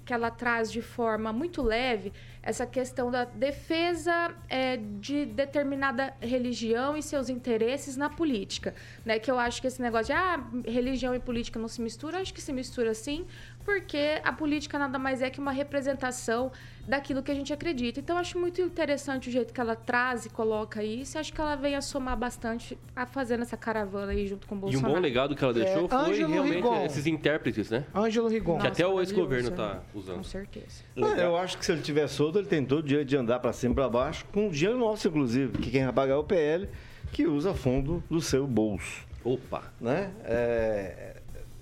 que 0.05 0.13
ela 0.13 0.31
traz 0.31 0.71
de 0.71 0.81
forma 0.81 1.31
muito 1.31 1.61
leve 1.61 2.11
essa 2.41 2.65
questão 2.65 3.11
da 3.11 3.25
defesa 3.25 4.33
é, 4.47 4.77
de 4.77 5.25
determinada 5.25 6.13
religião 6.21 6.95
e 6.95 7.03
seus 7.03 7.29
interesses 7.29 7.97
na 7.97 8.09
política, 8.09 8.73
né? 9.05 9.19
Que 9.19 9.29
eu 9.29 9.37
acho 9.37 9.61
que 9.61 9.67
esse 9.67 9.81
negócio 9.81 10.07
de 10.07 10.13
ah, 10.13 10.41
religião 10.65 11.13
e 11.13 11.19
política 11.19 11.59
não 11.59 11.67
se 11.67 11.81
mistura, 11.81 12.17
eu 12.17 12.21
acho 12.21 12.33
que 12.33 12.41
se 12.41 12.53
mistura 12.53 12.93
sim, 12.93 13.25
porque 13.65 14.19
a 14.23 14.31
política 14.31 14.79
nada 14.79 14.97
mais 14.97 15.21
é 15.21 15.29
que 15.29 15.39
uma 15.39 15.51
representação 15.51 16.51
daquilo 16.87 17.21
que 17.21 17.29
a 17.29 17.35
gente 17.35 17.53
acredita. 17.53 17.99
Então, 17.99 18.15
eu 18.15 18.19
acho 18.21 18.39
muito 18.39 18.59
interessante 18.61 19.29
o 19.29 19.31
jeito 19.31 19.53
que 19.53 19.61
ela 19.61 19.75
traz 19.75 20.25
e 20.25 20.29
coloca 20.29 20.83
isso. 20.83 21.19
Acho 21.19 21.31
que 21.31 21.39
ela 21.39 21.55
vem 21.55 21.75
a 21.75 21.81
somar 21.81 22.17
bastante 22.17 22.75
a 22.95 23.05
fazendo 23.05 23.43
essa 23.43 23.55
caravana 23.55 24.11
aí 24.11 24.25
junto 24.25 24.47
com 24.47 24.55
o 24.55 24.57
E 24.57 24.59
um 24.59 24.61
Bolsonaro. 24.61 24.93
bom 24.95 24.99
legado 24.99 25.35
que 25.35 25.43
ela 25.43 25.53
deixou 25.53 25.85
É, 25.85 25.87
foi 25.87 25.97
Ângelo 25.99 26.31
realmente 26.33 26.55
Rigon. 26.55 26.85
esses 26.85 27.05
intérpretes, 27.05 27.69
né? 27.69 27.85
Ângelo 27.93 28.27
Rigon. 28.27 28.57
Que 28.57 28.67
até 28.67 28.87
o 28.87 28.99
ex-governo 28.99 29.51
tá 29.51 29.83
usando. 29.93 30.17
Com 30.17 30.23
certeza. 30.23 30.83
Ah, 30.97 31.19
eu 31.19 31.37
acho 31.37 31.59
que 31.59 31.65
se 31.65 31.71
ele 31.71 31.81
tiver 31.81 32.07
solto, 32.07 32.38
ele 32.39 32.47
tem 32.47 32.65
todo 32.65 32.79
o 32.79 32.83
direito 32.83 33.07
de 33.07 33.17
andar 33.17 33.39
para 33.39 33.53
cima 33.53 33.73
e 33.73 33.75
para 33.75 33.89
baixo, 33.89 34.25
com 34.33 34.49
dinheiro 34.49 34.77
nosso, 34.77 35.07
inclusive, 35.07 35.57
que 35.57 35.69
quem 35.69 35.83
vai 35.83 35.93
pagar 35.93 36.13
é 36.13 36.17
o 36.17 36.23
PL, 36.23 36.67
que 37.11 37.25
usa 37.25 37.53
fundo 37.53 38.03
do 38.09 38.21
seu 38.21 38.47
bolso. 38.47 39.07
Opa! 39.23 39.71
Né? 39.79 40.11
É, 40.23 41.17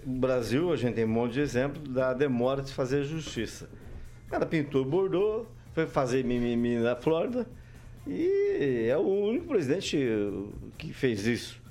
no 0.06 0.20
Brasil, 0.20 0.72
a 0.72 0.76
gente 0.76 0.96
tem 0.96 1.06
um 1.06 1.10
monte 1.10 1.34
de 1.34 1.42
exemplo 1.42 1.82
da 1.82 2.14
demora 2.14 2.62
de 2.62 2.72
fazer 2.72 3.04
justiça. 3.04 3.70
O 4.28 4.30
cara 4.30 4.46
pintou, 4.46 4.86
bordou, 4.86 5.48
foi 5.74 5.86
fazer 5.86 6.24
mimimi 6.24 6.78
na 6.78 6.96
Flórida 6.96 7.48
e 8.06 8.88
é 8.90 8.98
o 8.98 9.02
único 9.02 9.48
presidente 9.48 9.98
que 10.78 10.94
fez 10.94 11.26
isso. 11.26 11.62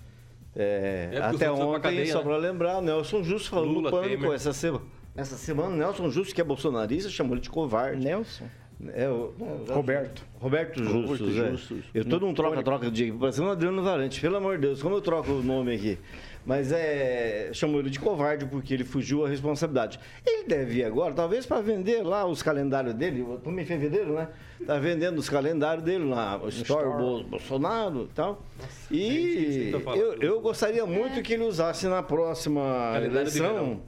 É, 0.55 1.11
É, 1.13 1.19
até 1.19 1.51
ontem, 1.51 1.81
cadeia, 1.81 2.13
só 2.13 2.19
né? 2.19 2.25
para 2.25 2.37
lembrar, 2.37 2.79
o 2.79 2.81
Nelson 2.81 3.23
Justo 3.23 3.51
falou 3.51 3.67
Lula, 3.67 3.91
no 3.91 3.97
Pânico 3.97 4.23
Temer. 4.23 4.37
essa 4.37 4.53
semana. 4.53 4.85
Essa 5.15 5.37
semana, 5.37 5.69
o 5.69 5.77
Nelson 5.77 6.11
Justo, 6.11 6.35
que 6.35 6.41
é 6.41 6.45
bolsonarista, 6.45 7.11
chamou 7.11 7.35
ele 7.35 7.41
de 7.41 7.51
covarde. 7.51 8.03
Nelson? 8.05 8.47
É 8.93 9.09
o, 9.09 9.33
Roberto. 9.68 10.22
Roberto 10.39 10.83
Roberto 10.85 10.85
Justus, 10.85 11.37
é. 11.39 11.51
Justus. 11.53 11.85
Eu 11.95 12.05
tô 12.05 12.18
num 12.20 12.35
troca-troca 12.35 12.91
de 12.91 13.05
aqui, 13.05 13.12
parecendo 13.18 13.49
o 13.49 13.51
Adriano 13.53 13.83
Valente, 13.83 14.20
pelo 14.20 14.37
amor 14.37 14.57
de 14.57 14.66
Deus, 14.66 14.83
como 14.83 14.97
eu 14.97 15.01
troco 15.01 15.33
o 15.33 15.43
nome 15.43 15.74
aqui? 15.74 15.99
Mas 16.45 16.70
é. 16.70 17.51
Chamou 17.55 17.81
ele 17.81 17.89
de 17.89 17.99
covarde 17.99 18.45
porque 18.45 18.74
ele 18.74 18.85
fugiu 18.85 19.24
à 19.24 19.29
responsabilidade. 19.31 19.99
Ele 20.24 20.45
deve 20.45 20.81
ir 20.81 20.85
agora, 20.85 21.14
talvez 21.14 21.47
para 21.47 21.61
vender 21.62 22.03
lá 22.03 22.27
os 22.27 22.43
calendários 22.43 22.93
dele. 22.95 23.24
Tommy 23.43 23.64
fevereiro, 23.64 24.12
né? 24.14 24.29
Tá 24.66 24.79
vendendo 24.79 25.18
os 25.18 25.29
calendários 25.29 25.83
dele 25.83 26.05
lá, 26.05 26.39
o 26.43 26.49
Store, 26.49 26.89
Bol- 26.99 27.24
Bolsonaro 27.24 28.09
e 28.11 28.14
tal. 28.14 28.43
E 28.91 29.70
tá 29.72 29.81
falando. 29.81 30.01
eu, 30.01 30.14
eu 30.20 30.41
gostaria 30.41 30.85
muito 30.87 31.22
que 31.22 31.33
ele 31.33 31.45
usasse 31.45 31.87
na 31.89 32.03
próxima 32.03 32.93
eleição 33.03 33.81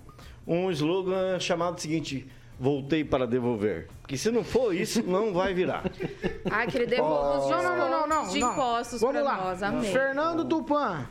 um 0.46 0.70
slogan 0.70 1.38
chamado 1.38 1.76
o 1.76 1.80
seguinte: 1.80 2.26
voltei 2.58 3.04
para 3.04 3.26
devolver. 3.26 3.88
Porque 4.00 4.16
se 4.16 4.30
não 4.30 4.42
for 4.42 4.74
isso, 4.74 5.02
não 5.02 5.32
vai 5.32 5.54
virar. 5.54 5.84
Ah, 6.50 6.66
que 6.66 6.78
ele 6.78 6.86
devolva 6.86 7.38
os 7.38 7.50
Não, 7.50 7.62
não, 7.62 7.90
não, 7.90 8.06
não, 8.06 8.28
de 8.28 8.38
impostos 8.38 9.00
lá. 9.00 9.36
nós. 9.36 9.62
Amém. 9.62 9.92
Fernando 9.92 10.44
Tupan. 10.44 11.06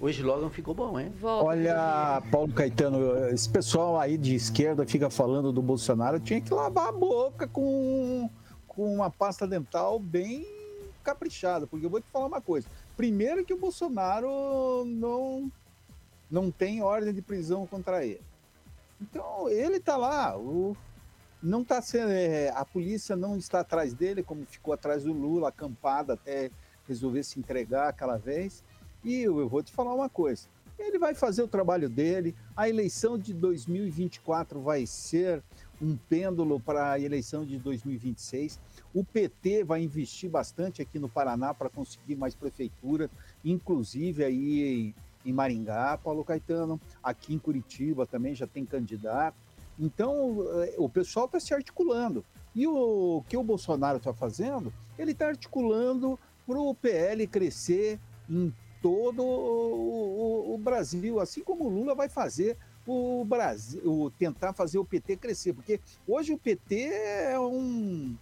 O 0.00 0.08
slogan 0.08 0.50
ficou 0.50 0.74
bom, 0.74 0.98
hein? 0.98 1.12
Volta. 1.20 1.46
Olha, 1.46 2.20
Paulo 2.30 2.52
Caetano, 2.52 3.28
esse 3.28 3.48
pessoal 3.48 3.98
aí 4.00 4.18
de 4.18 4.34
esquerda 4.34 4.84
fica 4.84 5.08
falando 5.08 5.52
do 5.52 5.62
Bolsonaro, 5.62 6.18
tinha 6.18 6.40
que 6.40 6.52
lavar 6.52 6.88
a 6.88 6.92
boca 6.92 7.46
com, 7.46 8.28
com 8.66 8.92
uma 8.92 9.08
pasta 9.10 9.46
dental 9.46 10.00
bem 10.00 10.44
caprichada, 11.04 11.68
porque 11.68 11.86
eu 11.86 11.90
vou 11.90 12.00
te 12.00 12.06
falar 12.12 12.26
uma 12.26 12.40
coisa. 12.40 12.66
Primeiro 12.96 13.44
que 13.44 13.54
o 13.54 13.58
Bolsonaro 13.58 14.84
não, 14.84 15.48
não 16.28 16.50
tem 16.50 16.82
ordem 16.82 17.12
de 17.12 17.22
prisão 17.22 17.64
contra 17.64 18.04
ele. 18.04 18.20
Então, 19.00 19.48
ele 19.48 19.78
tá 19.78 19.96
lá, 19.96 20.36
o, 20.36 20.76
não 21.42 21.64
tá 21.64 21.82
sendo, 21.82 22.10
é, 22.10 22.50
a 22.50 22.64
polícia 22.64 23.16
não 23.16 23.36
está 23.36 23.60
atrás 23.60 23.92
dele, 23.92 24.22
como 24.22 24.46
ficou 24.46 24.72
atrás 24.72 25.02
do 25.02 25.12
Lula, 25.12 25.48
acampada 25.48 26.12
até 26.12 26.50
resolver 26.86 27.22
se 27.24 27.38
entregar 27.38 27.88
aquela 27.88 28.16
vez. 28.16 28.62
E 29.02 29.22
eu, 29.22 29.40
eu 29.40 29.48
vou 29.48 29.62
te 29.62 29.72
falar 29.72 29.94
uma 29.94 30.08
coisa: 30.08 30.48
ele 30.78 30.98
vai 30.98 31.14
fazer 31.14 31.42
o 31.42 31.48
trabalho 31.48 31.88
dele, 31.88 32.34
a 32.56 32.68
eleição 32.68 33.18
de 33.18 33.34
2024 33.34 34.60
vai 34.60 34.86
ser 34.86 35.42
um 35.80 35.96
pêndulo 35.96 36.60
para 36.60 36.92
a 36.92 37.00
eleição 37.00 37.44
de 37.44 37.58
2026. 37.58 38.60
O 38.94 39.04
PT 39.04 39.64
vai 39.64 39.82
investir 39.82 40.30
bastante 40.30 40.80
aqui 40.80 40.98
no 40.98 41.08
Paraná 41.08 41.52
para 41.52 41.68
conseguir 41.68 42.14
mais 42.14 42.36
prefeitura, 42.36 43.10
inclusive 43.44 44.24
aí 44.24 44.62
em, 44.62 45.30
em 45.30 45.32
Maringá, 45.32 45.98
Paulo 45.98 46.24
Caetano, 46.24 46.80
aqui 47.02 47.34
em 47.34 47.38
Curitiba 47.38 48.06
também 48.06 48.32
já 48.32 48.46
tem 48.46 48.64
candidato. 48.64 49.36
Então, 49.78 50.36
eh, 50.62 50.74
o 50.78 50.88
pessoal 50.88 51.26
está 51.26 51.40
se 51.40 51.52
articulando. 51.54 52.24
E 52.54 52.66
o 52.66 53.22
que 53.28 53.36
o 53.36 53.42
Bolsonaro 53.42 53.98
está 53.98 54.12
fazendo? 54.12 54.72
Ele 54.98 55.12
está 55.12 55.28
articulando 55.28 56.18
para 56.46 56.60
o 56.60 56.74
PL 56.74 57.26
crescer 57.26 57.98
em 58.28 58.52
todo 58.82 59.22
o, 59.22 60.50
o- 60.50 60.54
o 60.54 60.58
Brasil, 60.58 61.18
assim 61.20 61.42
como 61.42 61.64
o 61.64 61.68
Lula 61.68 61.94
vai 61.94 62.08
fazer 62.08 62.56
o 62.86 63.24
Brasil, 63.24 64.12
tentar 64.18 64.52
fazer 64.52 64.76
o 64.78 64.84
PT 64.84 65.16
crescer, 65.16 65.52
porque 65.54 65.78
hoje 66.06 66.32
o 66.32 66.38
PT 66.38 66.82
é 66.82 67.38
um 67.38 68.14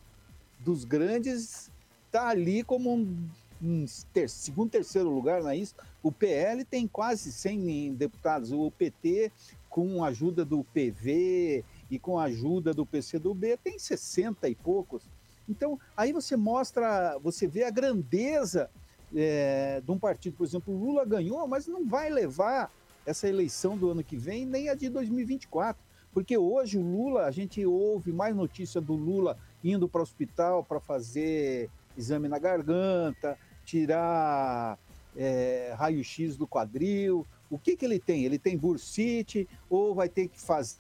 dos 0.59 0.85
grandes, 0.85 1.71
está 2.07 2.29
ali 2.29 2.63
como 2.63 2.93
um, 2.95 3.29
um 3.63 3.87
ter- 4.13 4.29
segundo, 4.29 4.71
terceiro 4.71 5.09
lugar, 5.09 5.43
é 5.47 5.57
isso? 5.57 5.75
O 6.03 6.13
PL 6.13 6.63
tem 6.65 6.87
quase 6.87 7.33
100 7.33 7.95
deputados, 7.95 8.53
o 8.53 8.71
PT 8.71 9.33
com 9.71 10.05
a 10.05 10.09
ajuda 10.09 10.45
do 10.45 10.65
PV 10.65 11.65
e 11.89 11.99
com 11.99 12.19
a 12.19 12.25
ajuda 12.25 12.75
do 12.75 12.85
PCdoB 12.85 13.57
tem 13.57 13.79
60 13.79 14.49
e 14.49 14.55
poucos. 14.55 15.09
Então, 15.49 15.79
aí 15.97 16.13
você 16.13 16.37
mostra, 16.37 17.17
você 17.23 17.47
vê 17.47 17.65
a 17.65 17.71
grandeza 17.71 18.69
é, 19.15 19.81
de 19.81 19.91
um 19.91 19.99
partido. 19.99 20.37
Por 20.37 20.45
exemplo, 20.45 20.75
o 20.75 20.79
Lula 20.79 21.05
ganhou, 21.05 21.47
mas 21.47 21.67
não 21.67 21.87
vai 21.87 22.11
levar 22.11 22.71
essa 23.07 23.29
eleição 23.29 23.77
do 23.77 23.91
ano 23.91 24.05
que 24.05 24.17
vem 24.17 24.45
nem 24.45 24.69
a 24.69 24.75
de 24.75 24.89
2024. 24.89 25.83
Porque 26.13 26.37
hoje 26.37 26.77
o 26.77 26.83
Lula, 26.83 27.27
a 27.27 27.31
gente 27.31 27.65
ouve 27.65 28.13
mais 28.13 28.35
notícia 28.35 28.81
do 28.81 28.95
Lula 28.95 29.39
indo 29.63 29.89
para 29.89 30.01
o 30.01 30.03
hospital 30.03 30.65
para 30.65 30.81
fazer 30.81 31.71
exame 31.97 32.29
na 32.29 32.39
garganta, 32.39 33.39
tirar 33.65 34.79
é, 35.17 35.75
raio-x 35.77 36.37
do 36.37 36.47
quadril. 36.47 37.27
O 37.51 37.59
que, 37.59 37.77
que 37.77 37.85
ele 37.85 37.99
tem? 37.99 38.25
Ele 38.25 38.39
tem 38.39 38.57
bursite 38.57 39.49
ou 39.69 39.95
vai 39.95 40.09
ter 40.09 40.29
que 40.29 40.41
fazer, 40.41 40.79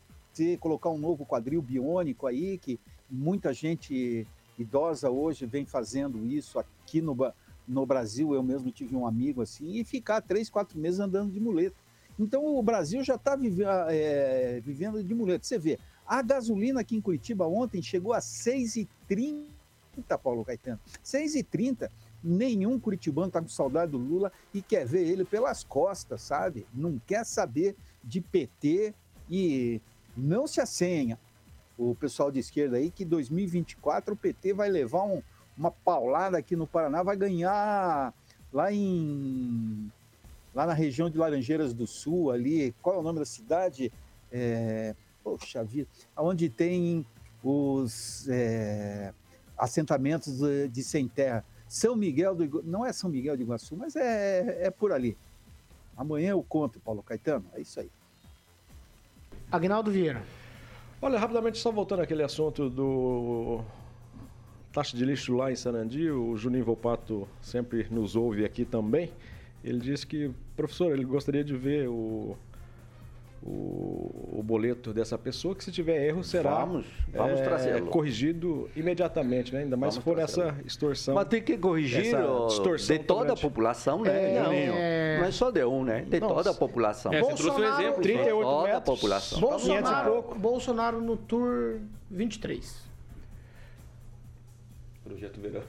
colocar 0.60 0.88
um 0.88 0.98
novo 0.98 1.26
quadril 1.26 1.60
biônico 1.60 2.26
aí, 2.26 2.56
que 2.56 2.78
muita 3.10 3.52
gente 3.52 4.26
idosa 4.56 5.10
hoje 5.10 5.46
vem 5.46 5.66
fazendo 5.66 6.24
isso 6.26 6.58
aqui 6.58 7.02
no, 7.02 7.16
no 7.66 7.84
Brasil. 7.84 8.32
Eu 8.32 8.42
mesmo 8.42 8.70
tive 8.70 8.94
um 8.94 9.06
amigo 9.06 9.42
assim, 9.42 9.72
e 9.72 9.84
ficar 9.84 10.20
três, 10.20 10.48
quatro 10.48 10.78
meses 10.78 11.00
andando 11.00 11.32
de 11.32 11.40
muleta. 11.40 11.76
Então 12.18 12.54
o 12.56 12.62
Brasil 12.62 13.02
já 13.02 13.16
está 13.16 13.34
vivendo 13.34 15.02
de 15.02 15.14
muleta. 15.14 15.44
Você 15.44 15.58
vê, 15.58 15.78
a 16.06 16.22
gasolina 16.22 16.80
aqui 16.80 16.96
em 16.96 17.00
Curitiba 17.00 17.46
ontem 17.46 17.82
chegou 17.82 18.12
a 18.12 18.18
6,30, 18.18 19.46
Paulo 20.22 20.44
Caetano. 20.44 20.78
6,30. 21.04 21.90
Nenhum 22.22 22.78
curitibano 22.78 23.28
está 23.28 23.40
com 23.40 23.48
saudade 23.48 23.92
do 23.92 23.98
Lula 23.98 24.30
e 24.52 24.60
quer 24.60 24.86
ver 24.86 25.06
ele 25.06 25.24
pelas 25.24 25.64
costas, 25.64 26.20
sabe? 26.22 26.66
Não 26.74 27.00
quer 27.06 27.24
saber 27.24 27.74
de 28.04 28.20
PT 28.20 28.94
e 29.28 29.80
não 30.16 30.46
se 30.46 30.60
assenha 30.60 31.18
o 31.78 31.94
pessoal 31.94 32.30
de 32.30 32.38
esquerda 32.38 32.76
aí 32.76 32.90
que 32.90 33.04
2024 33.04 34.12
o 34.12 34.16
PT 34.16 34.52
vai 34.52 34.68
levar 34.68 35.04
um- 35.04 35.22
uma 35.56 35.70
paulada 35.70 36.36
aqui 36.36 36.54
no 36.54 36.66
Paraná, 36.66 37.02
vai 37.02 37.16
ganhar 37.16 38.12
lá 38.52 38.72
em 38.72 39.90
lá 40.54 40.66
na 40.66 40.74
região 40.74 41.08
de 41.08 41.16
Laranjeiras 41.16 41.72
do 41.72 41.86
Sul 41.86 42.32
ali, 42.32 42.74
qual 42.82 42.96
é 42.96 42.98
o 42.98 43.02
nome 43.02 43.20
da 43.20 43.24
cidade? 43.24 43.92
É, 44.32 44.94
poxa 45.22 45.62
vida, 45.62 45.88
onde 46.16 46.48
tem 46.48 47.06
os 47.42 48.28
é, 48.28 49.14
assentamentos 49.56 50.38
de, 50.38 50.68
de 50.68 50.82
sem 50.82 51.06
terra. 51.06 51.44
São 51.70 51.94
Miguel 51.94 52.34
do 52.34 52.42
Igu- 52.42 52.62
não 52.64 52.84
é 52.84 52.92
São 52.92 53.08
Miguel 53.08 53.36
de 53.36 53.44
Iguaçu, 53.44 53.76
mas 53.76 53.94
é, 53.94 54.66
é 54.66 54.70
por 54.72 54.90
ali. 54.90 55.16
Amanhã 55.96 56.30
eu 56.30 56.42
conto, 56.42 56.80
Paulo 56.80 57.00
Caetano, 57.00 57.44
é 57.54 57.60
isso 57.60 57.78
aí. 57.78 57.88
Agnaldo 59.52 59.88
Vieira. 59.88 60.20
Olha, 61.00 61.16
rapidamente, 61.16 61.58
só 61.58 61.70
voltando 61.70 62.00
àquele 62.02 62.24
assunto 62.24 62.68
do 62.68 63.60
taxa 64.72 64.96
de 64.96 65.04
lixo 65.04 65.36
lá 65.36 65.52
em 65.52 65.54
Sarandi, 65.56 66.10
o 66.10 66.36
Juninho 66.36 66.64
Volpato 66.64 67.28
sempre 67.40 67.86
nos 67.88 68.16
ouve 68.16 68.44
aqui 68.44 68.64
também. 68.64 69.12
Ele 69.62 69.78
disse 69.78 70.04
que, 70.04 70.28
professor, 70.56 70.90
ele 70.92 71.04
gostaria 71.04 71.44
de 71.44 71.56
ver 71.56 71.88
o, 71.88 72.36
o, 73.42 74.38
o 74.38 74.42
boleto 74.42 74.92
dessa 74.92 75.16
pessoa, 75.16 75.54
que 75.54 75.64
se 75.64 75.72
tiver 75.72 76.06
erro 76.06 76.22
será 76.22 76.60
Vamos, 76.64 76.86
vamos 77.12 77.40
é, 77.40 77.80
corrigido 77.80 78.68
imediatamente, 78.76 79.52
né? 79.52 79.60
Ainda 79.60 79.76
mais 79.76 79.94
se 79.94 80.00
Vamos 80.00 80.18
for 80.18 80.22
essa 80.22 80.56
extorsão. 80.64 81.14
Mas 81.14 81.28
tem 81.28 81.42
que 81.42 81.56
corrigir 81.56 82.02
de 82.02 82.98
toda 83.00 83.32
a 83.32 83.36
população, 83.36 84.02
né? 84.02 84.34
É, 84.34 84.42
não, 84.42 84.52
é. 84.52 85.18
não 85.18 85.24
é 85.24 85.30
só 85.30 85.50
de 85.50 85.64
um, 85.64 85.84
né? 85.84 86.02
De 86.02 86.20
Nossa. 86.20 86.34
toda 86.34 86.50
a 86.50 86.54
população. 86.54 87.12
É, 87.12 87.20
você 87.20 87.42
trouxe 87.42 87.60
um 87.60 87.64
exemplo. 87.64 88.02
38 88.02 88.42
toda 88.42 88.60
a 88.60 88.74
metros. 88.74 88.84
população. 88.84 89.40
Bolsonaro, 89.40 90.22
Bolsonaro 90.36 91.00
no 91.00 91.16
Tour 91.16 91.78
23. 92.10 92.90
Projeto 95.04 95.40
Verão. 95.40 95.62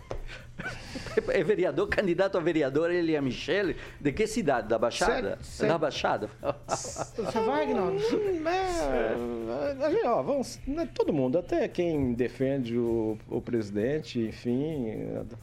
É 1.28 1.44
vereador, 1.44 1.88
candidato 1.88 2.38
a 2.38 2.42
vereador, 2.42 2.92
ele 2.92 3.16
é 3.16 3.22
Michele. 3.22 3.76
De 4.00 4.12
que 4.14 4.28
cidade? 4.28 4.68
Da 4.68 4.78
Baixada? 4.78 5.38
Sete- 5.42 5.68
Da 5.68 5.78
Baixada? 5.78 6.30
Você 6.68 7.40
vai, 7.40 7.64
Agnaldo? 7.64 7.98
É, 8.82 10.08
ó, 10.08 10.22
vamos, 10.22 10.60
né, 10.66 10.88
todo 10.94 11.12
mundo, 11.14 11.38
até 11.38 11.68
quem 11.68 12.14
defende 12.14 12.78
o, 12.78 13.18
o 13.30 13.42
presidente, 13.42 14.20
enfim, 14.20 14.88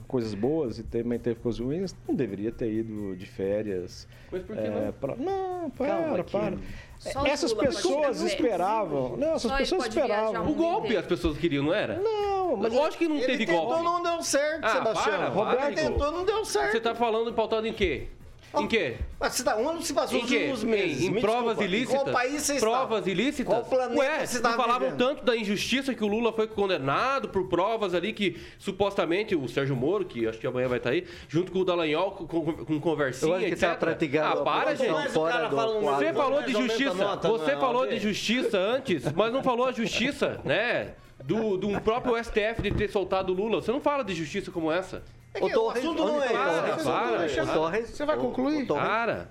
coisas 0.06 0.34
boas 0.34 0.78
e 0.78 0.82
também 0.82 1.18
teve 1.18 1.36
coisas 1.40 1.60
ruins, 1.60 1.94
não 2.06 2.14
deveria 2.14 2.50
ter 2.52 2.70
ido 2.72 3.14
de 3.16 3.26
férias. 3.26 4.06
Mas 4.30 4.42
por 4.42 4.56
que 4.56 4.62
é, 4.62 4.70
não? 4.70 4.92
pra- 4.92 5.16
não, 5.16 5.70
para, 5.70 5.86
Calma 5.88 6.24
para. 6.24 6.56
Só 6.98 7.22
o 7.22 7.26
Essas 7.26 7.52
pessoas 7.52 8.20
esperavam. 8.22 9.16
Não, 9.16 9.28
essas 9.34 9.42
Só 9.42 9.48
ele 9.50 9.58
pessoas 9.58 9.86
esperavam. 9.86 10.48
O 10.50 10.54
golpe 10.54 10.96
as 10.96 11.06
pessoas 11.06 11.38
queriam, 11.38 11.64
não 11.64 11.72
era? 11.72 11.96
Não, 11.98 12.56
mas 12.56 12.72
Lógico 12.72 12.98
que 13.04 13.08
não 13.08 13.20
teve 13.20 13.46
golpe. 13.46 13.82
não 13.84 14.02
deu 14.02 14.20
certo, 14.22 14.64
Ah, 14.64 14.68
Sebastião. 14.72 15.07
Para, 15.10 15.28
Roberto 15.28 15.74
tentou, 15.74 16.12
não 16.12 16.24
deu 16.24 16.44
certo. 16.44 16.72
Você 16.72 16.80
tá 16.80 16.94
falando 16.94 17.32
pautado 17.32 17.66
em 17.66 17.72
quê? 17.72 18.08
Em 18.56 18.66
quê? 18.66 18.96
Mas 19.20 19.34
você 19.34 19.44
tá, 19.44 19.56
onde 19.56 19.86
se 19.86 19.92
passou 19.92 20.18
Em 20.18 20.24
os 20.24 20.30
últimos 20.30 20.64
meses? 20.64 21.02
Em, 21.02 21.08
em 21.08 21.10
Me 21.10 21.20
provas 21.20 21.58
desculpa. 21.58 21.64
Em 21.64 21.66
ilícitas? 21.66 22.02
Qual 22.02 22.12
país 22.14 22.42
você 22.42 22.58
Provas 22.58 22.98
está? 23.00 23.10
ilícitas? 23.10 23.46
Qual 23.46 23.64
planeta 23.64 24.00
Ué, 24.00 24.26
você 24.26 24.38
não 24.40 24.50
está 24.50 24.56
falavam 24.56 24.90
vivendo? 24.90 24.98
tanto 24.98 25.24
da 25.24 25.36
injustiça 25.36 25.94
que 25.94 26.02
o 26.02 26.06
Lula 26.06 26.32
foi 26.32 26.46
condenado 26.46 27.28
por 27.28 27.46
provas 27.46 27.92
ali 27.92 28.14
que 28.14 28.40
supostamente 28.58 29.34
o 29.36 29.46
Sérgio 29.48 29.76
Moro, 29.76 30.06
que 30.06 30.26
acho 30.26 30.38
que 30.38 30.46
amanhã 30.46 30.66
vai 30.66 30.78
estar 30.78 30.90
aí, 30.90 31.06
junto 31.28 31.52
com 31.52 31.58
o 31.58 31.64
Dallagnol, 31.64 32.12
com, 32.12 32.26
com, 32.26 32.52
com 32.64 32.80
conversinha, 32.80 33.32
Eu 33.32 33.36
acho 33.36 33.44
que 33.44 33.52
etc. 33.52 33.68
tá 33.68 33.74
praticando 33.74 34.40
ah, 34.40 34.42
para, 34.42 34.70
a 34.70 34.74
gente. 34.74 34.88
aprovação 34.88 35.12
fora 35.12 35.48
do 35.48 35.80
Você 35.80 36.12
falou 36.14 36.42
de 36.42 36.52
Mas 36.54 36.62
justiça, 36.64 36.94
nota 36.94 37.28
você 37.28 37.52
na 37.52 37.60
falou 37.60 37.82
OAB. 37.82 37.90
de 37.90 37.98
justiça 37.98 38.58
antes, 38.58 39.12
mas 39.12 39.30
não 39.30 39.42
falou 39.42 39.66
a 39.66 39.72
justiça, 39.72 40.40
né? 40.42 40.94
Do, 41.24 41.56
do 41.56 41.80
próprio 41.80 42.16
STF 42.22 42.62
de 42.62 42.70
ter 42.72 42.88
soltado 42.88 43.32
o 43.32 43.36
Lula. 43.36 43.60
Você 43.60 43.72
não 43.72 43.80
fala 43.80 44.04
de 44.04 44.14
justiça 44.14 44.50
como 44.50 44.70
essa. 44.70 45.02
É 45.34 45.44
Ô, 45.44 45.50
Torres, 45.50 45.84
o 45.84 45.86
assunto 45.90 46.04
não 46.04 46.22
é 46.22 46.28
para, 46.28 46.74
esse. 46.76 46.84
para, 46.84 47.44
para. 47.44 47.54
Torres, 47.54 47.88
Você 47.90 48.04
vai 48.06 48.16
concluir? 48.16 48.66
Torres, 48.66 48.82
Cara, 48.86 49.30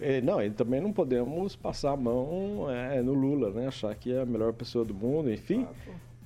É, 0.00 0.20
não, 0.20 0.42
e 0.42 0.50
também 0.50 0.80
não 0.80 0.92
podemos 0.92 1.54
passar 1.54 1.92
a 1.92 1.96
mão 1.96 2.66
é, 2.70 3.00
no 3.02 3.12
Lula, 3.14 3.50
né? 3.50 3.68
Achar 3.68 3.94
que 3.94 4.12
é 4.12 4.22
a 4.22 4.26
melhor 4.26 4.52
pessoa 4.52 4.84
do 4.84 4.92
mundo, 4.94 5.30
enfim. 5.30 5.66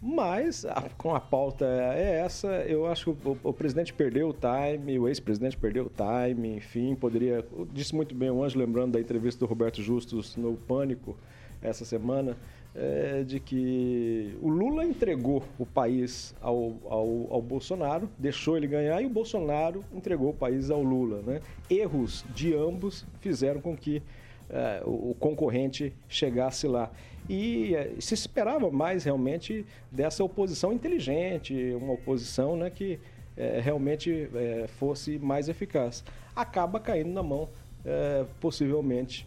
Mas, 0.02 0.64
a- 0.64 0.88
com 0.96 1.14
a 1.14 1.20
pauta 1.20 1.66
é 1.66 2.20
essa, 2.24 2.48
eu 2.66 2.86
acho 2.86 3.12
que 3.14 3.28
o, 3.28 3.36
o 3.44 3.52
presidente 3.52 3.92
perdeu 3.92 4.30
o 4.30 4.32
time, 4.34 4.98
o 4.98 5.06
ex-presidente 5.06 5.56
perdeu 5.58 5.84
o 5.86 5.90
time, 5.90 6.56
enfim, 6.56 6.94
poderia. 6.94 7.44
Disse 7.72 7.94
muito 7.94 8.14
bem 8.14 8.30
o 8.30 8.42
Anjo, 8.42 8.58
lembrando 8.58 8.92
da 8.92 9.00
entrevista 9.00 9.40
do 9.40 9.46
Roberto 9.48 9.82
Justus 9.82 10.36
no 10.36 10.54
Pânico 10.56 11.16
essa 11.60 11.84
semana, 11.84 12.34
é, 12.74 13.22
de 13.24 13.40
que 13.40 14.36
o 14.40 14.48
Lula 14.48 14.84
entregou 14.84 15.42
o 15.58 15.66
país 15.66 16.34
ao, 16.40 16.74
ao, 16.88 17.26
ao 17.30 17.42
Bolsonaro, 17.42 18.08
deixou 18.18 18.56
ele 18.56 18.66
ganhar, 18.66 19.00
e 19.02 19.06
o 19.06 19.10
Bolsonaro 19.10 19.84
entregou 19.94 20.30
o 20.30 20.34
país 20.34 20.70
ao 20.70 20.82
Lula. 20.82 21.22
Né? 21.22 21.40
Erros 21.68 22.24
de 22.34 22.54
ambos 22.54 23.04
fizeram 23.20 23.60
com 23.60 23.76
que 23.76 24.02
eh, 24.48 24.82
o 24.84 25.14
concorrente 25.18 25.92
chegasse 26.08 26.66
lá. 26.66 26.90
E 27.28 27.74
eh, 27.74 27.94
se 27.98 28.14
esperava 28.14 28.70
mais 28.70 29.04
realmente 29.04 29.64
dessa 29.90 30.22
oposição 30.24 30.72
inteligente, 30.72 31.74
uma 31.74 31.94
oposição 31.94 32.56
né, 32.56 32.70
que 32.70 32.98
eh, 33.36 33.60
realmente 33.62 34.28
eh, 34.34 34.66
fosse 34.78 35.18
mais 35.18 35.48
eficaz. 35.48 36.04
Acaba 36.34 36.80
caindo 36.80 37.10
na 37.10 37.22
mão, 37.22 37.48
eh, 37.84 38.24
possivelmente, 38.40 39.26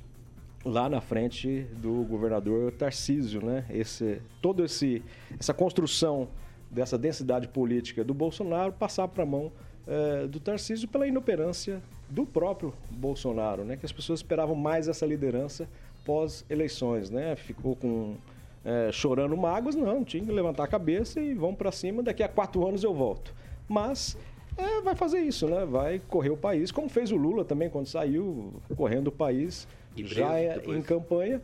lá 0.66 0.90
na 0.90 1.02
frente 1.02 1.68
do 1.78 2.04
governador 2.06 2.72
Tarcísio, 2.72 3.46
né? 3.46 3.66
Esse, 3.70 4.22
todo 4.42 4.64
esse 4.64 5.04
essa 5.40 5.54
construção 5.54 6.28
dessa 6.72 6.98
densidade 6.98 7.48
política 7.48 8.04
do 8.04 8.14
Bolsonaro 8.14 8.74
passar 8.74 9.08
para 9.08 9.24
a 9.24 9.26
mão 9.26 9.52
eh, 9.88 10.28
do 10.28 10.40
Tarcísio 10.40 10.88
pela 10.88 11.08
inoperância 11.08 11.82
do 12.10 12.26
próprio 12.26 12.74
Bolsonaro, 12.90 13.64
né? 13.64 13.78
Que 13.78 13.86
as 13.86 13.92
pessoas 13.92 14.20
esperavam 14.20 14.56
mais 14.56 14.88
essa 14.88 15.06
liderança 15.06 15.68
pós 16.06 16.46
eleições, 16.50 17.10
né? 17.10 17.36
Ficou 17.36 17.76
com 17.76 18.16
eh, 18.64 18.90
chorando 18.92 19.36
mágoas, 19.36 19.76
não, 19.76 20.04
tinha 20.04 20.24
que 20.24 20.32
levantar 20.32 20.64
a 20.64 20.68
cabeça 20.68 21.20
e 21.20 21.34
vamos 21.34 21.58
para 21.58 21.72
cima. 21.72 22.02
Daqui 22.02 22.24
a 22.24 22.30
quatro 22.30 22.66
anos 22.66 22.84
eu 22.84 22.94
volto. 22.94 23.34
Mas 23.68 24.18
é, 24.58 24.82
vai 24.82 24.96
fazer 24.96 25.20
isso, 25.20 25.48
né? 25.48 25.66
Vai 25.66 26.00
correr 26.08 26.30
o 26.30 26.38
país, 26.38 26.72
como 26.72 26.88
fez 26.88 27.12
o 27.12 27.16
Lula 27.16 27.44
também 27.44 27.70
quando 27.70 27.88
saiu, 27.88 28.54
correndo 28.76 29.08
o 29.08 29.12
país, 29.12 29.68
E 29.96 30.06
já 30.06 30.34
é 30.38 30.56
depois. 30.56 30.78
em 30.78 30.82
campanha. 30.82 31.42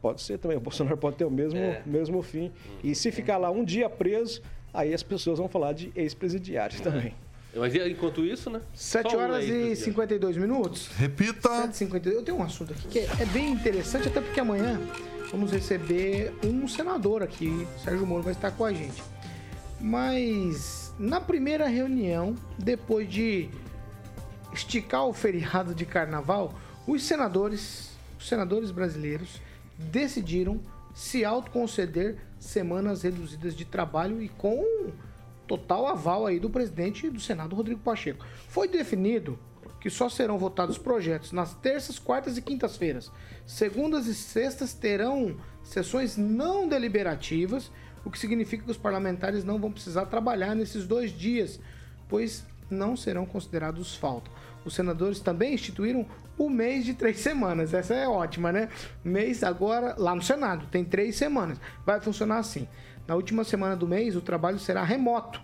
Pode 0.00 0.22
ser 0.22 0.38
também, 0.38 0.56
o 0.56 0.60
Bolsonaro 0.60 0.96
pode 0.96 1.16
ter 1.16 1.24
o 1.26 1.30
mesmo, 1.30 1.58
É. 1.58 1.82
mesmo 1.84 2.22
fim. 2.22 2.50
E 2.82 2.94
se 2.94 3.12
ficar 3.12 3.36
lá 3.36 3.50
um 3.50 3.62
dia 3.64 3.88
preso, 3.90 4.40
aí 4.72 4.94
as 4.94 5.02
pessoas 5.02 5.38
vão 5.38 5.48
falar 5.48 5.72
de 5.74 5.92
É. 5.94 6.00
ex-presidiário 6.02 6.80
também. 6.80 7.14
mas 7.54 7.74
enquanto 7.74 8.24
isso, 8.24 8.48
né? 8.48 8.60
7 8.72 9.10
Só 9.10 9.16
um 9.16 9.20
horas 9.20 9.36
aí, 9.36 9.44
e 9.44 9.48
presidente. 9.50 9.76
52 9.80 10.36
minutos. 10.38 10.88
Repita. 10.96 11.48
7h52. 11.48 12.14
Eu 12.14 12.22
tenho 12.22 12.38
um 12.38 12.42
assunto 12.42 12.72
aqui 12.72 12.88
que 12.88 12.98
é, 13.00 13.08
é 13.20 13.26
bem 13.26 13.50
interessante, 13.50 14.08
até 14.08 14.20
porque 14.20 14.40
amanhã 14.40 14.80
vamos 15.30 15.52
receber 15.52 16.32
um 16.44 16.66
senador 16.66 17.22
aqui. 17.22 17.66
Sérgio 17.84 18.06
Moro 18.06 18.22
vai 18.22 18.32
estar 18.32 18.52
com 18.52 18.64
a 18.64 18.72
gente. 18.72 19.02
Mas 19.80 20.94
na 20.98 21.20
primeira 21.20 21.66
reunião, 21.66 22.36
depois 22.58 23.08
de 23.10 23.48
esticar 24.52 25.06
o 25.06 25.12
feriado 25.12 25.74
de 25.74 25.84
carnaval, 25.84 26.54
os 26.86 27.02
senadores, 27.02 27.89
senadores 28.20 28.70
brasileiros 28.70 29.40
decidiram 29.78 30.60
se 30.94 31.24
autoconceder 31.24 32.18
semanas 32.38 33.02
reduzidas 33.02 33.54
de 33.54 33.64
trabalho 33.64 34.20
e 34.22 34.28
com 34.28 34.92
total 35.46 35.86
aval 35.86 36.26
aí 36.26 36.38
do 36.38 36.50
presidente 36.50 37.10
do 37.10 37.20
Senado, 37.20 37.56
Rodrigo 37.56 37.80
Pacheco. 37.80 38.24
Foi 38.48 38.68
definido 38.68 39.38
que 39.80 39.88
só 39.88 40.08
serão 40.08 40.38
votados 40.38 40.76
projetos 40.76 41.32
nas 41.32 41.54
terças, 41.54 41.98
quartas 41.98 42.36
e 42.36 42.42
quintas-feiras. 42.42 43.10
Segundas 43.46 44.06
e 44.06 44.14
sextas 44.14 44.74
terão 44.74 45.36
sessões 45.62 46.16
não 46.16 46.68
deliberativas, 46.68 47.70
o 48.04 48.10
que 48.10 48.18
significa 48.18 48.64
que 48.64 48.70
os 48.70 48.76
parlamentares 48.76 49.42
não 49.42 49.58
vão 49.58 49.72
precisar 49.72 50.06
trabalhar 50.06 50.54
nesses 50.54 50.86
dois 50.86 51.10
dias, 51.10 51.58
pois 52.08 52.44
não 52.68 52.96
serão 52.96 53.26
considerados 53.26 53.94
falta. 53.94 54.30
Os 54.64 54.74
senadores 54.74 55.20
também 55.20 55.54
instituíram 55.54 56.06
o 56.36 56.48
mês 56.48 56.84
de 56.84 56.94
três 56.94 57.20
semanas. 57.20 57.72
Essa 57.74 57.94
é 57.94 58.08
ótima, 58.08 58.52
né? 58.52 58.68
Mês 59.02 59.42
agora 59.42 59.94
lá 59.98 60.14
no 60.14 60.22
Senado 60.22 60.66
tem 60.66 60.84
três 60.84 61.16
semanas. 61.16 61.60
Vai 61.84 62.00
funcionar 62.00 62.38
assim. 62.38 62.68
Na 63.06 63.14
última 63.14 63.44
semana 63.44 63.74
do 63.74 63.88
mês, 63.88 64.14
o 64.16 64.20
trabalho 64.20 64.58
será 64.58 64.84
remoto. 64.84 65.40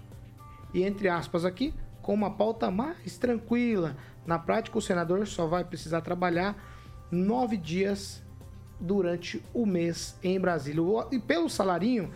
E 0.72 0.82
entre 0.82 1.08
aspas 1.08 1.44
aqui, 1.44 1.74
com 2.02 2.14
uma 2.14 2.30
pauta 2.30 2.70
mais 2.70 3.18
tranquila. 3.18 3.96
Na 4.24 4.38
prática, 4.38 4.78
o 4.78 4.82
senador 4.82 5.26
só 5.26 5.46
vai 5.46 5.64
precisar 5.64 6.02
trabalhar 6.02 6.56
nove 7.10 7.56
dias 7.56 8.22
durante 8.78 9.42
o 9.52 9.66
mês 9.66 10.16
em 10.22 10.38
Brasília. 10.38 10.82
E 11.10 11.18
pelo 11.18 11.48
salarinho 11.48 12.10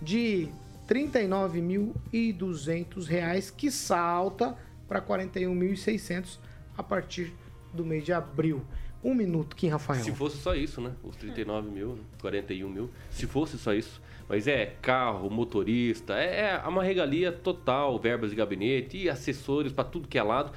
de 0.00 0.48
39.200 0.88 3.06
reais, 3.06 3.50
que 3.50 3.70
salta 3.70 4.56
para 4.88 5.00
R$ 5.00 5.06
41.600 5.06 6.38
a 6.76 6.82
partir 6.82 7.32
do 7.72 7.84
mês 7.84 8.04
de 8.04 8.12
abril. 8.12 8.62
Um 9.04 9.14
minuto, 9.14 9.54
Kim 9.54 9.68
Rafael. 9.68 10.02
Se 10.02 10.10
fosse 10.12 10.36
só 10.38 10.54
isso, 10.54 10.80
né? 10.80 10.92
Os 11.04 11.14
39 11.16 11.68
mil, 11.70 11.90
né? 11.94 12.02
41 12.20 12.68
mil. 12.68 12.90
Se 13.10 13.26
fosse 13.26 13.56
só 13.58 13.72
isso. 13.72 14.00
Mas 14.28 14.48
é 14.48 14.66
carro, 14.82 15.30
motorista, 15.30 16.14
é, 16.18 16.60
é 16.64 16.68
uma 16.68 16.82
regalia 16.82 17.30
total, 17.30 17.96
verbas 17.98 18.30
de 18.30 18.36
gabinete 18.36 18.96
e 18.96 19.08
assessores 19.08 19.70
para 19.72 19.84
tudo 19.84 20.08
que 20.08 20.18
é 20.18 20.22
lado. 20.22 20.50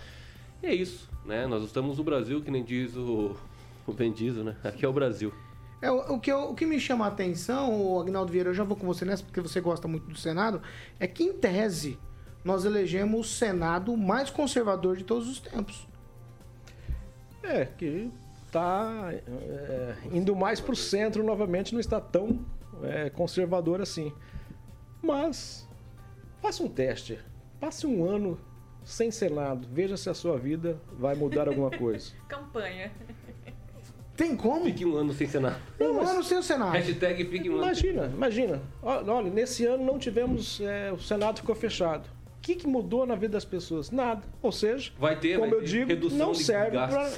E 0.64 0.66
é 0.68 0.74
isso, 0.74 1.08
né? 1.26 1.46
Nós 1.46 1.64
estamos 1.64 1.98
no 2.00 2.04
Brasil, 2.04 2.42
que 2.42 2.50
nem 2.50 2.64
diz 2.64 2.96
o, 2.96 3.36
o 3.86 3.94
Ben 3.94 4.12
Diesel, 4.12 4.44
né? 4.44 4.56
Aqui 4.64 4.84
é 4.84 4.88
o 4.88 4.94
Brasil. 4.94 5.32
É, 5.82 5.92
o, 5.92 6.20
que 6.20 6.32
eu- 6.32 6.50
o 6.50 6.56
que 6.56 6.66
me 6.66 6.80
chama 6.80 7.06
a 7.06 7.10
atenção, 7.10 7.80
o 7.80 8.02
Agnaldo 8.02 8.32
Vieira, 8.32 8.50
eu 8.50 8.54
já 8.56 8.64
vou 8.64 8.76
com 8.76 8.88
você 8.88 9.06
nessa, 9.06 9.24
porque 9.24 9.40
você 9.40 9.62
gosta 9.62 9.88
muito 9.88 10.08
do 10.08 10.18
Senado, 10.18 10.62
é 11.00 11.06
que, 11.08 11.24
em 11.24 11.34
tese, 11.34 12.00
nós 12.44 12.66
elegemos 12.66 13.20
o 13.20 13.30
Senado 13.30 13.96
mais 13.96 14.30
conservador 14.32 14.98
de 14.98 15.04
todos 15.04 15.30
os 15.30 15.40
tempos. 15.40 15.88
É, 17.44 17.66
que 17.66 18.12
está 18.46 19.12
indo 20.12 20.36
mais 20.36 20.60
para 20.60 20.74
o 20.74 20.76
centro 20.76 21.24
novamente, 21.24 21.74
não 21.74 21.80
está 21.80 22.02
tão 22.02 22.40
é, 22.84 23.10
conservador 23.10 23.82
assim. 23.82 24.12
Mas 25.02 25.68
faça 26.42 26.64
um 26.64 26.68
teste, 26.68 27.20
passe 27.60 27.86
um 27.88 28.04
ano 28.04 28.40
sem 28.84 29.12
Senado, 29.12 29.68
veja 29.72 29.96
se 29.96 30.10
a 30.10 30.14
sua 30.14 30.38
vida 30.38 30.78
vai 30.98 31.16
mudar 31.16 31.48
alguma 31.48 31.70
coisa. 31.70 32.12
Campanha. 32.28 32.92
Tem 34.18 34.36
como? 34.36 34.66
Fique 34.66 34.86
um 34.86 34.98
ano 34.98 35.14
sem 35.14 35.28
Senado. 35.28 35.62
Um 35.80 36.02
ano 36.02 36.22
sem 36.24 36.38
o 36.38 36.44
Senado. 36.44 36.74
Hashtag 36.74 37.24
fique 37.26 37.50
um 37.50 37.54
ano 37.54 37.64
Imagina, 37.64 38.06
imagina. 38.08 38.62
Olha, 38.82 39.30
nesse 39.30 39.66
ano 39.66 39.86
não 39.86 39.98
tivemos, 39.98 40.60
é, 40.60 40.92
o 40.92 41.00
Senado 41.00 41.38
ficou 41.38 41.56
fechado. 41.56 42.10
O 42.50 42.52
que, 42.52 42.62
que 42.62 42.68
mudou 42.68 43.06
na 43.06 43.14
vida 43.14 43.34
das 43.34 43.46
pessoas? 43.46 43.92
Nada. 43.92 44.24
Ou 44.42 44.52
seja, 44.52 44.92
Vai 44.98 45.20
ter, 45.20 45.38
como 45.38 45.52
vai 45.52 45.60
eu 45.60 45.64
ter 45.64 45.86
digo, 45.86 46.10
não 46.16 46.34
serve 46.34 46.78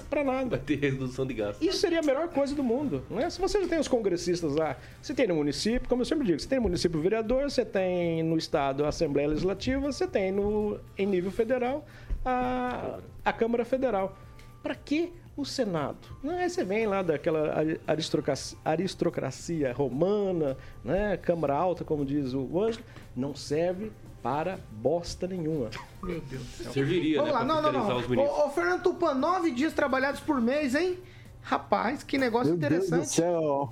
para 0.09 0.23
nada. 0.25 0.49
Vai 0.49 0.59
ter 0.59 0.75
redução 0.75 1.25
de 1.25 1.33
gastos. 1.33 1.65
Isso 1.65 1.77
seria 1.77 1.99
a 1.99 2.03
melhor 2.03 2.27
coisa 2.27 2.53
do 2.53 2.61
mundo. 2.61 3.01
Né? 3.09 3.29
Se 3.29 3.39
você 3.39 3.61
já 3.61 3.67
tem 3.69 3.79
os 3.79 3.87
congressistas 3.87 4.55
lá, 4.57 4.75
você 5.01 5.13
tem 5.13 5.27
no 5.27 5.35
município, 5.35 5.87
como 5.87 6.01
eu 6.01 6.05
sempre 6.05 6.25
digo, 6.27 6.37
você 6.39 6.49
tem 6.49 6.57
no 6.57 6.63
município 6.63 6.99
o 6.99 7.01
vereador, 7.01 7.43
você 7.49 7.63
tem 7.63 8.21
no 8.23 8.37
estado 8.37 8.83
a 8.83 8.89
Assembleia 8.89 9.29
Legislativa, 9.29 9.79
você 9.79 10.05
tem 10.05 10.33
no, 10.33 10.77
em 10.97 11.05
nível 11.05 11.31
federal 11.31 11.85
a, 12.25 12.99
a 13.23 13.31
Câmara 13.31 13.63
Federal. 13.63 14.17
Para 14.61 14.75
que 14.75 15.13
o 15.37 15.45
Senado? 15.45 15.97
Não, 16.21 16.37
aí 16.37 16.49
você 16.49 16.63
vem 16.65 16.85
lá 16.85 17.01
daquela 17.01 17.57
ari- 17.57 17.79
aristocracia, 17.87 18.57
aristocracia 18.65 19.71
romana, 19.71 20.57
né? 20.83 21.15
Câmara 21.17 21.53
Alta, 21.55 21.85
como 21.85 22.03
diz 22.05 22.33
o 22.33 22.59
Ângelo, 22.61 22.83
não 23.15 23.33
serve 23.33 23.91
para 24.21 24.59
bosta 24.71 25.27
nenhuma. 25.27 25.69
Meu 26.03 26.21
Deus 26.21 26.43
do 26.43 26.63
céu. 26.63 26.73
Serviria, 26.73 27.17
Vamos 27.17 27.33
né? 27.33 27.39
lá, 27.39 27.45
não, 27.45 27.61
não, 27.61 27.71
não. 27.71 27.97
os. 27.97 28.09
Ô, 28.09 28.45
ô, 28.45 28.49
Fernando 28.49 28.83
Tupan, 28.83 29.13
nove 29.13 29.51
dias 29.51 29.73
trabalhados 29.73 30.19
por 30.21 30.39
mês, 30.39 30.75
hein? 30.75 30.99
Rapaz, 31.41 32.03
que 32.03 32.17
negócio 32.17 32.55
Meu 32.55 32.69
Deus 32.69 32.71
do 32.71 32.87
interessante. 32.87 33.15
céu. 33.15 33.71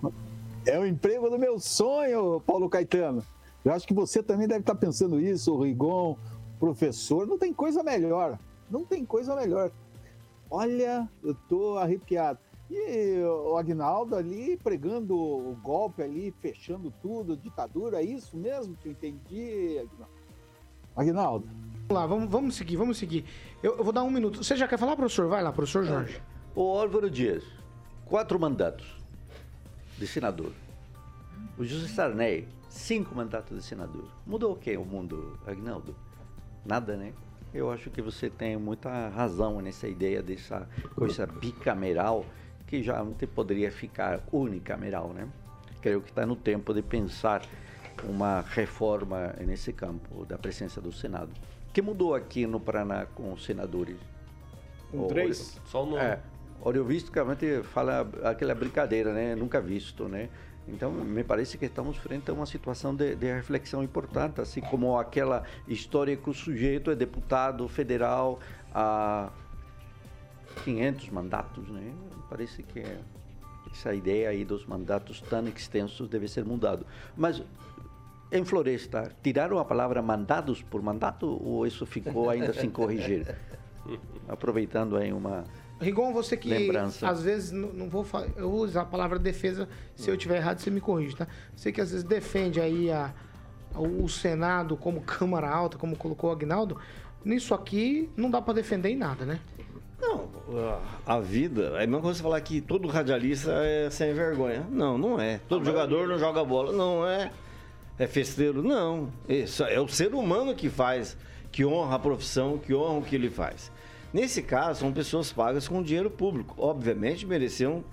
É 0.66 0.78
o 0.80 0.86
emprego 0.86 1.30
do 1.30 1.38
meu 1.38 1.60
sonho, 1.60 2.41
Paulo 2.45 2.70
Caetano. 2.70 3.24
Eu 3.64 3.74
acho 3.74 3.88
que 3.88 3.93
você 3.93 4.24
também 4.24 4.47
deve 4.47 4.62
estar 4.62 4.76
pensando 4.76 5.20
isso, 5.20 5.54
o 5.54 5.62
Rigon, 5.62 6.18
professor. 6.60 7.28
Não 7.28 7.38
tem 7.38 7.54
coisa 7.54 7.84
melhor. 7.84 8.39
Não 8.70 8.84
tem 8.84 9.06
coisa 9.06 9.36
melhor. 9.36 9.72
Olha, 10.50 11.08
eu 11.24 11.36
tô 11.47 11.78
arrepiado. 11.78 12.39
E 12.70 13.24
o 13.24 13.58
Agnaldo 13.58 14.16
ali 14.16 14.58
pregando 14.58 15.16
o 15.16 15.58
golpe 15.62 16.04
ali, 16.04 16.34
fechando 16.39 16.93
tudo, 17.02 17.36
ditadura, 17.36 18.00
é 18.00 18.04
isso 18.04 18.38
mesmo 18.38 18.76
que 18.76 18.88
eu 18.88 18.91
entendi, 18.91 19.80
Agnaldo? 19.80 20.19
Agnaldo. 20.96 21.48
Vamos 21.88 22.04
lá, 22.04 22.06
vamos, 22.06 22.30
vamos 22.30 22.56
seguir, 22.56 22.76
vamos 22.76 22.98
seguir. 22.98 23.26
Eu, 23.64 23.78
eu 23.78 23.84
vou 23.84 23.92
dar 23.92 24.04
um 24.04 24.12
minuto. 24.12 24.44
Você 24.44 24.56
já 24.56 24.68
quer 24.68 24.78
falar, 24.78 24.96
professor? 24.96 25.28
Vai 25.28 25.42
lá, 25.42 25.52
professor 25.52 25.84
Jorge. 25.84 26.22
O 26.56 26.62
Álvaro 26.62 27.10
Dias, 27.10 27.44
quatro 28.06 28.40
mandatos 28.40 28.86
de 29.98 30.06
senador. 30.06 30.52
O 31.58 31.66
José 31.66 31.88
Sarney, 31.88 32.48
cinco 32.70 33.16
mandatos 33.16 33.58
de 33.58 33.64
senador. 33.64 34.08
Mudou 34.26 34.54
o 34.54 34.56
que 34.56 34.76
o 34.78 34.86
mundo, 34.86 35.40
Agnaldo? 35.48 35.96
Nada, 36.66 36.96
né? 36.96 37.14
Eu 37.54 37.72
acho 37.72 37.90
que 37.90 38.02
você 38.02 38.30
tem 38.30 38.56
muita 38.58 39.10
razão 39.10 39.60
nessa 39.60 39.88
ideia 39.88 40.22
dessa 40.22 40.70
coisa 40.96 41.26
bicameral 41.26 42.24
que 42.68 42.84
já 42.84 43.04
não 43.04 43.14
poderia 43.14 43.72
ficar 43.72 44.22
unicameral, 44.32 45.10
né? 45.10 45.28
Creio 45.82 46.02
que 46.02 46.10
está 46.10 46.26
no 46.26 46.36
tempo 46.36 46.74
de 46.74 46.84
pensar 46.84 47.42
uma 48.04 48.41
reforma 48.41 49.34
nesse 49.45 49.74
campo 49.74 50.26
da 50.26 50.38
presença 50.38 50.80
do 50.82 50.91
Senado. 50.91 51.30
O 51.70 51.74
que 51.74 51.82
mudou 51.82 52.16
aqui 52.16 52.47
no 52.47 52.60
Paraná 52.60 53.06
com 53.14 53.34
os 53.34 53.43
senadores? 53.45 53.97
Com 54.91 55.06
O- 55.06 55.08
três? 55.08 55.60
Só 55.66 55.84
o 55.84 55.86
nome. 55.86 56.02
É, 56.02 56.20
Oriovisticamente 56.62 57.64
fala 57.64 58.10
aquela 58.24 58.54
brincadeira, 58.54 59.14
né? 59.14 59.34
Nunca 59.34 59.62
visto, 59.62 60.10
né? 60.10 60.28
Então, 60.68 60.91
me 60.91 61.24
parece 61.24 61.58
que 61.58 61.66
estamos 61.66 61.95
frente 61.97 62.30
a 62.30 62.34
uma 62.34 62.45
situação 62.45 62.93
de, 62.93 63.16
de 63.16 63.32
reflexão 63.34 63.82
importante, 63.82 64.41
assim 64.41 64.60
como 64.62 64.97
aquela 65.00 65.43
história 65.68 66.16
que 66.18 66.30
o 66.30 66.34
sujeito 66.34 66.91
é 66.91 66.95
deputado 66.95 67.66
federal 67.70 68.39
há 68.74 69.32
500 70.66 71.10
mandatos, 71.10 71.68
né? 71.70 71.82
Me 72.16 72.24
parece 72.30 72.62
que 72.62 72.84
essa 73.72 73.93
ideia 73.95 74.30
aí 74.30 74.43
dos 74.43 74.66
mandatos 74.66 75.22
tão 75.22 75.47
extensos 75.47 76.10
deve 76.10 76.28
ser 76.28 76.43
mudado. 76.43 76.86
Mas 77.16 77.41
em 78.32 78.44
Floresta, 78.46 79.12
tiraram 79.24 79.58
a 79.60 79.66
palavra 79.66 80.02
mandados 80.02 80.62
por 80.62 80.82
mandato 80.82 81.26
ou 81.44 81.66
isso 81.66 81.86
ficou 81.86 82.30
ainda 82.30 82.54
sem 82.54 82.70
corrigir? 82.70 83.36
Aproveitando 84.28 84.96
aí 84.98 85.12
uma 85.12 85.44
Rigon, 85.82 86.12
você 86.12 86.36
que 86.36 86.50
Lembrança. 86.50 87.08
às 87.08 87.24
vezes 87.24 87.52
não, 87.52 87.70
não 87.70 87.90
vou 87.90 88.06
eu 88.36 88.50
vou 88.52 88.60
usar 88.62 88.82
a 88.82 88.86
palavra 88.86 89.18
defesa, 89.18 89.68
se 89.96 90.10
eu 90.10 90.18
tiver 90.18 90.38
errado 90.38 90.60
você 90.60 90.70
me 90.70 90.82
corrige, 90.82 91.16
tá? 91.16 91.26
Você 91.56 91.72
que 91.72 91.80
às 91.80 91.90
vezes 91.92 92.04
defende 92.04 92.60
aí 92.60 92.92
a, 92.92 93.14
a- 93.74 93.80
o 93.80 94.08
Senado 94.10 94.76
como 94.76 95.02
Câmara 95.02 95.50
Alta, 95.50 95.78
como 95.78 95.96
colocou 95.96 96.30
o 96.30 96.34
Agnaldo, 96.34 96.78
nisso 97.24 97.54
aqui 97.54 98.10
não 98.18 98.30
dá 98.30 98.42
pra 98.42 98.54
defender 98.54 98.90
em 98.90 98.98
nada, 98.98 99.26
né? 99.26 99.40
Não, 100.02 100.30
a 101.08 101.16
a 101.16 101.20
vida, 101.20 101.72
é 101.76 101.84
a 101.84 101.88
mesma 101.88 102.02
coisa 102.02 102.18
você 102.18 102.24
falar 102.24 102.42
que 102.42 102.62
todo 102.62 102.88
radialista 102.88 103.52
é 103.64 103.90
sem 103.90 104.14
vergonha. 104.14 104.66
Não, 104.70 104.98
não 104.98 105.20
é. 105.20 105.40
Todo 105.48 105.66
jogador 105.66 106.08
não 106.08 106.18
joga 106.20 106.44
bola. 106.44 106.72
Não 106.72 107.06
é. 107.08 107.32
É 108.00 108.08
festeiro. 108.08 108.64
Não. 108.64 109.12
Isso 109.28 109.64
é 109.64 109.80
o 109.80 109.88
ser 109.88 110.16
humano 110.16 110.56
que 110.56 110.70
faz, 110.70 111.18
que 111.52 111.66
honra 111.66 111.97
a 111.97 112.00
profissão, 112.00 112.58
que 112.58 112.74
honra 112.74 113.00
o 113.00 113.02
que 113.04 113.14
ele 113.14 113.30
faz. 113.30 113.70
Nesse 114.14 114.41
caso, 114.41 114.80
são 114.80 114.93
pessoas 114.93 115.32
pagas 115.32 115.68
com 115.68 115.84
dinheiro 115.84 116.10
público. 116.10 116.56
Obviamente 116.58 117.28
mereciam. 117.28 117.84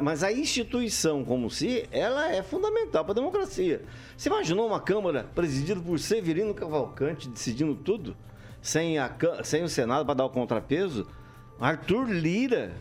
Mas 0.00 0.22
a 0.22 0.32
instituição 0.32 1.24
como 1.24 1.50
se, 1.50 1.88
ela 1.90 2.32
é 2.32 2.40
fundamental 2.40 3.04
para 3.04 3.12
a 3.12 3.16
democracia. 3.16 3.82
Você 4.16 4.28
imaginou 4.28 4.68
uma 4.68 4.80
Câmara 4.80 5.28
presidida 5.34 5.80
por 5.80 5.98
Severino 5.98 6.54
Cavalcante 6.54 7.28
decidindo 7.28 7.74
tudo? 7.74 8.16
Sem, 8.60 8.96
a, 8.96 9.12
sem 9.42 9.64
o 9.64 9.68
Senado 9.68 10.06
para 10.06 10.14
dar 10.14 10.24
o 10.24 10.30
contrapeso? 10.30 11.08
Arthur 11.60 12.08
Lira, 12.08 12.72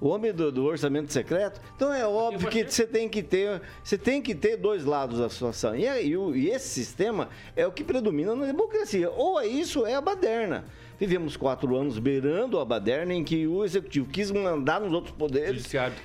o 0.00 0.08
homem 0.08 0.32
do, 0.32 0.50
do 0.52 0.64
orçamento 0.64 1.12
secreto. 1.12 1.60
Então 1.76 1.92
é 1.92 2.06
óbvio 2.06 2.48
que 2.48 2.64
você 2.70 2.86
tem 2.86 3.08
que 3.08 3.22
ter, 3.22 3.60
você 3.82 3.98
tem 3.98 4.22
que 4.22 4.34
ter 4.34 4.56
dois 4.56 4.84
lados 4.84 5.18
da 5.18 5.28
situação. 5.28 5.74
E, 5.74 5.86
aí, 5.88 6.16
o- 6.16 6.34
e 6.36 6.50
esse 6.50 6.68
sistema 6.68 7.28
é 7.56 7.66
o 7.66 7.72
que 7.72 7.82
predomina 7.82 8.34
na 8.34 8.46
democracia. 8.46 9.10
Ou 9.10 9.40
é 9.40 9.46
isso, 9.46 9.80
ou 9.80 9.86
é 9.86 9.94
a 9.94 10.00
baderna. 10.00 10.64
Vivemos 11.00 11.36
quatro 11.36 11.76
anos 11.76 11.96
beirando 12.00 12.58
a 12.58 12.64
baderna 12.64 13.14
em 13.14 13.22
que 13.22 13.46
o 13.46 13.64
executivo 13.64 14.08
quis 14.10 14.32
mandar 14.32 14.80
nos 14.80 14.92
outros 14.92 15.14
poderes. 15.14 15.62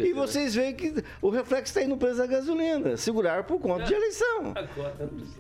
E 0.08 0.14
vocês 0.14 0.54
veem 0.54 0.76
que 0.76 0.94
o 1.20 1.30
reflexo 1.30 1.72
está 1.72 1.80
aí 1.80 1.88
no 1.88 1.98
preço 1.98 2.18
da 2.18 2.28
gasolina. 2.28 2.96
Segurar 2.96 3.44
por 3.44 3.60
conta 3.60 3.86
de 3.86 3.94
eleição. 3.96 4.54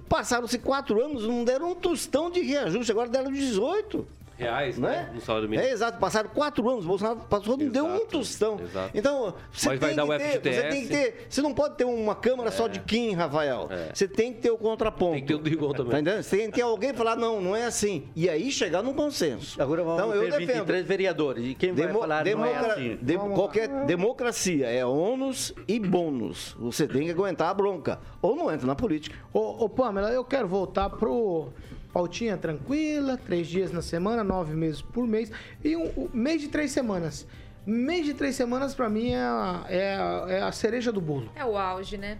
Passaram-se 0.09 0.57
quatro 0.57 1.03
anos, 1.03 1.27
não 1.27 1.43
deram 1.43 1.71
um 1.71 1.75
tostão 1.75 2.31
de 2.31 2.41
reajuste, 2.41 2.91
agora 2.91 3.09
deram 3.09 3.31
18. 3.31 4.07
Reais, 4.37 4.77
Não 4.77 4.89
né? 4.89 5.07
é? 5.11 5.13
No 5.13 5.21
salário 5.21 5.47
mínimo. 5.47 5.67
É 5.67 5.71
exato, 5.71 5.99
passaram 5.99 6.29
quatro 6.29 6.67
anos, 6.69 6.85
Bolsonaro 6.85 7.19
passou, 7.29 7.55
não 7.55 7.67
deu 7.69 7.85
um 7.85 8.05
tostão. 8.05 8.59
exato. 8.59 8.91
Então, 8.93 9.33
você 9.51 9.69
Mas 9.69 9.79
vai 9.79 9.89
tem 9.89 9.95
dar 9.95 10.05
que 10.05 10.11
o 10.11 10.17
ter, 10.41 10.53
você 10.53 10.63
tem 10.69 10.81
que 10.83 10.87
ter, 10.87 11.27
você 11.29 11.41
não 11.41 11.53
pode 11.53 11.75
ter 11.75 11.83
uma 11.85 12.15
câmara 12.15 12.49
só 12.51 12.67
de 12.67 12.79
Kim, 12.79 13.13
Rafael. 13.13 13.69
Você 13.93 14.07
tem 14.07 14.33
que 14.33 14.41
ter 14.41 14.51
o 14.51 14.57
contraponto. 14.57 15.13
Tem 15.13 15.21
que 15.21 15.27
ter 15.27 15.35
o 15.35 15.37
do 15.37 15.49
Rigon 15.49 15.71
também. 15.73 15.91
Tá 15.91 15.99
entendendo? 15.99 16.23
Você 16.23 16.37
tem 16.37 16.47
que 16.49 16.55
ter 16.55 16.61
alguém 16.63 16.93
falar, 16.93 17.15
não, 17.15 17.39
não 17.41 17.55
é 17.55 17.65
assim. 17.65 18.07
E 18.15 18.27
aí 18.29 18.51
chegar 18.51 18.81
num 18.81 18.93
consenso. 18.93 19.61
Agora 19.61 19.83
vamos 19.83 20.01
então, 20.03 20.13
eu 20.15 20.21
ter 20.23 20.31
defendo. 20.31 20.47
23 20.65 20.85
vereadores. 20.87 21.45
E 21.45 21.53
quem 21.55 21.71
vai 21.73 21.87
Demo- 21.87 21.99
falar 21.99 22.15
não 22.25 22.45
é 22.45 22.49
democra- 22.53 22.73
assim? 22.73 22.97
de- 23.01 23.17
qualquer 23.35 23.67
democracia 23.85 24.67
é 24.67 24.85
ônus 24.85 25.53
e 25.67 25.79
bônus. 25.79 26.55
Você 26.59 26.87
tem 26.87 27.03
que 27.05 27.11
aguentar 27.11 27.49
a 27.49 27.53
bronca. 27.53 27.99
Ou 28.21 28.35
não 28.35 28.51
entra 28.51 28.65
na 28.67 28.75
política. 28.75 29.15
Ô, 29.31 29.63
ô 29.65 29.69
Pamela, 29.69 30.09
eu 30.11 30.23
quero 30.25 30.47
voltar 30.47 30.89
pro 30.89 31.49
pautinha 31.93 32.35
tranquila, 32.35 33.15
três 33.15 33.47
dias 33.47 33.71
na 33.71 33.81
semana, 33.81 34.23
nove 34.23 34.55
meses 34.55 34.81
por 34.81 35.07
mês 35.07 35.31
e 35.63 35.77
um, 35.77 35.85
um 35.95 36.09
mês 36.11 36.41
de 36.41 36.47
três 36.47 36.71
semanas. 36.71 37.27
Mês 37.65 38.05
de 38.05 38.13
três 38.13 38.35
semanas 38.35 38.73
pra 38.73 38.89
mim 38.89 39.11
é 39.11 39.21
a, 39.21 39.65
é, 39.69 39.97
é 40.37 40.41
a 40.41 40.51
cereja 40.51 40.91
do 40.91 40.99
bolo. 40.99 41.31
É 41.35 41.45
o 41.45 41.57
auge, 41.57 41.97
né? 41.97 42.19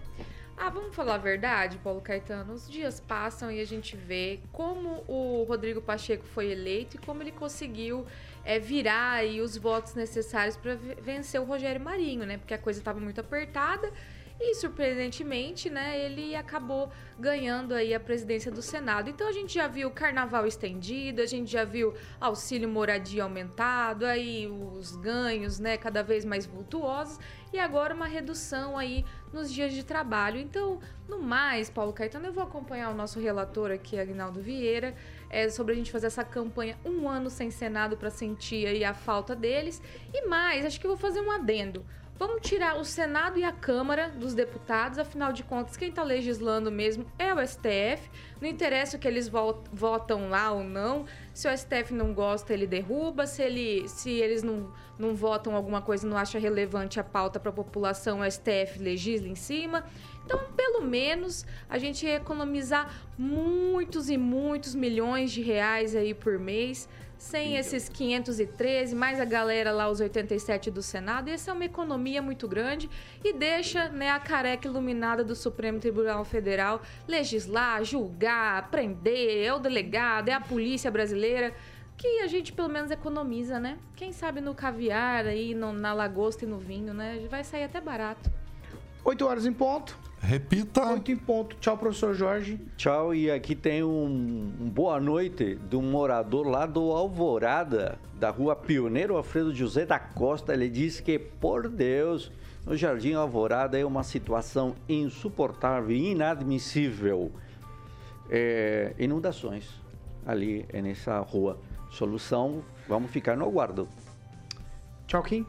Ah, 0.56 0.70
vamos 0.70 0.96
falar 0.96 1.16
a 1.16 1.18
verdade, 1.18 1.78
Paulo 1.80 2.00
Caetano? 2.00 2.54
Os 2.54 2.70
dias 2.70 3.00
passam 3.00 3.52
e 3.52 3.60
a 3.60 3.66
gente 3.66 3.98
vê 3.98 4.40
como 4.52 5.04
o 5.08 5.44
Rodrigo 5.44 5.82
Pacheco 5.82 6.24
foi 6.24 6.52
eleito 6.52 6.96
e 6.96 7.00
como 7.00 7.24
ele 7.24 7.32
conseguiu 7.32 8.06
é, 8.46 8.60
virar 8.60 9.14
aí 9.14 9.42
os 9.42 9.58
votos 9.58 9.96
necessários 9.96 10.56
para 10.56 10.76
vencer 10.76 11.42
o 11.42 11.44
Rogério 11.44 11.82
Marinho, 11.82 12.26
né? 12.26 12.38
Porque 12.38 12.54
a 12.54 12.58
coisa 12.58 12.80
estava 12.80 13.00
muito 13.00 13.20
apertada 13.20 13.92
e, 14.40 14.56
surpreendentemente, 14.56 15.70
né, 15.70 16.00
ele 16.00 16.36
acabou 16.36 16.92
ganhando 17.20 17.74
aí 17.74 17.94
a 17.94 18.00
presidência 18.00 18.52
do 18.52 18.62
Senado. 18.62 19.10
Então 19.10 19.28
a 19.28 19.32
gente 19.32 19.54
já 19.54 19.68
viu 19.68 19.90
carnaval 19.92 20.46
estendido, 20.46 21.22
a 21.22 21.26
gente 21.26 21.52
já 21.52 21.64
viu 21.64 21.94
auxílio 22.20 22.68
moradia 22.68 23.24
aumentado, 23.24 24.06
aí 24.06 24.48
os 24.48 24.96
ganhos, 24.96 25.60
né, 25.60 25.78
cada 25.78 26.04
vez 26.04 26.26
mais 26.26 26.46
vultuosos 26.46 27.20
e 27.54 27.60
agora 27.60 27.94
uma 27.94 28.08
redução 28.08 28.78
aí 28.78 29.06
nos 29.32 29.52
dias 29.54 29.72
de 29.74 29.84
trabalho. 29.84 30.40
Então, 30.40 30.80
no 31.08 31.20
mais, 31.20 31.70
Paulo 31.70 31.94
Caetano, 31.94 32.26
eu 32.26 32.34
vou 32.34 32.44
acompanhar 32.44 32.90
o 32.90 32.96
nosso 32.96 33.20
relator 33.20 33.70
aqui, 33.72 34.00
Agnaldo 34.00 34.42
Vieira, 34.42 34.96
é, 35.30 35.48
sobre 35.50 35.74
a 35.74 35.76
gente 35.76 35.92
fazer 35.92 36.08
essa 36.08 36.24
campanha 36.24 36.78
um 36.84 37.08
ano 37.08 37.30
sem 37.30 37.52
Senado 37.52 37.96
para 37.96 38.10
sentir 38.10 38.66
aí 38.66 38.84
a 38.84 38.94
falta 38.94 39.36
deles. 39.36 39.82
E 40.12 40.28
mais, 40.28 40.66
acho 40.66 40.82
que 40.82 40.88
vou 40.88 40.98
fazer 40.98 41.22
um 41.22 41.32
adendo. 41.32 41.86
Vamos 42.20 42.48
tirar 42.48 42.78
o 42.80 42.86
Senado 42.86 43.40
e 43.40 43.44
a 43.44 43.52
Câmara 43.52 44.08
dos 44.10 44.34
deputados, 44.36 45.00
afinal 45.00 45.34
de 45.34 45.44
contas, 45.44 45.76
quem 45.76 45.90
está 45.90 46.04
legislando 46.04 46.72
mesmo 46.72 47.06
é 47.18 47.34
o 47.34 47.46
STF. 47.46 48.10
Não 48.40 48.48
interessa 48.48 48.96
o 48.96 49.00
que 49.00 49.08
eles 49.08 49.28
vo- 49.28 49.64
votam 49.74 50.30
lá 50.30 50.52
ou 50.52 50.64
não. 50.64 51.06
Se 51.34 51.48
o 51.48 51.58
STF 51.58 51.92
não 51.94 52.14
gosta, 52.14 52.54
ele 52.54 52.68
derruba. 52.68 53.26
Se, 53.26 53.42
ele, 53.42 53.90
se 53.90 54.12
eles 54.12 54.44
não, 54.44 54.72
não 54.98 55.16
votam 55.16 55.56
alguma 55.56 55.82
coisa, 55.82 56.08
não 56.08 56.16
acha 56.16 56.38
relevante 56.38 57.00
a 57.00 57.04
pauta 57.04 57.40
para 57.40 57.50
a 57.50 57.54
população, 57.54 58.20
o 58.22 58.32
STF 58.32 58.78
legisla 58.80 59.28
em 59.28 59.36
cima. 59.36 59.84
Então, 60.24 60.40
pelo 60.56 60.82
menos, 60.82 61.46
a 61.68 61.78
gente 61.78 62.06
ia 62.06 62.16
economizar 62.16 62.94
muitos 63.18 64.10
e 64.10 64.18
muitos 64.18 64.76
milhões 64.76 65.32
de 65.32 65.42
reais 65.42 65.96
aí 65.96 66.14
por 66.14 66.38
mês, 66.40 66.88
sem 67.24 67.56
esses 67.56 67.88
513, 67.88 68.94
mais 68.94 69.18
a 69.18 69.24
galera 69.24 69.72
lá, 69.72 69.90
os 69.90 70.02
87 70.02 70.70
do 70.70 70.82
Senado. 70.84 71.30
Essa 71.30 71.52
é 71.52 71.54
uma 71.54 71.64
economia 71.64 72.22
muito 72.22 72.50
grande 72.50 72.90
e 73.24 73.32
deixa 73.32 73.88
né, 73.88 74.10
a 74.12 74.20
careca 74.20 74.68
iluminada 74.68 75.24
do 75.24 75.34
Supremo 75.34 75.80
Tribunal 75.80 76.26
Federal 76.26 76.82
legislar, 77.08 77.82
julgar, 77.86 78.70
prender, 78.70 79.46
é 79.46 79.54
o 79.54 79.58
delegado, 79.58 80.28
é 80.28 80.34
a 80.34 80.42
polícia 80.42 80.92
brasileira. 80.92 81.56
Que 81.96 82.20
a 82.20 82.28
gente 82.28 82.52
pelo 82.52 82.68
menos 82.68 82.92
economiza, 82.92 83.58
né? 83.58 83.78
Quem 83.96 84.12
sabe 84.12 84.42
no 84.42 84.54
caviar 84.54 85.26
aí, 85.26 85.56
no- 85.56 85.72
na 85.72 85.94
lagosta 85.94 86.44
e 86.44 86.48
no 86.48 86.58
vinho, 86.58 86.94
né? 86.94 87.26
Vai 87.30 87.44
sair 87.46 87.64
até 87.64 87.80
barato. 87.80 88.30
8 89.06 89.26
horas 89.26 89.46
em 89.46 89.54
ponto. 89.54 89.98
Repita. 90.24 90.86
8 90.94 91.12
em 91.12 91.18
ponto. 91.18 91.58
Tchau, 91.58 91.78
professor 91.78 92.14
Jorge. 92.14 92.58
Tchau, 92.78 93.14
e 93.14 93.30
aqui 93.30 93.54
tem 93.54 93.84
um, 93.84 94.54
um 94.58 94.70
boa 94.70 94.98
noite 94.98 95.56
de 95.56 95.76
um 95.76 95.82
morador 95.82 96.48
lá 96.48 96.66
do 96.66 96.94
Alvorada, 96.94 98.00
da 98.18 98.30
rua 98.30 98.56
Pioneiro 98.56 99.18
Alfredo 99.18 99.54
José 99.54 99.86
da 99.86 100.00
Costa. 100.00 100.54
Ele 100.54 100.70
diz 100.70 101.02
que, 101.02 101.20
por 101.20 101.68
Deus, 101.68 102.32
no 102.66 102.74
Jardim 102.78 103.12
Alvorada 103.12 103.78
é 103.78 103.84
uma 103.84 104.02
situação 104.02 104.76
insuportável 104.88 105.92
e 105.92 106.12
inadmissível. 106.12 107.30
É, 108.30 108.94
inundações 108.98 109.70
ali 110.26 110.66
nessa 110.72 111.20
rua. 111.20 111.60
Solução, 111.92 112.64
vamos 112.88 113.12
ficar 113.12 113.36
no 113.36 113.44
aguardo. 113.44 113.90
Tchau, 115.06 115.22
Kim. 115.22 115.46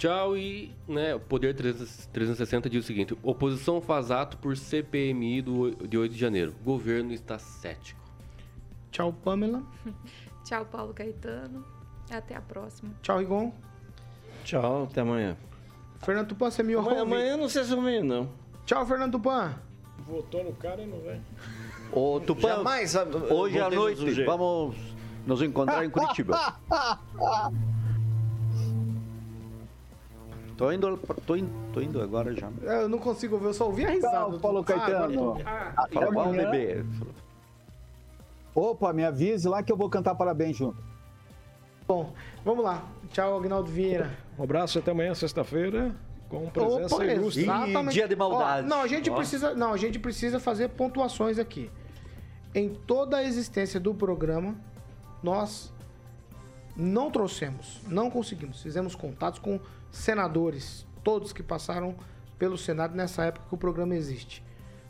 Tchau 0.00 0.34
e 0.34 0.74
né, 0.88 1.14
o 1.14 1.20
Poder 1.20 1.54
300 1.54 2.06
360 2.06 2.70
diz 2.70 2.84
o 2.84 2.86
seguinte: 2.86 3.14
oposição 3.22 3.82
faz 3.82 4.10
ato 4.10 4.38
por 4.38 4.56
CPMI 4.56 5.42
do, 5.42 5.86
de 5.86 5.98
8 5.98 6.14
de 6.14 6.18
janeiro. 6.18 6.54
Governo 6.64 7.12
está 7.12 7.38
cético. 7.38 8.00
Tchau, 8.90 9.12
Pamela. 9.12 9.62
Tchau, 10.42 10.64
Paulo 10.64 10.94
Caetano. 10.94 11.62
Até 12.10 12.34
a 12.34 12.40
próxima. 12.40 12.94
Tchau, 13.02 13.18
Rigon. 13.18 13.52
Tchau, 14.42 14.84
até 14.84 15.02
amanhã. 15.02 15.36
Fernando 15.98 16.28
Tupan, 16.28 16.50
você 16.50 16.62
me 16.62 16.74
ouve? 16.74 16.88
Amanhã, 16.88 17.02
amanhã 17.02 17.30
eu 17.32 17.36
não 17.36 17.48
sei 17.50 17.62
se 17.64 17.72
eu 17.72 17.82
venho, 17.82 18.02
não. 18.02 18.30
Tchau, 18.64 18.86
Fernando 18.86 19.12
Tupan. 19.12 19.54
Votou 19.98 20.42
no 20.42 20.54
cara 20.54 20.80
e 20.80 20.86
não 20.86 20.98
vem. 21.00 21.20
Ô, 21.92 22.18
Tupã, 22.20 22.56
Jamais, 22.56 22.96
ah, 22.96 23.04
hoje 23.30 23.60
à 23.60 23.68
noite 23.68 24.24
vamos 24.24 24.76
nos 25.26 25.42
encontrar 25.42 25.84
em 25.84 25.90
Curitiba. 25.90 26.58
Tô 30.60 30.70
indo, 30.70 30.94
tô 31.26 31.36
indo, 31.36 31.50
tô 31.72 31.80
indo 31.80 32.02
agora 32.02 32.34
já. 32.36 32.50
Eu 32.60 32.86
não 32.86 32.98
consigo 32.98 33.38
ver, 33.38 33.46
eu 33.46 33.54
só 33.54 33.64
ouvi 33.64 33.86
a 33.86 33.88
risada. 33.92 34.14
Tchau, 34.14 34.38
Paulo 34.40 34.58
Ah, 34.58 34.64
Caetano. 34.64 35.14
tô- 35.14 35.32
Até 35.74 35.94
Fala, 35.94 36.10
bom, 36.12 36.20
amanhã. 36.20 36.50
bebê. 36.50 36.84
Opa, 38.54 38.92
me 38.92 39.02
avise 39.02 39.48
lá 39.48 39.62
que 39.62 39.72
eu 39.72 39.76
vou 39.78 39.88
cantar 39.88 40.14
parabéns 40.14 40.58
junto. 40.58 40.76
Bom, 41.88 42.12
vamos 42.44 42.62
lá. 42.62 42.86
Tchau, 43.10 43.38
Agnaldo 43.38 43.70
Vieira. 43.70 44.10
Um 44.38 44.42
abraço 44.44 44.78
até 44.78 44.90
amanhã, 44.90 45.14
sexta-feira, 45.14 45.96
com 46.28 46.50
presença 46.50 46.94
Opa, 46.94 47.06
ilustre. 47.06 47.42
exatamente. 47.44 47.94
dia 47.94 48.06
de 48.06 48.14
maldade. 48.14 48.66
Ó, 48.66 48.68
não, 48.68 48.82
a 48.82 48.86
gente 48.86 49.08
Ó. 49.08 49.14
precisa, 49.14 49.54
não, 49.54 49.72
a 49.72 49.78
gente 49.78 49.98
precisa 49.98 50.38
fazer 50.38 50.68
pontuações 50.68 51.38
aqui. 51.38 51.70
Em 52.54 52.68
toda 52.68 53.16
a 53.16 53.24
existência 53.24 53.80
do 53.80 53.94
programa, 53.94 54.54
nós 55.22 55.72
não 56.76 57.10
trouxemos, 57.10 57.80
não 57.88 58.10
conseguimos. 58.10 58.60
Fizemos 58.62 58.94
contatos 58.94 59.38
com 59.38 59.58
senadores, 59.90 60.86
todos 61.02 61.32
que 61.32 61.42
passaram 61.42 61.94
pelo 62.38 62.56
Senado 62.56 62.94
nessa 62.96 63.24
época 63.24 63.46
que 63.48 63.54
o 63.54 63.58
programa 63.58 63.94
existe. 63.94 64.42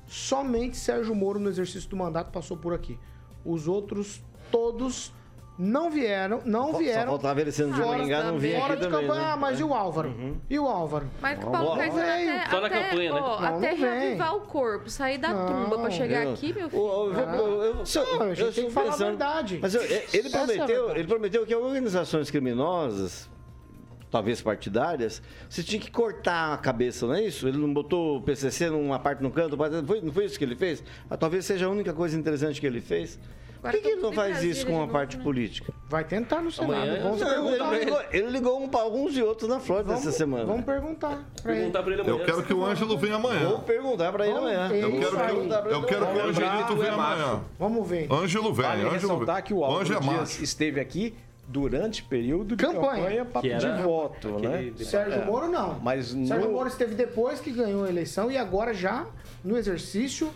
Somente 0.06 0.76
Sérgio 0.76 1.14
Moro, 1.14 1.38
no 1.38 1.48
exercício 1.48 1.88
do 1.88 1.96
mandato, 1.96 2.30
passou 2.30 2.56
por 2.56 2.74
aqui. 2.74 2.98
Os 3.44 3.68
outros, 3.68 4.22
todos, 4.50 5.12
não 5.58 5.90
vieram, 5.90 6.40
não 6.44 6.72
Só 6.72 6.78
vieram. 6.78 7.12
faltava 7.12 7.40
ele 7.40 7.52
sendo 7.52 7.74
de 7.74 7.80
Maringá, 7.80 8.24
não 8.24 8.38
vinha 8.38 8.60
fora 8.60 8.76
de 8.76 8.82
também, 8.82 9.00
campanha. 9.02 9.20
né? 9.26 9.30
Ah, 9.32 9.36
mas 9.36 9.60
e 9.60 9.64
o 9.64 9.72
Álvaro? 9.74 10.14
E 10.48 10.58
o 10.58 10.66
Álvaro? 10.66 11.08
Mas 11.20 11.38
que 11.38 11.44
Vamos 11.44 11.58
Paulo. 11.60 11.76
Caetano 11.76 12.00
até, 12.02 12.50
Só 12.50 12.60
na 12.60 12.66
até, 12.66 12.82
campanha, 12.90 13.12
né? 13.14 13.20
ó, 13.20 13.40
Não, 13.40 13.56
até 13.56 13.70
não 13.72 13.78
reavivar 13.78 14.36
o 14.36 14.40
corpo, 14.42 14.90
sair 14.90 15.18
da 15.18 15.28
Não, 15.32 15.46
tumba 15.64 15.78
pra 15.78 15.90
chegar 15.90 16.24
Eu- 16.24 16.32
aqui, 16.32 16.52
meu 16.52 16.66
o- 16.66 16.70
filho. 16.70 16.82
o- 16.82 17.12
eu- 17.12 17.12
eu- 17.14 17.62
eu- 17.62 17.74
Não, 17.74 17.80
a 17.80 17.84
gente 17.84 18.40
eu 18.40 18.46
tem 18.46 18.46
que 18.46 18.52
fico 18.52 18.70
falar 18.70 18.86
a 18.86 18.90
pensando- 18.92 19.06
verdade. 19.08 19.58
Mas 19.62 19.74
eu- 19.74 19.82
ele 19.82 19.94
Essa 19.96 20.16
é 20.16 20.20
a 20.26 20.30
prometeu, 20.46 20.66
verdade. 20.66 20.98
ele 21.00 21.08
prometeu 21.08 21.46
que 21.46 21.54
organizações 21.54 22.30
criminosas, 22.30 23.28
talvez 24.10 24.42
partidárias, 24.42 25.22
você 25.48 25.62
tinha 25.62 25.80
que 25.80 25.90
cortar 25.90 26.52
a 26.54 26.56
cabeça, 26.58 27.06
não 27.06 27.14
é 27.14 27.22
isso? 27.24 27.46
Ele 27.46 27.58
não 27.58 27.72
botou 27.72 28.16
o 28.18 28.20
PCC 28.22 28.68
numa 28.70 28.98
parte 28.98 29.22
no 29.22 29.30
canto, 29.30 29.56
mas 29.56 29.72
foi, 29.86 30.00
não 30.00 30.12
foi 30.12 30.24
isso 30.24 30.38
que 30.38 30.44
ele 30.44 30.56
fez? 30.56 30.82
Ah, 31.08 31.16
talvez 31.16 31.44
seja 31.44 31.66
a 31.66 31.68
única 31.68 31.92
coisa 31.92 32.18
interessante 32.18 32.60
que 32.60 32.66
ele 32.66 32.80
fez. 32.80 33.18
Por 33.62 33.70
que, 33.72 33.78
que 33.82 33.88
ele 33.88 34.00
não 34.00 34.10
faz 34.10 34.30
Brasília 34.30 34.52
isso 34.52 34.66
com 34.66 34.82
a 34.82 34.88
parte 34.88 35.18
né? 35.18 35.22
política? 35.22 35.70
Vai 35.86 36.02
tentar 36.02 36.40
no 36.40 36.50
Senado. 36.50 36.72
Amanhã- 36.72 37.02
Vamos 37.02 37.20
Não, 37.20 37.28
perguntar. 37.28 37.74
ele, 37.74 37.84
ligou, 37.84 38.00
ele 38.10 38.30
ligou 38.30 38.62
um 38.62 38.66
para 38.70 38.80
alguns 38.80 39.14
e 39.18 39.22
outros 39.22 39.50
na 39.50 39.60
Flórida 39.60 39.88
Vamos, 39.92 40.06
essa 40.06 40.16
semana. 40.16 40.46
vamos 40.46 40.64
perguntar 40.64 41.22
pra 41.42 41.52
ele. 41.52 41.58
Perguntar 41.60 41.82
pra 41.82 41.92
ele 41.92 42.00
amanhã. 42.00 42.16
Eu 42.18 42.24
quero 42.24 42.42
que 42.42 42.54
o 42.54 42.64
Ângelo 42.64 42.96
venha 42.96 43.18
Vou 43.18 43.30
amanhã. 43.30 43.58
perguntar 43.60 44.12
para 44.12 44.26
ele 44.26 44.38
amanhã. 44.38 44.70
Eu 44.72 44.88
Eu 44.88 44.98
quero 44.98 45.10
que, 45.10 45.20
eu, 45.20 45.70
eu 45.72 45.82
quero 45.82 46.06
que 46.06 46.16
o 46.16 46.22
Angelito 46.22 46.76
venha 46.76 46.92
amanhã. 46.94 47.40
Vamos 47.58 47.86
ver. 47.86 48.10
Ângelo 48.10 48.54
vem, 48.54 48.64
Vale 48.66 48.80
Ângelo 48.80 48.92
ressaltar 48.94 49.34
vem. 49.36 49.44
que 49.44 49.52
o 49.52 49.62
Álvaro 49.62 49.94
é 49.94 50.00
Dias 50.00 50.40
esteve 50.40 50.80
aqui 50.80 51.14
durante 51.50 52.02
período 52.04 52.54
de 52.56 52.64
Campanha. 52.64 53.02
campanha, 53.02 53.24
para 53.24 53.40
Que 53.42 53.48
pedir 53.50 53.66
era 53.66 53.82
voto, 53.82 54.28
né? 54.38 54.72
Sérgio 54.78 55.20
É. 55.20 55.24
Moro 55.24 55.48
não. 55.50 55.78
Mas 55.82 56.14
no- 56.14 56.26
Sérgio 56.26 56.50
Moro 56.52 56.68
esteve 56.68 56.94
depois 56.94 57.40
que 57.40 57.50
ganhou 57.50 57.84
a 57.84 57.88
eleição 57.88 58.30
e 58.30 58.38
agora 58.38 58.72
já 58.72 59.06
no 59.44 59.56
exercício. 59.58 60.30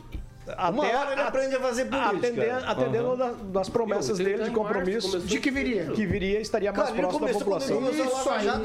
Uma 0.46 0.84
hora 0.86 1.12
ele 1.12 1.22
aprende 1.22 1.54
a 1.54 1.58
fazer 1.60 1.86
política. 1.86 2.16
Atendendo, 2.18 2.64
atendendo 2.66 3.16
da- 3.16 3.32
das 3.60 3.70
promessas 3.70 4.18
Meu, 4.18 4.26
dele 4.26 4.44
de 4.44 4.50
março 4.50 4.54
compromisso 4.54 5.08
começou- 5.08 5.26
De 5.26 5.40
que 5.40 5.50
viria? 5.50 5.84
que 5.86 6.04
viria 6.04 6.38
e 6.38 6.42
estaria 6.42 6.70
mais 6.70 6.90
Cara, 6.90 7.00
próximo 7.00 7.26
da 7.26 7.32
começou, 7.32 7.44
quando 7.46 7.62
ele 7.62 7.72
população. 7.72 8.04
começou 8.04 8.18
a 8.34 8.36
Isso 8.38 8.50
aí. 8.50 8.58
Não, 8.58 8.64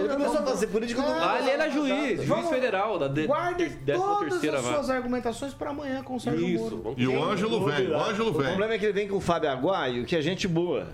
ele 0.00 0.08
não, 0.08 0.14
começou 0.16 0.36
a 0.38 0.40
não. 0.40 0.46
fazer 0.48 0.66
política 0.66 1.02
do 1.02 1.08
Ah, 1.08 1.36
ele 1.38 1.50
era 1.50 1.70
juiz, 1.70 2.16
juiz 2.16 2.24
Vamos- 2.28 2.50
federal 2.50 2.98
da 2.98 3.06
de, 3.06 3.28
Guarde 3.28 3.70
todas 3.94 4.42
as 4.44 4.60
vara. 4.60 4.74
suas 4.74 4.90
argumentações 4.90 5.54
para 5.54 5.70
amanhã 5.70 6.02
com 6.02 6.16
o 6.16 6.20
Sérgio 6.20 6.44
Isso, 6.48 6.76
Moro. 6.78 6.94
E 6.98 7.06
o 7.06 7.22
Ângelo 7.22 7.64
vem, 7.64 7.88
o 7.92 7.96
Ângelo 8.02 8.30
O 8.30 8.32
vem. 8.32 8.46
problema 8.48 8.74
é 8.74 8.78
que 8.78 8.86
ele 8.86 8.92
vem 8.92 9.06
com 9.06 9.16
o 9.18 9.20
Fábio 9.20 9.50
Aguaio, 9.50 10.04
que 10.04 10.16
é 10.16 10.20
gente 10.20 10.48
boa. 10.48 10.88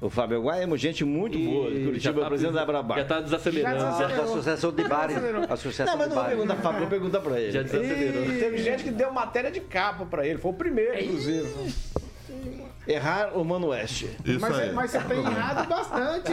O 0.00 0.08
Fábio 0.08 0.38
Aguaio 0.38 0.74
é 0.74 0.78
gente 0.78 1.04
muito 1.04 1.38
boa. 1.38 1.68
E 1.68 1.84
Curitiba, 1.84 2.14
já 2.14 2.20
tá- 2.20 2.26
presidente 2.28 2.54
da 2.54 2.64
Brabá. 2.64 2.96
Já 2.96 3.04
tá 3.04 3.20
desacelerando. 3.20 3.76
Já 3.78 3.90
desacelerou. 3.90 4.24
Associação 4.24 4.72
de 4.72 4.84
Bares. 4.88 5.16
Associação 5.50 5.92
Não, 5.94 5.98
mas 5.98 6.08
não 6.08 6.16
vou 6.16 6.24
perguntar 6.24 6.54
pra 6.54 6.62
Fábio, 6.62 6.80
vou 6.80 6.88
perguntar 6.88 7.20
pra 7.20 7.38
ele. 7.40 7.52
Já 7.52 7.62
desacelerou. 7.62 8.24
Teve 8.38 8.58
gente 8.58 8.84
que 8.84 8.90
deu 8.90 9.12
matéria 9.12 9.50
de 9.50 9.60
capa 9.60 10.06
pra 10.06 10.26
ele. 10.26 10.38
Foi 10.38 10.52
o 10.52 10.54
primeiro, 10.54 10.98
inclusive. 10.98 11.46
Errar 12.86 13.36
o 13.38 13.44
Mano 13.44 13.68
Oeste. 13.68 14.10
Isso 14.24 14.40
Mas, 14.40 14.58
aí. 14.58 14.72
mas 14.72 14.90
você 14.90 15.00
tem 15.00 15.18
errado 15.20 15.68
bastante. 15.68 16.32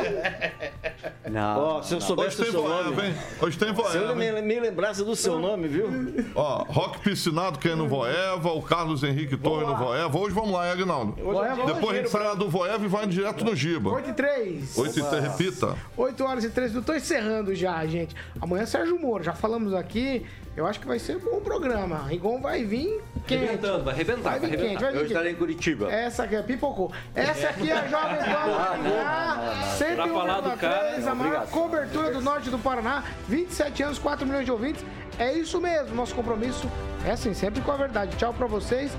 Não. 1.29 1.59
Ó, 1.59 1.81
se 1.81 1.93
eu 1.93 1.97
Hoje 1.97 2.07
soubesse 2.07 2.37
tem 2.37 2.47
o 2.47 2.51
seu 2.51 2.61
voeva, 2.63 2.89
nome... 2.89 3.07
hein? 3.07 3.15
Hoje 3.41 3.57
tem 3.57 3.67
Se 3.67 3.81
eu 3.81 3.83
voeva. 3.83 4.15
me, 4.15 4.41
me 4.41 4.59
lembrasse 4.59 5.03
do 5.03 5.15
seu 5.15 5.39
nome, 5.39 5.67
viu? 5.67 5.87
Ó, 6.33 6.63
Rock 6.63 6.99
Piscinado 6.99 7.59
que 7.59 7.67
é 7.69 7.75
no 7.75 7.87
Voeva, 7.87 8.51
o 8.53 8.61
Carlos 8.61 9.03
Henrique 9.03 9.35
Torre 9.35 9.65
no 9.65 9.75
Voeva. 9.75 10.17
Hoje 10.17 10.33
vamos 10.33 10.51
lá, 10.51 10.67
hein, 10.67 10.71
Agnaldo? 10.73 11.13
Voeva, 11.21 11.65
Depois 11.65 11.97
a 11.97 12.01
gente 12.01 12.09
sai 12.09 12.35
do 12.35 12.49
Voeva 12.49 12.83
e 12.83 12.87
vai 12.87 13.05
direto 13.07 13.43
no 13.43 13.55
Giba. 13.55 13.91
8 13.91 14.09
e 14.09 14.13
3. 14.13 14.77
8 14.77 14.99
e 14.99 15.03
3, 15.03 15.23
repita. 15.23 15.75
8 15.97 16.23
horas 16.23 16.43
e 16.45 16.49
3 16.49 16.71
minutos. 16.71 16.85
Tô 16.87 16.97
encerrando 16.97 17.53
já, 17.53 17.85
gente. 17.85 18.15
Amanhã 18.39 18.63
é 18.63 18.65
Sérgio 18.65 18.97
Moro. 18.99 19.23
Já 19.23 19.33
falamos 19.33 19.73
aqui. 19.73 20.25
Eu 20.57 20.65
acho 20.65 20.79
que 20.79 20.87
vai 20.87 20.97
ser 20.97 21.17
um 21.17 21.19
bom 21.19 21.39
programa. 21.39 22.07
Rigon 22.07 22.41
vai 22.41 22.63
vir 22.63 22.99
quente. 23.27 23.43
Arrebentando, 23.43 23.83
vai 23.83 23.93
arrebentar, 23.93 24.31
Vai 24.31 24.39
vai 24.39 24.49
quente, 24.49 24.59
vai 24.59 24.69
vir 24.69 24.83
Eu 24.85 24.91
quente. 24.91 25.05
estarei 25.05 25.31
em 25.31 25.35
Curitiba. 25.35 25.91
Essa 25.93 26.23
aqui 26.23 26.35
é 26.35 26.41
pipocou. 26.41 26.91
Essa 27.13 27.49
aqui 27.49 27.69
é 27.69 27.73
a 27.73 27.87
Jovem 27.87 28.17
Pan 28.17 28.57
Maringá, 28.57 29.95
Pra 29.95 30.07
falar 30.07 30.41
do 30.41 30.57
cara, 30.57 30.95
101,3, 30.97 31.07
a 31.07 31.13
maior 31.15 31.47
cobertura 31.47 32.11
do 32.11 32.21
norte 32.21 32.49
do 32.49 32.57
Paraná, 32.57 33.03
27 33.29 33.83
anos, 33.83 33.99
4 33.99 34.25
milhões 34.25 34.45
de 34.45 34.51
ouvintes. 34.51 34.83
É 35.19 35.31
isso 35.31 35.61
mesmo, 35.61 35.95
nosso 35.95 36.15
compromisso 36.15 36.67
é 37.05 37.11
assim, 37.11 37.35
sempre 37.35 37.61
com 37.61 37.71
a 37.71 37.77
verdade. 37.77 38.17
Tchau 38.17 38.33
pra 38.33 38.47
vocês. 38.47 38.91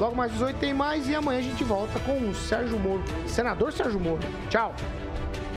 Logo 0.00 0.16
mais 0.16 0.32
18 0.32 0.58
tem 0.58 0.72
mais 0.72 1.06
e 1.06 1.14
amanhã 1.14 1.38
a 1.38 1.42
gente 1.42 1.62
volta 1.64 2.00
com 2.00 2.16
o 2.30 2.34
Sérgio 2.34 2.78
Moro, 2.78 3.04
senador 3.26 3.72
Sérgio 3.74 4.00
Moro. 4.00 4.20
Tchau. 4.48 4.74